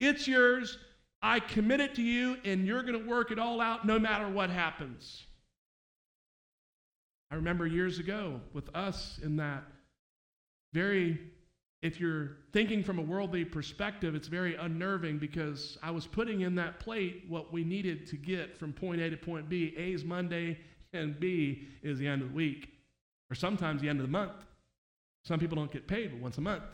it's 0.00 0.28
yours. 0.28 0.76
I 1.22 1.40
commit 1.40 1.80
it 1.80 1.94
to 1.96 2.02
you, 2.02 2.36
and 2.44 2.66
you're 2.66 2.82
going 2.82 3.00
to 3.00 3.08
work 3.08 3.30
it 3.30 3.38
all 3.38 3.60
out 3.60 3.86
no 3.86 3.98
matter 3.98 4.28
what 4.28 4.50
happens. 4.50 5.24
I 7.30 7.36
remember 7.36 7.66
years 7.66 7.98
ago 7.98 8.40
with 8.52 8.74
us 8.74 9.20
in 9.22 9.36
that 9.36 9.64
very, 10.72 11.20
if 11.82 12.00
you're 12.00 12.38
thinking 12.52 12.82
from 12.82 12.98
a 12.98 13.02
worldly 13.02 13.44
perspective, 13.44 14.14
it's 14.14 14.28
very 14.28 14.56
unnerving 14.56 15.18
because 15.18 15.78
I 15.82 15.90
was 15.90 16.06
putting 16.06 16.40
in 16.40 16.54
that 16.56 16.80
plate 16.80 17.24
what 17.28 17.52
we 17.52 17.64
needed 17.64 18.06
to 18.08 18.16
get 18.16 18.56
from 18.56 18.72
point 18.72 19.00
A 19.00 19.10
to 19.10 19.16
point 19.16 19.48
B. 19.48 19.74
A 19.76 19.92
is 19.92 20.04
Monday, 20.04 20.58
and 20.92 21.20
B 21.20 21.68
is 21.82 21.98
the 21.98 22.08
end 22.08 22.22
of 22.22 22.28
the 22.28 22.34
week, 22.34 22.68
or 23.30 23.34
sometimes 23.34 23.82
the 23.82 23.88
end 23.88 24.00
of 24.00 24.06
the 24.06 24.12
month. 24.12 24.44
Some 25.24 25.38
people 25.38 25.56
don't 25.56 25.70
get 25.70 25.86
paid 25.86 26.12
but 26.12 26.20
once 26.20 26.38
a 26.38 26.40
month. 26.40 26.64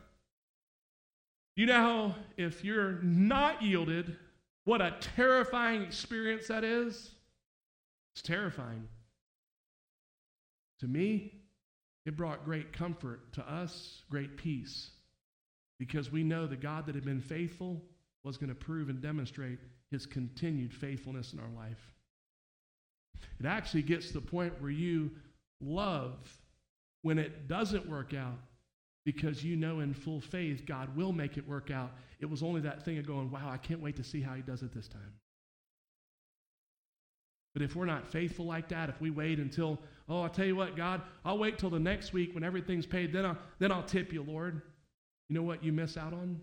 You 1.56 1.66
know, 1.66 2.14
if 2.36 2.64
you're 2.64 3.00
not 3.02 3.62
yielded, 3.62 4.16
what 4.66 4.82
a 4.82 4.96
terrifying 5.00 5.82
experience 5.82 6.48
that 6.48 6.64
is. 6.64 7.12
It's 8.12 8.22
terrifying. 8.22 8.88
To 10.80 10.88
me, 10.88 11.32
it 12.04 12.16
brought 12.16 12.44
great 12.44 12.72
comfort. 12.72 13.32
To 13.34 13.48
us, 13.48 14.02
great 14.10 14.36
peace. 14.36 14.90
Because 15.78 16.10
we 16.10 16.24
know 16.24 16.46
the 16.46 16.56
God 16.56 16.86
that 16.86 16.96
had 16.96 17.04
been 17.04 17.20
faithful 17.20 17.80
was 18.24 18.36
going 18.36 18.48
to 18.48 18.56
prove 18.56 18.88
and 18.88 19.00
demonstrate 19.00 19.60
his 19.92 20.04
continued 20.04 20.74
faithfulness 20.74 21.32
in 21.32 21.38
our 21.38 21.50
life. 21.56 21.94
It 23.38 23.46
actually 23.46 23.82
gets 23.82 24.08
to 24.08 24.14
the 24.14 24.20
point 24.20 24.60
where 24.60 24.70
you 24.70 25.12
love 25.60 26.36
when 27.02 27.20
it 27.20 27.46
doesn't 27.46 27.88
work 27.88 28.14
out 28.14 28.40
because 29.06 29.44
you 29.44 29.56
know 29.56 29.78
in 29.78 29.94
full 29.94 30.20
faith 30.20 30.66
God 30.66 30.94
will 30.96 31.12
make 31.12 31.38
it 31.38 31.48
work 31.48 31.70
out. 31.70 31.92
It 32.18 32.26
was 32.26 32.42
only 32.42 32.60
that 32.62 32.84
thing 32.84 32.98
of 32.98 33.06
going, 33.06 33.30
wow, 33.30 33.48
I 33.48 33.56
can't 33.56 33.80
wait 33.80 33.96
to 33.96 34.04
see 34.04 34.20
how 34.20 34.34
he 34.34 34.42
does 34.42 34.62
it 34.62 34.74
this 34.74 34.88
time. 34.88 35.14
But 37.54 37.62
if 37.62 37.76
we're 37.76 37.86
not 37.86 38.06
faithful 38.06 38.44
like 38.44 38.68
that, 38.68 38.90
if 38.90 39.00
we 39.00 39.10
wait 39.10 39.38
until, 39.38 39.78
oh, 40.08 40.22
I'll 40.22 40.28
tell 40.28 40.44
you 40.44 40.56
what, 40.56 40.76
God, 40.76 41.00
I'll 41.24 41.38
wait 41.38 41.56
till 41.56 41.70
the 41.70 41.78
next 41.78 42.12
week 42.12 42.34
when 42.34 42.42
everything's 42.42 42.84
paid, 42.84 43.12
then 43.12 43.24
I'll, 43.24 43.38
then 43.60 43.70
I'll 43.72 43.84
tip 43.84 44.12
you, 44.12 44.24
Lord. 44.24 44.60
You 45.28 45.36
know 45.36 45.42
what 45.42 45.62
you 45.64 45.72
miss 45.72 45.96
out 45.96 46.12
on? 46.12 46.40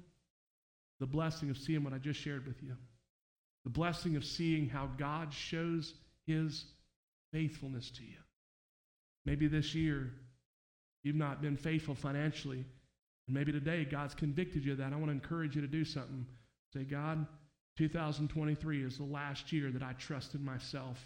The 1.02 1.06
blessing 1.06 1.50
of 1.50 1.58
seeing 1.58 1.84
what 1.84 1.94
I 1.94 1.98
just 1.98 2.20
shared 2.20 2.48
with 2.48 2.64
you. 2.64 2.76
The 3.66 3.70
blessing 3.70 4.16
of 4.16 4.24
seeing 4.24 4.70
how 4.70 4.90
God 4.98 5.34
shows 5.34 5.94
his 6.26 6.66
faithfulness 7.34 7.92
to 7.92 8.04
you. 8.04 8.18
Maybe 9.26 9.48
this 9.48 9.76
year 9.76 10.14
you've 11.04 11.16
not 11.16 11.42
been 11.42 11.58
faithful 11.58 11.96
financially. 11.96 12.66
And 13.28 13.36
maybe 13.36 13.52
today 13.52 13.86
God's 13.86 14.14
convicted 14.16 14.66
you 14.66 14.74
of 14.74 14.78
that. 14.80 14.94
I 14.94 14.96
want 14.96 15.08
to 15.08 15.12
encourage 15.12 15.56
you 15.56 15.62
to 15.62 15.68
do 15.68 15.86
something. 15.86 16.26
Say, 16.74 16.84
God, 16.84 17.26
2023 17.78 18.84
is 18.84 18.98
the 18.98 19.04
last 19.04 19.52
year 19.52 19.72
that 19.72 19.84
I 19.84 19.94
trusted 19.94 20.42
myself, 20.44 21.00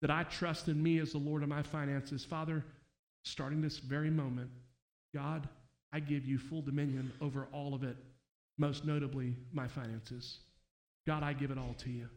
that 0.00 0.10
I 0.10 0.24
trusted 0.24 0.76
me 0.76 0.98
as 0.98 1.12
the 1.12 1.18
Lord 1.18 1.42
of 1.42 1.48
my 1.48 1.62
finances. 1.62 2.24
Father, 2.24 2.64
starting 3.24 3.60
this 3.60 3.78
very 3.78 4.10
moment, 4.10 4.50
God, 5.14 5.48
I 5.92 6.00
give 6.00 6.24
you 6.24 6.38
full 6.38 6.62
dominion 6.62 7.12
over 7.20 7.48
all 7.52 7.74
of 7.74 7.84
it, 7.84 7.96
most 8.58 8.84
notably 8.84 9.34
my 9.52 9.68
finances. 9.68 10.38
God, 11.06 11.22
I 11.22 11.32
give 11.32 11.50
it 11.50 11.58
all 11.58 11.74
to 11.78 11.90
you. 11.90 12.08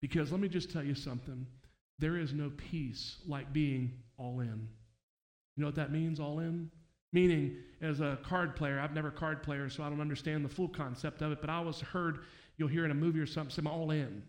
Because 0.00 0.30
let 0.30 0.40
me 0.40 0.48
just 0.48 0.70
tell 0.70 0.84
you 0.84 0.94
something 0.94 1.46
there 1.98 2.16
is 2.16 2.32
no 2.32 2.50
peace 2.56 3.16
like 3.26 3.52
being 3.52 3.92
all 4.16 4.40
in. 4.40 4.68
You 5.60 5.66
know 5.66 5.68
what 5.68 5.76
that 5.76 5.92
means, 5.92 6.18
all 6.20 6.38
in? 6.38 6.70
Meaning, 7.12 7.54
as 7.82 8.00
a 8.00 8.18
card 8.22 8.56
player, 8.56 8.80
I've 8.80 8.94
never 8.94 9.10
card 9.10 9.42
player, 9.42 9.68
so 9.68 9.82
I 9.82 9.90
don't 9.90 10.00
understand 10.00 10.42
the 10.42 10.48
full 10.48 10.68
concept 10.68 11.20
of 11.20 11.32
it, 11.32 11.42
but 11.42 11.50
I 11.50 11.56
always 11.56 11.80
heard 11.80 12.20
you'll 12.56 12.68
hear 12.68 12.86
in 12.86 12.90
a 12.90 12.94
movie 12.94 13.20
or 13.20 13.26
something, 13.26 13.50
some 13.54 13.66
all 13.66 13.90
in. 13.90 14.22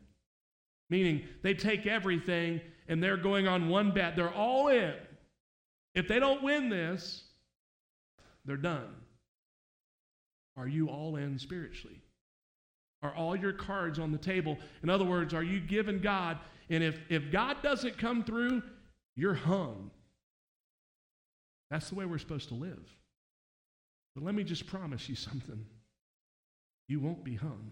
Meaning 0.89 1.23
they 1.41 1.53
take 1.53 1.87
everything 1.87 2.59
and 2.89 3.01
they're 3.01 3.15
going 3.15 3.47
on 3.47 3.69
one 3.69 3.91
bet. 3.91 4.17
They're 4.17 4.33
all 4.33 4.67
in. 4.67 4.93
If 5.95 6.09
they 6.09 6.19
don't 6.19 6.43
win 6.43 6.67
this, 6.67 7.23
they're 8.43 8.57
done. 8.57 8.93
Are 10.57 10.67
you 10.67 10.89
all 10.89 11.15
in 11.15 11.39
spiritually? 11.39 12.01
Are 13.03 13.15
all 13.15 13.37
your 13.37 13.53
cards 13.53 13.99
on 13.99 14.11
the 14.11 14.17
table? 14.17 14.57
In 14.83 14.89
other 14.89 15.05
words, 15.05 15.33
are 15.33 15.43
you 15.43 15.61
giving 15.61 16.01
God? 16.01 16.39
And 16.69 16.83
if, 16.83 16.99
if 17.07 17.31
God 17.31 17.63
doesn't 17.63 17.97
come 17.97 18.21
through, 18.21 18.61
you're 19.15 19.33
hung. 19.33 19.91
That's 21.71 21.89
the 21.89 21.95
way 21.95 22.05
we're 22.05 22.19
supposed 22.19 22.49
to 22.49 22.53
live. 22.53 22.83
But 24.13 24.25
let 24.25 24.35
me 24.35 24.43
just 24.43 24.67
promise 24.67 25.07
you 25.07 25.15
something 25.15 25.65
you 26.89 26.99
won't 26.99 27.23
be 27.23 27.35
hung 27.35 27.71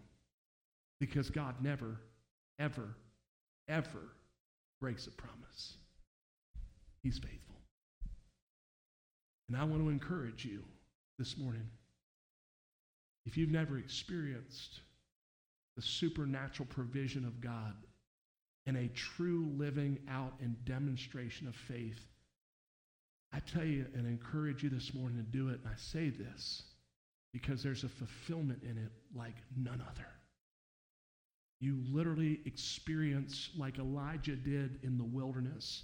because 1.02 1.30
God 1.30 1.56
never, 1.62 2.00
ever, 2.58 2.95
ever 3.68 4.14
breaks 4.80 5.08
a 5.08 5.12
promise. 5.12 5.76
He's 7.04 7.20
faithful. 7.20 7.58
And 9.50 9.58
I 9.58 9.66
want 9.66 9.82
to 9.82 9.89
encourage 9.89 10.45
you 10.45 10.64
this 11.18 11.38
morning. 11.38 11.68
If 13.26 13.36
you've 13.36 13.52
never 13.52 13.78
experienced 13.78 14.80
the 15.76 15.82
supernatural 15.82 16.68
provision 16.70 17.26
of 17.26 17.41
God 17.41 17.74
and 18.66 18.78
a 18.78 18.88
true 18.89 19.52
living 19.58 20.00
out 20.10 20.34
and 20.41 20.64
demonstration 20.64 21.47
of 21.47 21.56
faith, 21.56 22.06
I 23.34 23.40
tell 23.40 23.64
you 23.64 23.86
and 23.94 24.08
encourage 24.08 24.64
you 24.64 24.70
this 24.70 24.94
morning 24.94 25.18
to 25.18 25.24
do 25.24 25.50
it. 25.50 25.60
And 25.64 25.68
I 25.72 25.78
say 25.78 26.10
this 26.10 26.64
because 27.32 27.62
there's 27.62 27.84
a 27.84 27.90
fulfillment 27.90 28.64
in 28.64 28.78
it 28.78 28.92
like 29.16 29.36
none 29.56 29.84
other. 29.88 30.08
You 31.62 31.84
literally 31.92 32.40
experience, 32.46 33.50
like 33.58 33.78
Elijah 33.78 34.36
did 34.36 34.80
in 34.84 34.98
the 34.98 35.04
wilderness, 35.04 35.84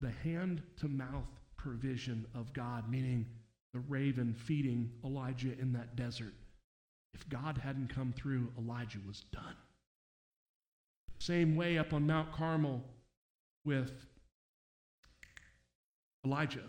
the 0.00 0.10
hand 0.10 0.62
to 0.80 0.88
mouth 0.88 1.26
provision 1.56 2.26
of 2.34 2.52
God, 2.52 2.90
meaning 2.90 3.26
the 3.72 3.80
raven 3.80 4.34
feeding 4.34 4.90
Elijah 5.04 5.58
in 5.58 5.72
that 5.72 5.96
desert. 5.96 6.34
If 7.14 7.28
God 7.28 7.58
hadn't 7.58 7.94
come 7.94 8.12
through, 8.12 8.52
Elijah 8.58 9.00
was 9.06 9.24
done. 9.32 9.56
Same 11.18 11.56
way 11.56 11.78
up 11.78 11.92
on 11.92 12.06
Mount 12.06 12.32
Carmel 12.32 12.84
with 13.64 14.06
Elijah. 16.24 16.68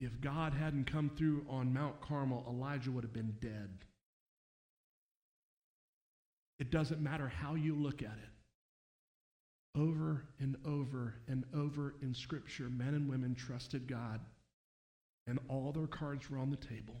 If 0.00 0.20
God 0.20 0.52
hadn't 0.52 0.90
come 0.90 1.10
through 1.16 1.46
on 1.48 1.72
Mount 1.72 2.00
Carmel, 2.00 2.44
Elijah 2.48 2.90
would 2.90 3.04
have 3.04 3.12
been 3.12 3.36
dead. 3.40 3.70
It 6.58 6.70
doesn't 6.70 7.00
matter 7.00 7.28
how 7.28 7.54
you 7.54 7.74
look 7.74 8.02
at 8.02 8.18
it. 8.18 9.78
Over 9.78 10.24
and 10.38 10.56
over 10.66 11.14
and 11.28 11.44
over 11.54 11.94
in 12.02 12.14
Scripture, 12.14 12.68
men 12.68 12.94
and 12.94 13.08
women 13.08 13.34
trusted 13.34 13.88
God, 13.88 14.20
and 15.26 15.38
all 15.48 15.72
their 15.72 15.86
cards 15.86 16.28
were 16.28 16.38
on 16.38 16.50
the 16.50 16.56
table. 16.56 17.00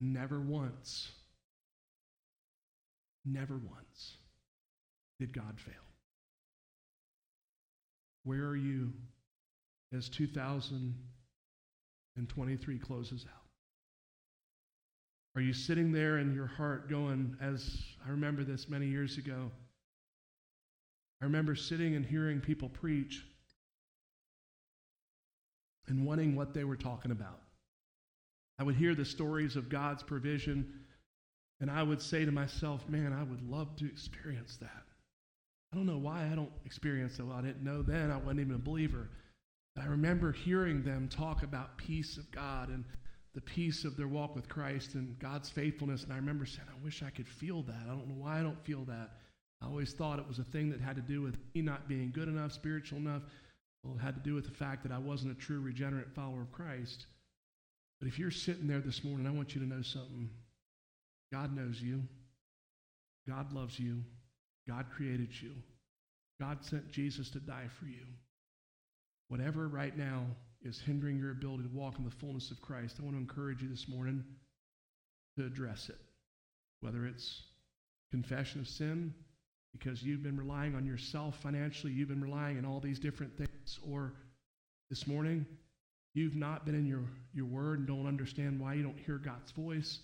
Never 0.00 0.40
once, 0.40 1.10
never 3.24 3.56
once 3.56 4.16
did 5.18 5.32
God 5.32 5.58
fail. 5.58 5.74
Where 8.24 8.46
are 8.46 8.56
you 8.56 8.92
as 9.96 10.08
2023 10.08 12.78
closes 12.78 13.26
out? 13.28 13.42
Are 15.34 15.40
you 15.40 15.52
sitting 15.52 15.92
there 15.92 16.18
in 16.18 16.34
your 16.34 16.46
heart 16.46 16.90
going, 16.90 17.36
as 17.40 17.78
I 18.06 18.10
remember 18.10 18.44
this 18.44 18.68
many 18.68 18.86
years 18.86 19.16
ago? 19.16 19.50
I 21.20 21.24
remember 21.24 21.54
sitting 21.54 21.94
and 21.94 22.04
hearing 22.04 22.40
people 22.40 22.68
preach 22.68 23.24
and 25.88 26.04
wanting 26.04 26.36
what 26.36 26.52
they 26.52 26.64
were 26.64 26.76
talking 26.76 27.12
about. 27.12 27.40
I 28.58 28.64
would 28.64 28.76
hear 28.76 28.94
the 28.94 29.04
stories 29.04 29.56
of 29.56 29.68
God's 29.68 30.02
provision, 30.02 30.72
and 31.60 31.70
I 31.70 31.82
would 31.82 32.02
say 32.02 32.24
to 32.24 32.32
myself, 32.32 32.88
man, 32.88 33.12
I 33.12 33.22
would 33.22 33.48
love 33.48 33.76
to 33.76 33.86
experience 33.86 34.56
that. 34.58 34.82
I 35.72 35.76
don't 35.76 35.86
know 35.86 35.98
why 35.98 36.28
I 36.30 36.34
don't 36.34 36.52
experience 36.66 37.18
it. 37.18 37.22
Well, 37.22 37.36
I 37.36 37.42
didn't 37.42 37.64
know 37.64 37.82
then. 37.82 38.10
I 38.10 38.18
wasn't 38.18 38.40
even 38.40 38.56
a 38.56 38.58
believer. 38.58 39.08
I 39.80 39.86
remember 39.86 40.32
hearing 40.32 40.82
them 40.82 41.08
talk 41.08 41.42
about 41.42 41.76
peace 41.78 42.16
of 42.16 42.30
God 42.30 42.68
and 42.68 42.84
the 43.34 43.40
peace 43.40 43.84
of 43.84 43.96
their 43.96 44.08
walk 44.08 44.34
with 44.34 44.48
Christ 44.48 44.94
and 44.94 45.18
God's 45.18 45.48
faithfulness. 45.48 46.04
And 46.04 46.12
I 46.12 46.16
remember 46.16 46.44
saying, 46.44 46.68
I 46.70 46.84
wish 46.84 47.02
I 47.02 47.10
could 47.10 47.28
feel 47.28 47.62
that. 47.62 47.82
I 47.84 47.88
don't 47.88 48.08
know 48.08 48.22
why 48.22 48.38
I 48.38 48.42
don't 48.42 48.62
feel 48.64 48.84
that. 48.84 49.10
I 49.62 49.66
always 49.66 49.92
thought 49.92 50.18
it 50.18 50.28
was 50.28 50.38
a 50.38 50.44
thing 50.44 50.70
that 50.70 50.80
had 50.80 50.96
to 50.96 51.02
do 51.02 51.22
with 51.22 51.38
me 51.54 51.62
not 51.62 51.88
being 51.88 52.10
good 52.12 52.28
enough, 52.28 52.52
spiritual 52.52 52.98
enough. 52.98 53.22
Well, 53.82 53.96
it 53.96 54.02
had 54.02 54.14
to 54.14 54.20
do 54.20 54.34
with 54.34 54.44
the 54.44 54.50
fact 54.50 54.82
that 54.82 54.92
I 54.92 54.98
wasn't 54.98 55.32
a 55.32 55.40
true 55.40 55.60
regenerate 55.60 56.12
follower 56.14 56.42
of 56.42 56.52
Christ. 56.52 57.06
But 58.00 58.08
if 58.08 58.18
you're 58.18 58.30
sitting 58.30 58.66
there 58.66 58.80
this 58.80 59.04
morning, 59.04 59.26
I 59.26 59.30
want 59.30 59.54
you 59.54 59.60
to 59.60 59.66
know 59.66 59.82
something. 59.82 60.28
God 61.32 61.56
knows 61.56 61.80
you. 61.80 62.02
God 63.26 63.52
loves 63.52 63.78
you. 63.78 64.02
God 64.68 64.86
created 64.94 65.40
you. 65.40 65.52
God 66.40 66.64
sent 66.64 66.90
Jesus 66.90 67.30
to 67.30 67.40
die 67.40 67.68
for 67.78 67.86
you. 67.86 68.04
Whatever 69.32 69.66
right 69.66 69.96
now 69.96 70.26
is 70.62 70.78
hindering 70.78 71.18
your 71.18 71.30
ability 71.30 71.62
to 71.62 71.74
walk 71.74 71.98
in 71.98 72.04
the 72.04 72.10
fullness 72.10 72.50
of 72.50 72.60
Christ, 72.60 72.96
I 73.00 73.02
want 73.02 73.16
to 73.16 73.18
encourage 73.18 73.62
you 73.62 73.68
this 73.70 73.88
morning 73.88 74.22
to 75.38 75.46
address 75.46 75.88
it. 75.88 75.96
Whether 76.82 77.06
it's 77.06 77.40
confession 78.10 78.60
of 78.60 78.68
sin, 78.68 79.14
because 79.72 80.02
you've 80.02 80.22
been 80.22 80.36
relying 80.36 80.74
on 80.74 80.84
yourself 80.84 81.38
financially, 81.40 81.94
you've 81.94 82.10
been 82.10 82.20
relying 82.20 82.58
on 82.58 82.66
all 82.66 82.78
these 82.78 82.98
different 82.98 83.34
things, 83.38 83.78
or 83.90 84.12
this 84.90 85.06
morning, 85.06 85.46
you've 86.12 86.36
not 86.36 86.66
been 86.66 86.74
in 86.74 86.84
your, 86.84 87.04
your 87.32 87.46
word 87.46 87.78
and 87.78 87.88
don't 87.88 88.06
understand 88.06 88.60
why 88.60 88.74
you 88.74 88.82
don't 88.82 88.98
hear 88.98 89.16
God's 89.16 89.50
voice. 89.52 90.00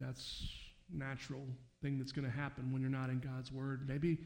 That's 0.00 0.48
natural 0.92 1.46
thing 1.80 1.96
that's 1.96 2.10
going 2.10 2.28
to 2.28 2.36
happen 2.36 2.72
when 2.72 2.82
you're 2.82 2.90
not 2.90 3.08
in 3.08 3.20
God's 3.20 3.52
word. 3.52 3.88
Maybe 3.88 4.18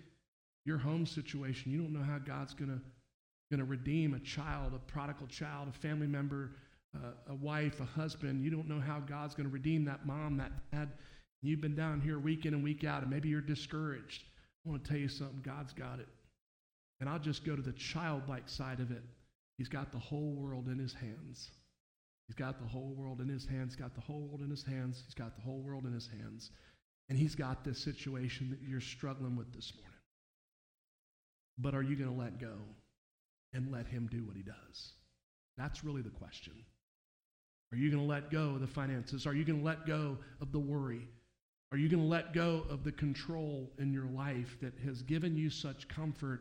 your 0.64 0.78
home 0.78 1.04
situation, 1.04 1.70
you 1.70 1.82
don't 1.82 1.92
know 1.92 2.02
how 2.02 2.16
God's 2.16 2.54
going 2.54 2.70
to 2.70 2.80
going 3.52 3.60
to 3.60 3.66
redeem 3.66 4.14
a 4.14 4.20
child, 4.20 4.72
a 4.74 4.78
prodigal 4.78 5.26
child, 5.26 5.68
a 5.68 5.78
family 5.78 6.06
member, 6.06 6.52
uh, 6.96 7.10
a 7.28 7.34
wife, 7.34 7.80
a 7.80 7.84
husband. 7.84 8.42
You 8.42 8.50
don't 8.50 8.66
know 8.66 8.80
how 8.80 8.98
God's 8.98 9.34
going 9.34 9.46
to 9.46 9.52
redeem 9.52 9.84
that 9.84 10.06
mom, 10.06 10.38
that 10.38 10.52
dad. 10.72 10.88
You've 11.42 11.60
been 11.60 11.76
down 11.76 12.00
here 12.00 12.18
week 12.18 12.46
in 12.46 12.54
and 12.54 12.64
week 12.64 12.82
out, 12.84 13.02
and 13.02 13.10
maybe 13.10 13.28
you're 13.28 13.42
discouraged. 13.42 14.22
I 14.64 14.70
want 14.70 14.82
to 14.82 14.90
tell 14.90 14.98
you 14.98 15.08
something 15.08 15.42
God's 15.42 15.74
got 15.74 15.98
it. 15.98 16.08
And 17.00 17.10
I'll 17.10 17.18
just 17.18 17.44
go 17.44 17.54
to 17.54 17.60
the 17.60 17.72
childlike 17.72 18.48
side 18.48 18.80
of 18.80 18.90
it. 18.90 19.02
He's 19.58 19.68
got 19.68 19.92
the 19.92 19.98
whole 19.98 20.32
world 20.34 20.68
in 20.68 20.78
his 20.78 20.94
hands. 20.94 21.50
He's 22.28 22.36
got 22.36 22.58
the 22.58 22.66
whole 22.66 22.94
world 22.96 23.20
in 23.20 23.28
his 23.28 23.44
hands. 23.44 23.74
He's 23.74 23.82
got 23.82 23.94
the 23.94 24.00
whole 24.00 24.20
world 24.20 24.40
in 24.40 24.48
his 24.48 24.64
hands. 24.64 25.02
He's 25.04 25.14
got 25.14 25.36
the 25.36 25.42
whole 25.42 25.60
world 25.60 25.84
in 25.84 25.92
his 25.92 26.06
hands. 26.06 26.50
And 27.10 27.18
he's 27.18 27.34
got 27.34 27.64
this 27.64 27.78
situation 27.78 28.48
that 28.48 28.66
you're 28.66 28.80
struggling 28.80 29.36
with 29.36 29.52
this 29.52 29.74
morning. 29.76 29.98
But 31.58 31.74
are 31.74 31.82
you 31.82 31.96
going 31.96 32.10
to 32.10 32.18
let 32.18 32.40
go 32.40 32.54
and 33.54 33.70
let 33.70 33.86
him 33.86 34.08
do 34.10 34.24
what 34.24 34.36
he 34.36 34.42
does? 34.42 34.92
That's 35.56 35.84
really 35.84 36.02
the 36.02 36.10
question. 36.10 36.54
Are 37.72 37.76
you 37.76 37.90
going 37.90 38.02
to 38.02 38.08
let 38.08 38.30
go 38.30 38.50
of 38.50 38.60
the 38.60 38.66
finances? 38.66 39.26
Are 39.26 39.34
you 39.34 39.44
going 39.44 39.60
to 39.60 39.64
let 39.64 39.86
go 39.86 40.18
of 40.40 40.52
the 40.52 40.58
worry? 40.58 41.08
Are 41.72 41.78
you 41.78 41.88
going 41.88 42.02
to 42.02 42.08
let 42.08 42.34
go 42.34 42.64
of 42.68 42.84
the 42.84 42.92
control 42.92 43.70
in 43.78 43.92
your 43.92 44.04
life 44.06 44.58
that 44.60 44.74
has 44.84 45.00
given 45.02 45.36
you 45.36 45.48
such 45.48 45.88
comfort 45.88 46.40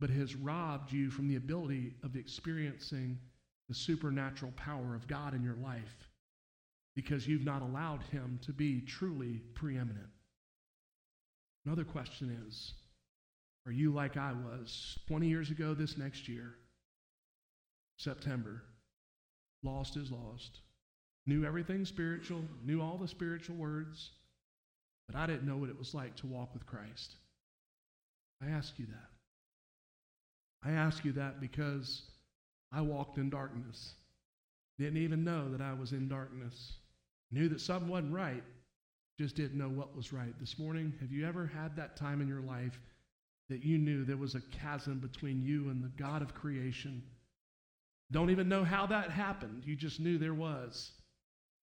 but 0.00 0.10
has 0.10 0.34
robbed 0.34 0.92
you 0.92 1.10
from 1.10 1.28
the 1.28 1.36
ability 1.36 1.94
of 2.02 2.16
experiencing 2.16 3.18
the 3.68 3.74
supernatural 3.74 4.52
power 4.56 4.96
of 4.96 5.06
God 5.06 5.34
in 5.34 5.42
your 5.42 5.56
life 5.56 6.08
because 6.96 7.28
you've 7.28 7.44
not 7.44 7.62
allowed 7.62 8.02
Him 8.10 8.40
to 8.46 8.52
be 8.52 8.80
truly 8.80 9.40
preeminent? 9.54 10.08
Another 11.64 11.84
question 11.84 12.36
is 12.48 12.72
Are 13.68 13.72
you 13.72 13.92
like 13.92 14.16
I 14.16 14.32
was 14.32 14.98
20 15.08 15.28
years 15.28 15.50
ago 15.50 15.74
this 15.74 15.98
next 15.98 16.26
year, 16.26 16.54
September? 17.98 18.62
Lost 19.62 19.98
is 19.98 20.10
lost. 20.10 20.60
Knew 21.26 21.44
everything 21.44 21.84
spiritual, 21.84 22.42
knew 22.64 22.80
all 22.80 22.96
the 22.96 23.06
spiritual 23.06 23.56
words, 23.56 24.12
but 25.06 25.16
I 25.16 25.26
didn't 25.26 25.46
know 25.46 25.58
what 25.58 25.68
it 25.68 25.78
was 25.78 25.92
like 25.92 26.16
to 26.16 26.26
walk 26.26 26.54
with 26.54 26.64
Christ. 26.64 27.16
I 28.42 28.48
ask 28.48 28.72
you 28.78 28.86
that. 28.86 30.66
I 30.66 30.72
ask 30.72 31.04
you 31.04 31.12
that 31.12 31.38
because 31.38 32.04
I 32.72 32.80
walked 32.80 33.18
in 33.18 33.28
darkness. 33.28 33.92
Didn't 34.78 35.02
even 35.02 35.24
know 35.24 35.52
that 35.52 35.60
I 35.60 35.74
was 35.74 35.92
in 35.92 36.08
darkness. 36.08 36.72
Knew 37.30 37.50
that 37.50 37.60
something 37.60 37.90
wasn't 37.90 38.14
right, 38.14 38.44
just 39.20 39.36
didn't 39.36 39.58
know 39.58 39.68
what 39.68 39.94
was 39.94 40.10
right. 40.10 40.32
This 40.40 40.58
morning, 40.58 40.94
have 41.00 41.12
you 41.12 41.26
ever 41.26 41.46
had 41.46 41.76
that 41.76 41.98
time 41.98 42.22
in 42.22 42.28
your 42.28 42.40
life 42.40 42.80
that 43.48 43.64
you 43.64 43.78
knew 43.78 44.04
there 44.04 44.16
was 44.16 44.34
a 44.34 44.42
chasm 44.62 44.98
between 44.98 45.42
you 45.42 45.70
and 45.70 45.82
the 45.82 45.90
God 46.02 46.22
of 46.22 46.34
creation? 46.34 47.02
Don't 48.10 48.30
even 48.30 48.48
know 48.48 48.64
how 48.64 48.86
that 48.86 49.10
happened. 49.10 49.62
You 49.66 49.76
just 49.76 50.00
knew 50.00 50.18
there 50.18 50.34
was. 50.34 50.90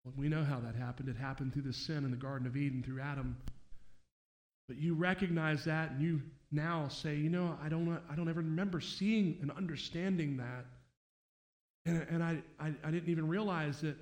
Well, 0.04 0.14
we 0.18 0.28
know 0.28 0.44
how 0.44 0.60
that 0.60 0.76
happened. 0.76 1.10
It 1.10 1.16
happened 1.16 1.54
through 1.54 1.64
the 1.64 1.74
sin 1.74 2.04
in 2.04 2.12
the 2.12 2.18
Garden 2.18 2.48
of 2.48 2.58
Eden 2.58 2.84
through 2.84 3.02
Adam. 3.02 3.38
But 4.68 4.78
you 4.78 4.94
recognize 4.94 5.66
that 5.66 5.92
and 5.92 6.02
you 6.02 6.22
now 6.52 6.88
say, 6.88 7.16
you 7.16 7.30
know, 7.30 7.58
I 7.64 7.70
don't, 7.70 8.00
I 8.10 8.16
don't 8.16 8.30
ever 8.30 8.42
remember 8.42 8.82
seeing 8.82 9.38
and 9.42 9.52
understanding 9.52 10.38
that. 10.38 10.66
And, 11.86 12.06
and 12.10 12.24
I, 12.24 12.38
I, 12.60 12.74
I 12.84 12.92
didn't 12.92 13.10
even 13.10 13.28
realize 13.28 13.82
that 13.82 13.96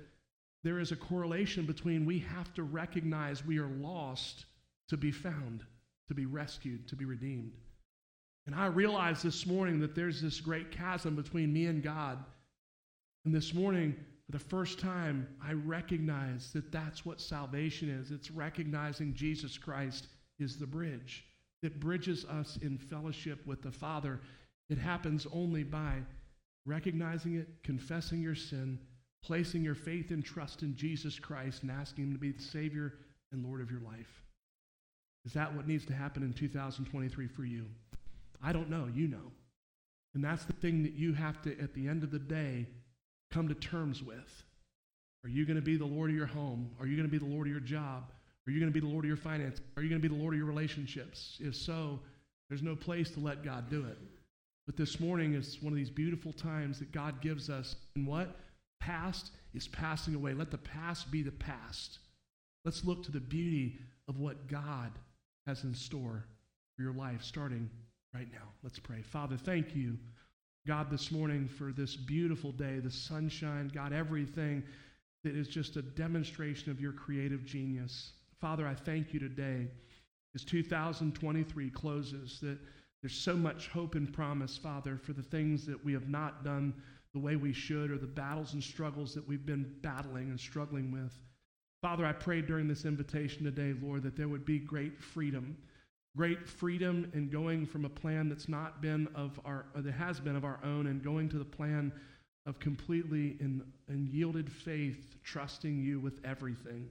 there 0.64 0.78
is 0.78 0.92
a 0.92 0.96
correlation 0.96 1.66
between 1.66 2.04
we 2.04 2.20
have 2.20 2.52
to 2.54 2.62
recognize 2.62 3.44
we 3.44 3.58
are 3.58 3.68
lost 3.68 4.44
to 4.88 4.96
be 4.96 5.10
found, 5.10 5.64
to 6.08 6.14
be 6.14 6.26
rescued, 6.26 6.88
to 6.88 6.96
be 6.96 7.04
redeemed. 7.04 7.52
And 8.46 8.54
I 8.54 8.66
realized 8.66 9.22
this 9.22 9.46
morning 9.46 9.80
that 9.80 9.94
there's 9.94 10.20
this 10.20 10.40
great 10.40 10.70
chasm 10.72 11.14
between 11.14 11.52
me 11.52 11.66
and 11.66 11.82
God. 11.82 12.18
And 13.24 13.34
this 13.34 13.54
morning, 13.54 13.94
for 14.26 14.32
the 14.32 14.44
first 14.44 14.80
time, 14.80 15.28
I 15.42 15.52
recognize 15.52 16.52
that 16.52 16.72
that's 16.72 17.06
what 17.06 17.20
salvation 17.20 17.88
is. 17.88 18.10
It's 18.10 18.30
recognizing 18.30 19.14
Jesus 19.14 19.56
Christ 19.56 20.08
is 20.38 20.58
the 20.58 20.66
bridge 20.66 21.24
that 21.62 21.78
bridges 21.78 22.24
us 22.24 22.58
in 22.62 22.76
fellowship 22.76 23.46
with 23.46 23.62
the 23.62 23.70
Father. 23.70 24.20
It 24.68 24.78
happens 24.78 25.26
only 25.32 25.62
by 25.62 25.98
recognizing 26.66 27.36
it, 27.36 27.48
confessing 27.62 28.20
your 28.20 28.34
sin, 28.34 28.78
placing 29.24 29.62
your 29.62 29.76
faith 29.76 30.10
and 30.10 30.24
trust 30.24 30.62
in 30.62 30.74
Jesus 30.74 31.18
Christ, 31.18 31.62
and 31.62 31.70
asking 31.70 32.04
Him 32.04 32.12
to 32.12 32.18
be 32.18 32.32
the 32.32 32.42
Savior 32.42 32.94
and 33.30 33.44
Lord 33.44 33.60
of 33.60 33.70
your 33.70 33.80
life. 33.80 34.22
Is 35.24 35.32
that 35.34 35.54
what 35.54 35.68
needs 35.68 35.86
to 35.86 35.94
happen 35.94 36.24
in 36.24 36.32
2023 36.32 37.28
for 37.28 37.44
you? 37.44 37.66
I 38.42 38.52
don't 38.52 38.70
know. 38.70 38.88
You 38.92 39.08
know. 39.08 39.32
And 40.14 40.22
that's 40.22 40.44
the 40.44 40.52
thing 40.52 40.82
that 40.82 40.92
you 40.92 41.14
have 41.14 41.40
to, 41.42 41.58
at 41.58 41.74
the 41.74 41.88
end 41.88 42.02
of 42.02 42.10
the 42.10 42.18
day, 42.18 42.66
come 43.30 43.48
to 43.48 43.54
terms 43.54 44.02
with. 44.02 44.44
Are 45.24 45.30
you 45.30 45.46
going 45.46 45.56
to 45.56 45.62
be 45.62 45.76
the 45.76 45.86
Lord 45.86 46.10
of 46.10 46.16
your 46.16 46.26
home? 46.26 46.70
Are 46.80 46.86
you 46.86 46.96
going 46.96 47.08
to 47.08 47.12
be 47.12 47.18
the 47.18 47.32
Lord 47.32 47.46
of 47.46 47.52
your 47.52 47.60
job? 47.60 48.04
Are 48.46 48.50
you 48.50 48.58
going 48.58 48.72
to 48.72 48.74
be 48.74 48.84
the 48.84 48.92
Lord 48.92 49.04
of 49.04 49.08
your 49.08 49.16
finances? 49.16 49.60
Are 49.76 49.82
you 49.82 49.88
going 49.88 50.02
to 50.02 50.08
be 50.08 50.14
the 50.14 50.20
Lord 50.20 50.34
of 50.34 50.38
your 50.38 50.48
relationships? 50.48 51.38
If 51.40 51.54
so, 51.54 52.00
there's 52.48 52.62
no 52.62 52.74
place 52.74 53.10
to 53.10 53.20
let 53.20 53.44
God 53.44 53.70
do 53.70 53.86
it. 53.86 53.98
But 54.66 54.76
this 54.76 55.00
morning 55.00 55.34
is 55.34 55.58
one 55.62 55.72
of 55.72 55.76
these 55.76 55.90
beautiful 55.90 56.32
times 56.32 56.78
that 56.80 56.92
God 56.92 57.20
gives 57.20 57.48
us. 57.48 57.76
And 57.94 58.06
what? 58.06 58.36
Past 58.80 59.30
is 59.54 59.68
passing 59.68 60.14
away. 60.14 60.34
Let 60.34 60.50
the 60.50 60.58
past 60.58 61.10
be 61.10 61.22
the 61.22 61.30
past. 61.30 62.00
Let's 62.64 62.84
look 62.84 63.04
to 63.04 63.12
the 63.12 63.20
beauty 63.20 63.78
of 64.08 64.18
what 64.18 64.48
God 64.48 64.90
has 65.46 65.64
in 65.64 65.74
store 65.74 66.24
for 66.76 66.82
your 66.82 66.92
life 66.92 67.22
starting 67.22 67.70
right 68.14 68.30
now. 68.30 68.48
Let's 68.62 68.78
pray. 68.78 69.02
Father, 69.02 69.36
thank 69.36 69.74
you, 69.74 69.96
God, 70.66 70.90
this 70.90 71.10
morning 71.10 71.48
for 71.48 71.72
this 71.72 71.96
beautiful 71.96 72.52
day, 72.52 72.78
the 72.78 72.90
sunshine, 72.90 73.70
God, 73.74 73.92
everything 73.92 74.62
that 75.24 75.34
is 75.34 75.48
just 75.48 75.76
a 75.76 75.82
demonstration 75.82 76.70
of 76.70 76.80
your 76.80 76.92
creative 76.92 77.44
genius. 77.44 78.12
Father, 78.40 78.66
I 78.66 78.74
thank 78.74 79.14
you 79.14 79.20
today 79.20 79.66
as 80.34 80.44
2023 80.44 81.70
closes 81.70 82.38
that 82.40 82.58
there's 83.02 83.14
so 83.14 83.34
much 83.34 83.68
hope 83.68 83.94
and 83.94 84.12
promise, 84.12 84.58
Father, 84.58 84.96
for 84.96 85.12
the 85.12 85.22
things 85.22 85.66
that 85.66 85.82
we 85.82 85.92
have 85.92 86.08
not 86.08 86.44
done 86.44 86.74
the 87.14 87.20
way 87.20 87.36
we 87.36 87.52
should 87.52 87.90
or 87.90 87.98
the 87.98 88.06
battles 88.06 88.54
and 88.54 88.62
struggles 88.62 89.14
that 89.14 89.26
we've 89.26 89.46
been 89.46 89.74
battling 89.82 90.30
and 90.30 90.38
struggling 90.38 90.90
with. 90.90 91.12
Father, 91.82 92.06
I 92.06 92.12
pray 92.12 92.42
during 92.42 92.68
this 92.68 92.84
invitation 92.84 93.44
today, 93.44 93.74
Lord, 93.82 94.02
that 94.04 94.16
there 94.16 94.28
would 94.28 94.44
be 94.44 94.58
great 94.58 95.00
freedom 95.02 95.56
great 96.16 96.46
freedom 96.46 97.10
in 97.14 97.28
going 97.28 97.66
from 97.66 97.84
a 97.84 97.88
plan 97.88 98.28
that's 98.28 98.48
not 98.48 98.82
been 98.82 99.08
of 99.14 99.40
our, 99.44 99.66
that 99.74 99.92
has 99.92 100.20
been 100.20 100.36
of 100.36 100.44
our 100.44 100.60
own, 100.64 100.86
and 100.86 101.02
going 101.02 101.28
to 101.28 101.38
the 101.38 101.44
plan 101.44 101.92
of 102.44 102.58
completely 102.58 103.36
in, 103.40 103.62
in 103.88 104.06
yielded 104.06 104.50
faith, 104.50 105.16
trusting 105.22 105.78
you 105.78 106.00
with 106.00 106.18
everything. 106.24 106.88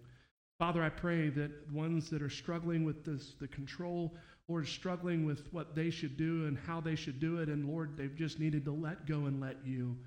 Father, 0.57 0.83
I 0.83 0.89
pray 0.89 1.29
that 1.29 1.51
ones 1.71 2.09
that 2.09 2.21
are 2.21 2.29
struggling 2.29 2.83
with 2.83 3.03
this, 3.03 3.33
the 3.39 3.47
control, 3.47 4.15
or 4.47 4.63
struggling 4.63 5.25
with 5.25 5.51
what 5.51 5.75
they 5.75 5.89
should 5.89 6.17
do 6.17 6.45
and 6.45 6.57
how 6.67 6.81
they 6.81 6.95
should 6.95 7.19
do 7.19 7.39
it, 7.39 7.49
and 7.49 7.67
Lord, 7.67 7.97
they've 7.97 8.15
just 8.15 8.39
needed 8.39 8.65
to 8.65 8.71
let 8.71 9.05
go 9.05 9.25
and 9.25 9.39
let 9.39 9.57
you. 9.65 9.97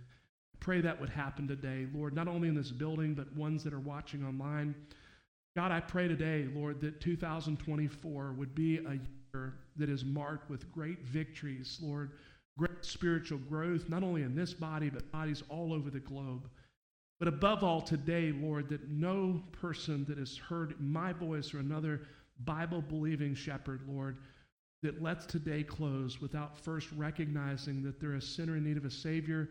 I 0.55 0.57
pray 0.61 0.81
that 0.81 1.01
would 1.01 1.11
happen 1.11 1.47
today, 1.47 1.87
Lord, 1.95 2.15
not 2.15 2.29
only 2.29 2.49
in 2.49 2.55
this 2.55 2.71
building, 2.71 3.15
but 3.15 3.35
ones 3.37 3.62
that 3.65 3.73
are 3.73 3.81
watching 3.81 4.25
online. 4.25 4.75
God, 5.57 5.70
I 5.70 5.80
pray 5.80 6.09
today, 6.09 6.48
Lord, 6.52 6.80
that 6.80 7.00
2024 7.00 8.32
would 8.32 8.55
be 8.57 8.78
a 8.78 8.98
year 9.34 9.55
that 9.76 9.88
is 9.88 10.05
marked 10.05 10.50
with 10.50 10.70
great 10.72 11.05
victories, 11.05 11.78
Lord, 11.80 12.11
great 12.59 12.84
spiritual 12.84 13.38
growth, 13.38 13.88
not 13.88 14.02
only 14.02 14.22
in 14.22 14.34
this 14.34 14.52
body, 14.52 14.90
but 14.90 15.11
bodies 15.12 15.44
all 15.48 15.72
over 15.72 15.90
the 15.90 16.00
globe. 16.00 16.48
But 17.20 17.28
above 17.28 17.62
all, 17.62 17.80
today, 17.80 18.32
Lord, 18.32 18.68
that 18.70 18.88
no 18.90 19.42
person 19.52 20.05
that 20.07 20.18
has 20.18 20.36
heard 20.36 20.74
my 20.80 21.12
voice 21.12 21.55
or 21.55 21.61
another 21.61 22.02
Bible 22.44 22.82
believing 22.82 23.36
shepherd, 23.36 23.82
Lord, 23.88 24.18
that 24.82 25.02
lets 25.02 25.24
today 25.24 25.62
close 25.62 26.20
without 26.20 26.59
first 26.59 26.88
recognizing 26.96 27.80
that 27.84 28.00
they're 28.00 28.14
a 28.14 28.20
sinner 28.20 28.57
in 28.57 28.64
need 28.64 28.76
of 28.76 28.84
a 28.84 28.90
Savior, 28.90 29.50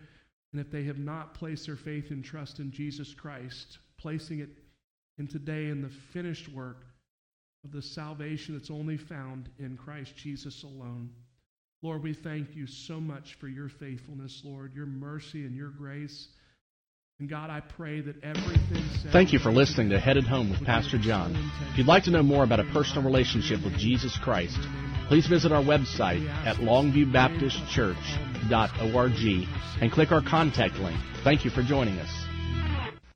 and 0.52 0.60
if 0.60 0.70
they 0.70 0.84
have 0.84 1.00
not 1.00 1.34
placed 1.34 1.66
their 1.66 1.78
faith 1.78 2.12
and 2.12 2.24
trust 2.24 2.60
in 2.60 2.72
Jesus 2.72 3.14
Christ, 3.14 3.80
placing 3.98 4.40
it 4.40 4.50
and 5.18 5.30
today 5.30 5.70
in 5.70 5.82
the 5.82 5.92
finished 6.14 6.50
work 6.54 6.78
of 7.64 7.72
the 7.72 7.82
salvation 7.82 8.58
that's 8.58 8.72
only 8.72 8.98
found 8.98 9.50
in 9.60 9.78
Christ 9.78 10.12
Jesus 10.18 10.64
alone. 10.64 11.12
Lord, 11.82 12.04
we 12.04 12.14
thank 12.14 12.56
you 12.56 12.68
so 12.68 13.00
much 13.00 13.38
for 13.40 13.48
your 13.48 13.70
faithfulness, 13.70 14.42
Lord, 14.44 14.74
your 14.74 14.86
mercy 14.86 15.46
and 15.46 15.56
your 15.56 15.70
grace. 15.70 16.28
And 17.20 17.30
God, 17.30 17.50
I 17.50 17.60
pray 17.60 18.02
that 18.02 18.24
everything 18.24 18.84
Thank 19.12 19.34
you 19.34 19.40
for 19.40 19.52
listening 19.52 19.90
to 19.90 20.00
Headed 20.00 20.26
Home 20.26 20.50
with 20.50 20.66
Pastor 20.66 20.98
John. 20.98 21.36
If 21.72 21.78
you'd 21.78 21.88
like 21.88 22.04
to 22.06 22.12
know 22.12 22.24
more 22.24 22.44
about 22.44 22.60
a 22.60 22.64
personal 22.74 23.04
relationship 23.04 23.64
with 23.64 23.78
Jesus 23.78 24.18
Christ, 24.18 24.58
please 25.08 25.28
visit 25.28 25.52
our 25.52 25.62
website 25.62 26.28
at 26.46 26.56
longviewbaptistchurch.org 26.58 29.48
and 29.82 29.92
click 29.92 30.12
our 30.12 30.22
contact 30.22 30.78
link. 30.78 31.00
Thank 31.24 31.46
you 31.46 31.52
for 31.52 31.62
joining 31.62 32.00
us. 32.00 32.23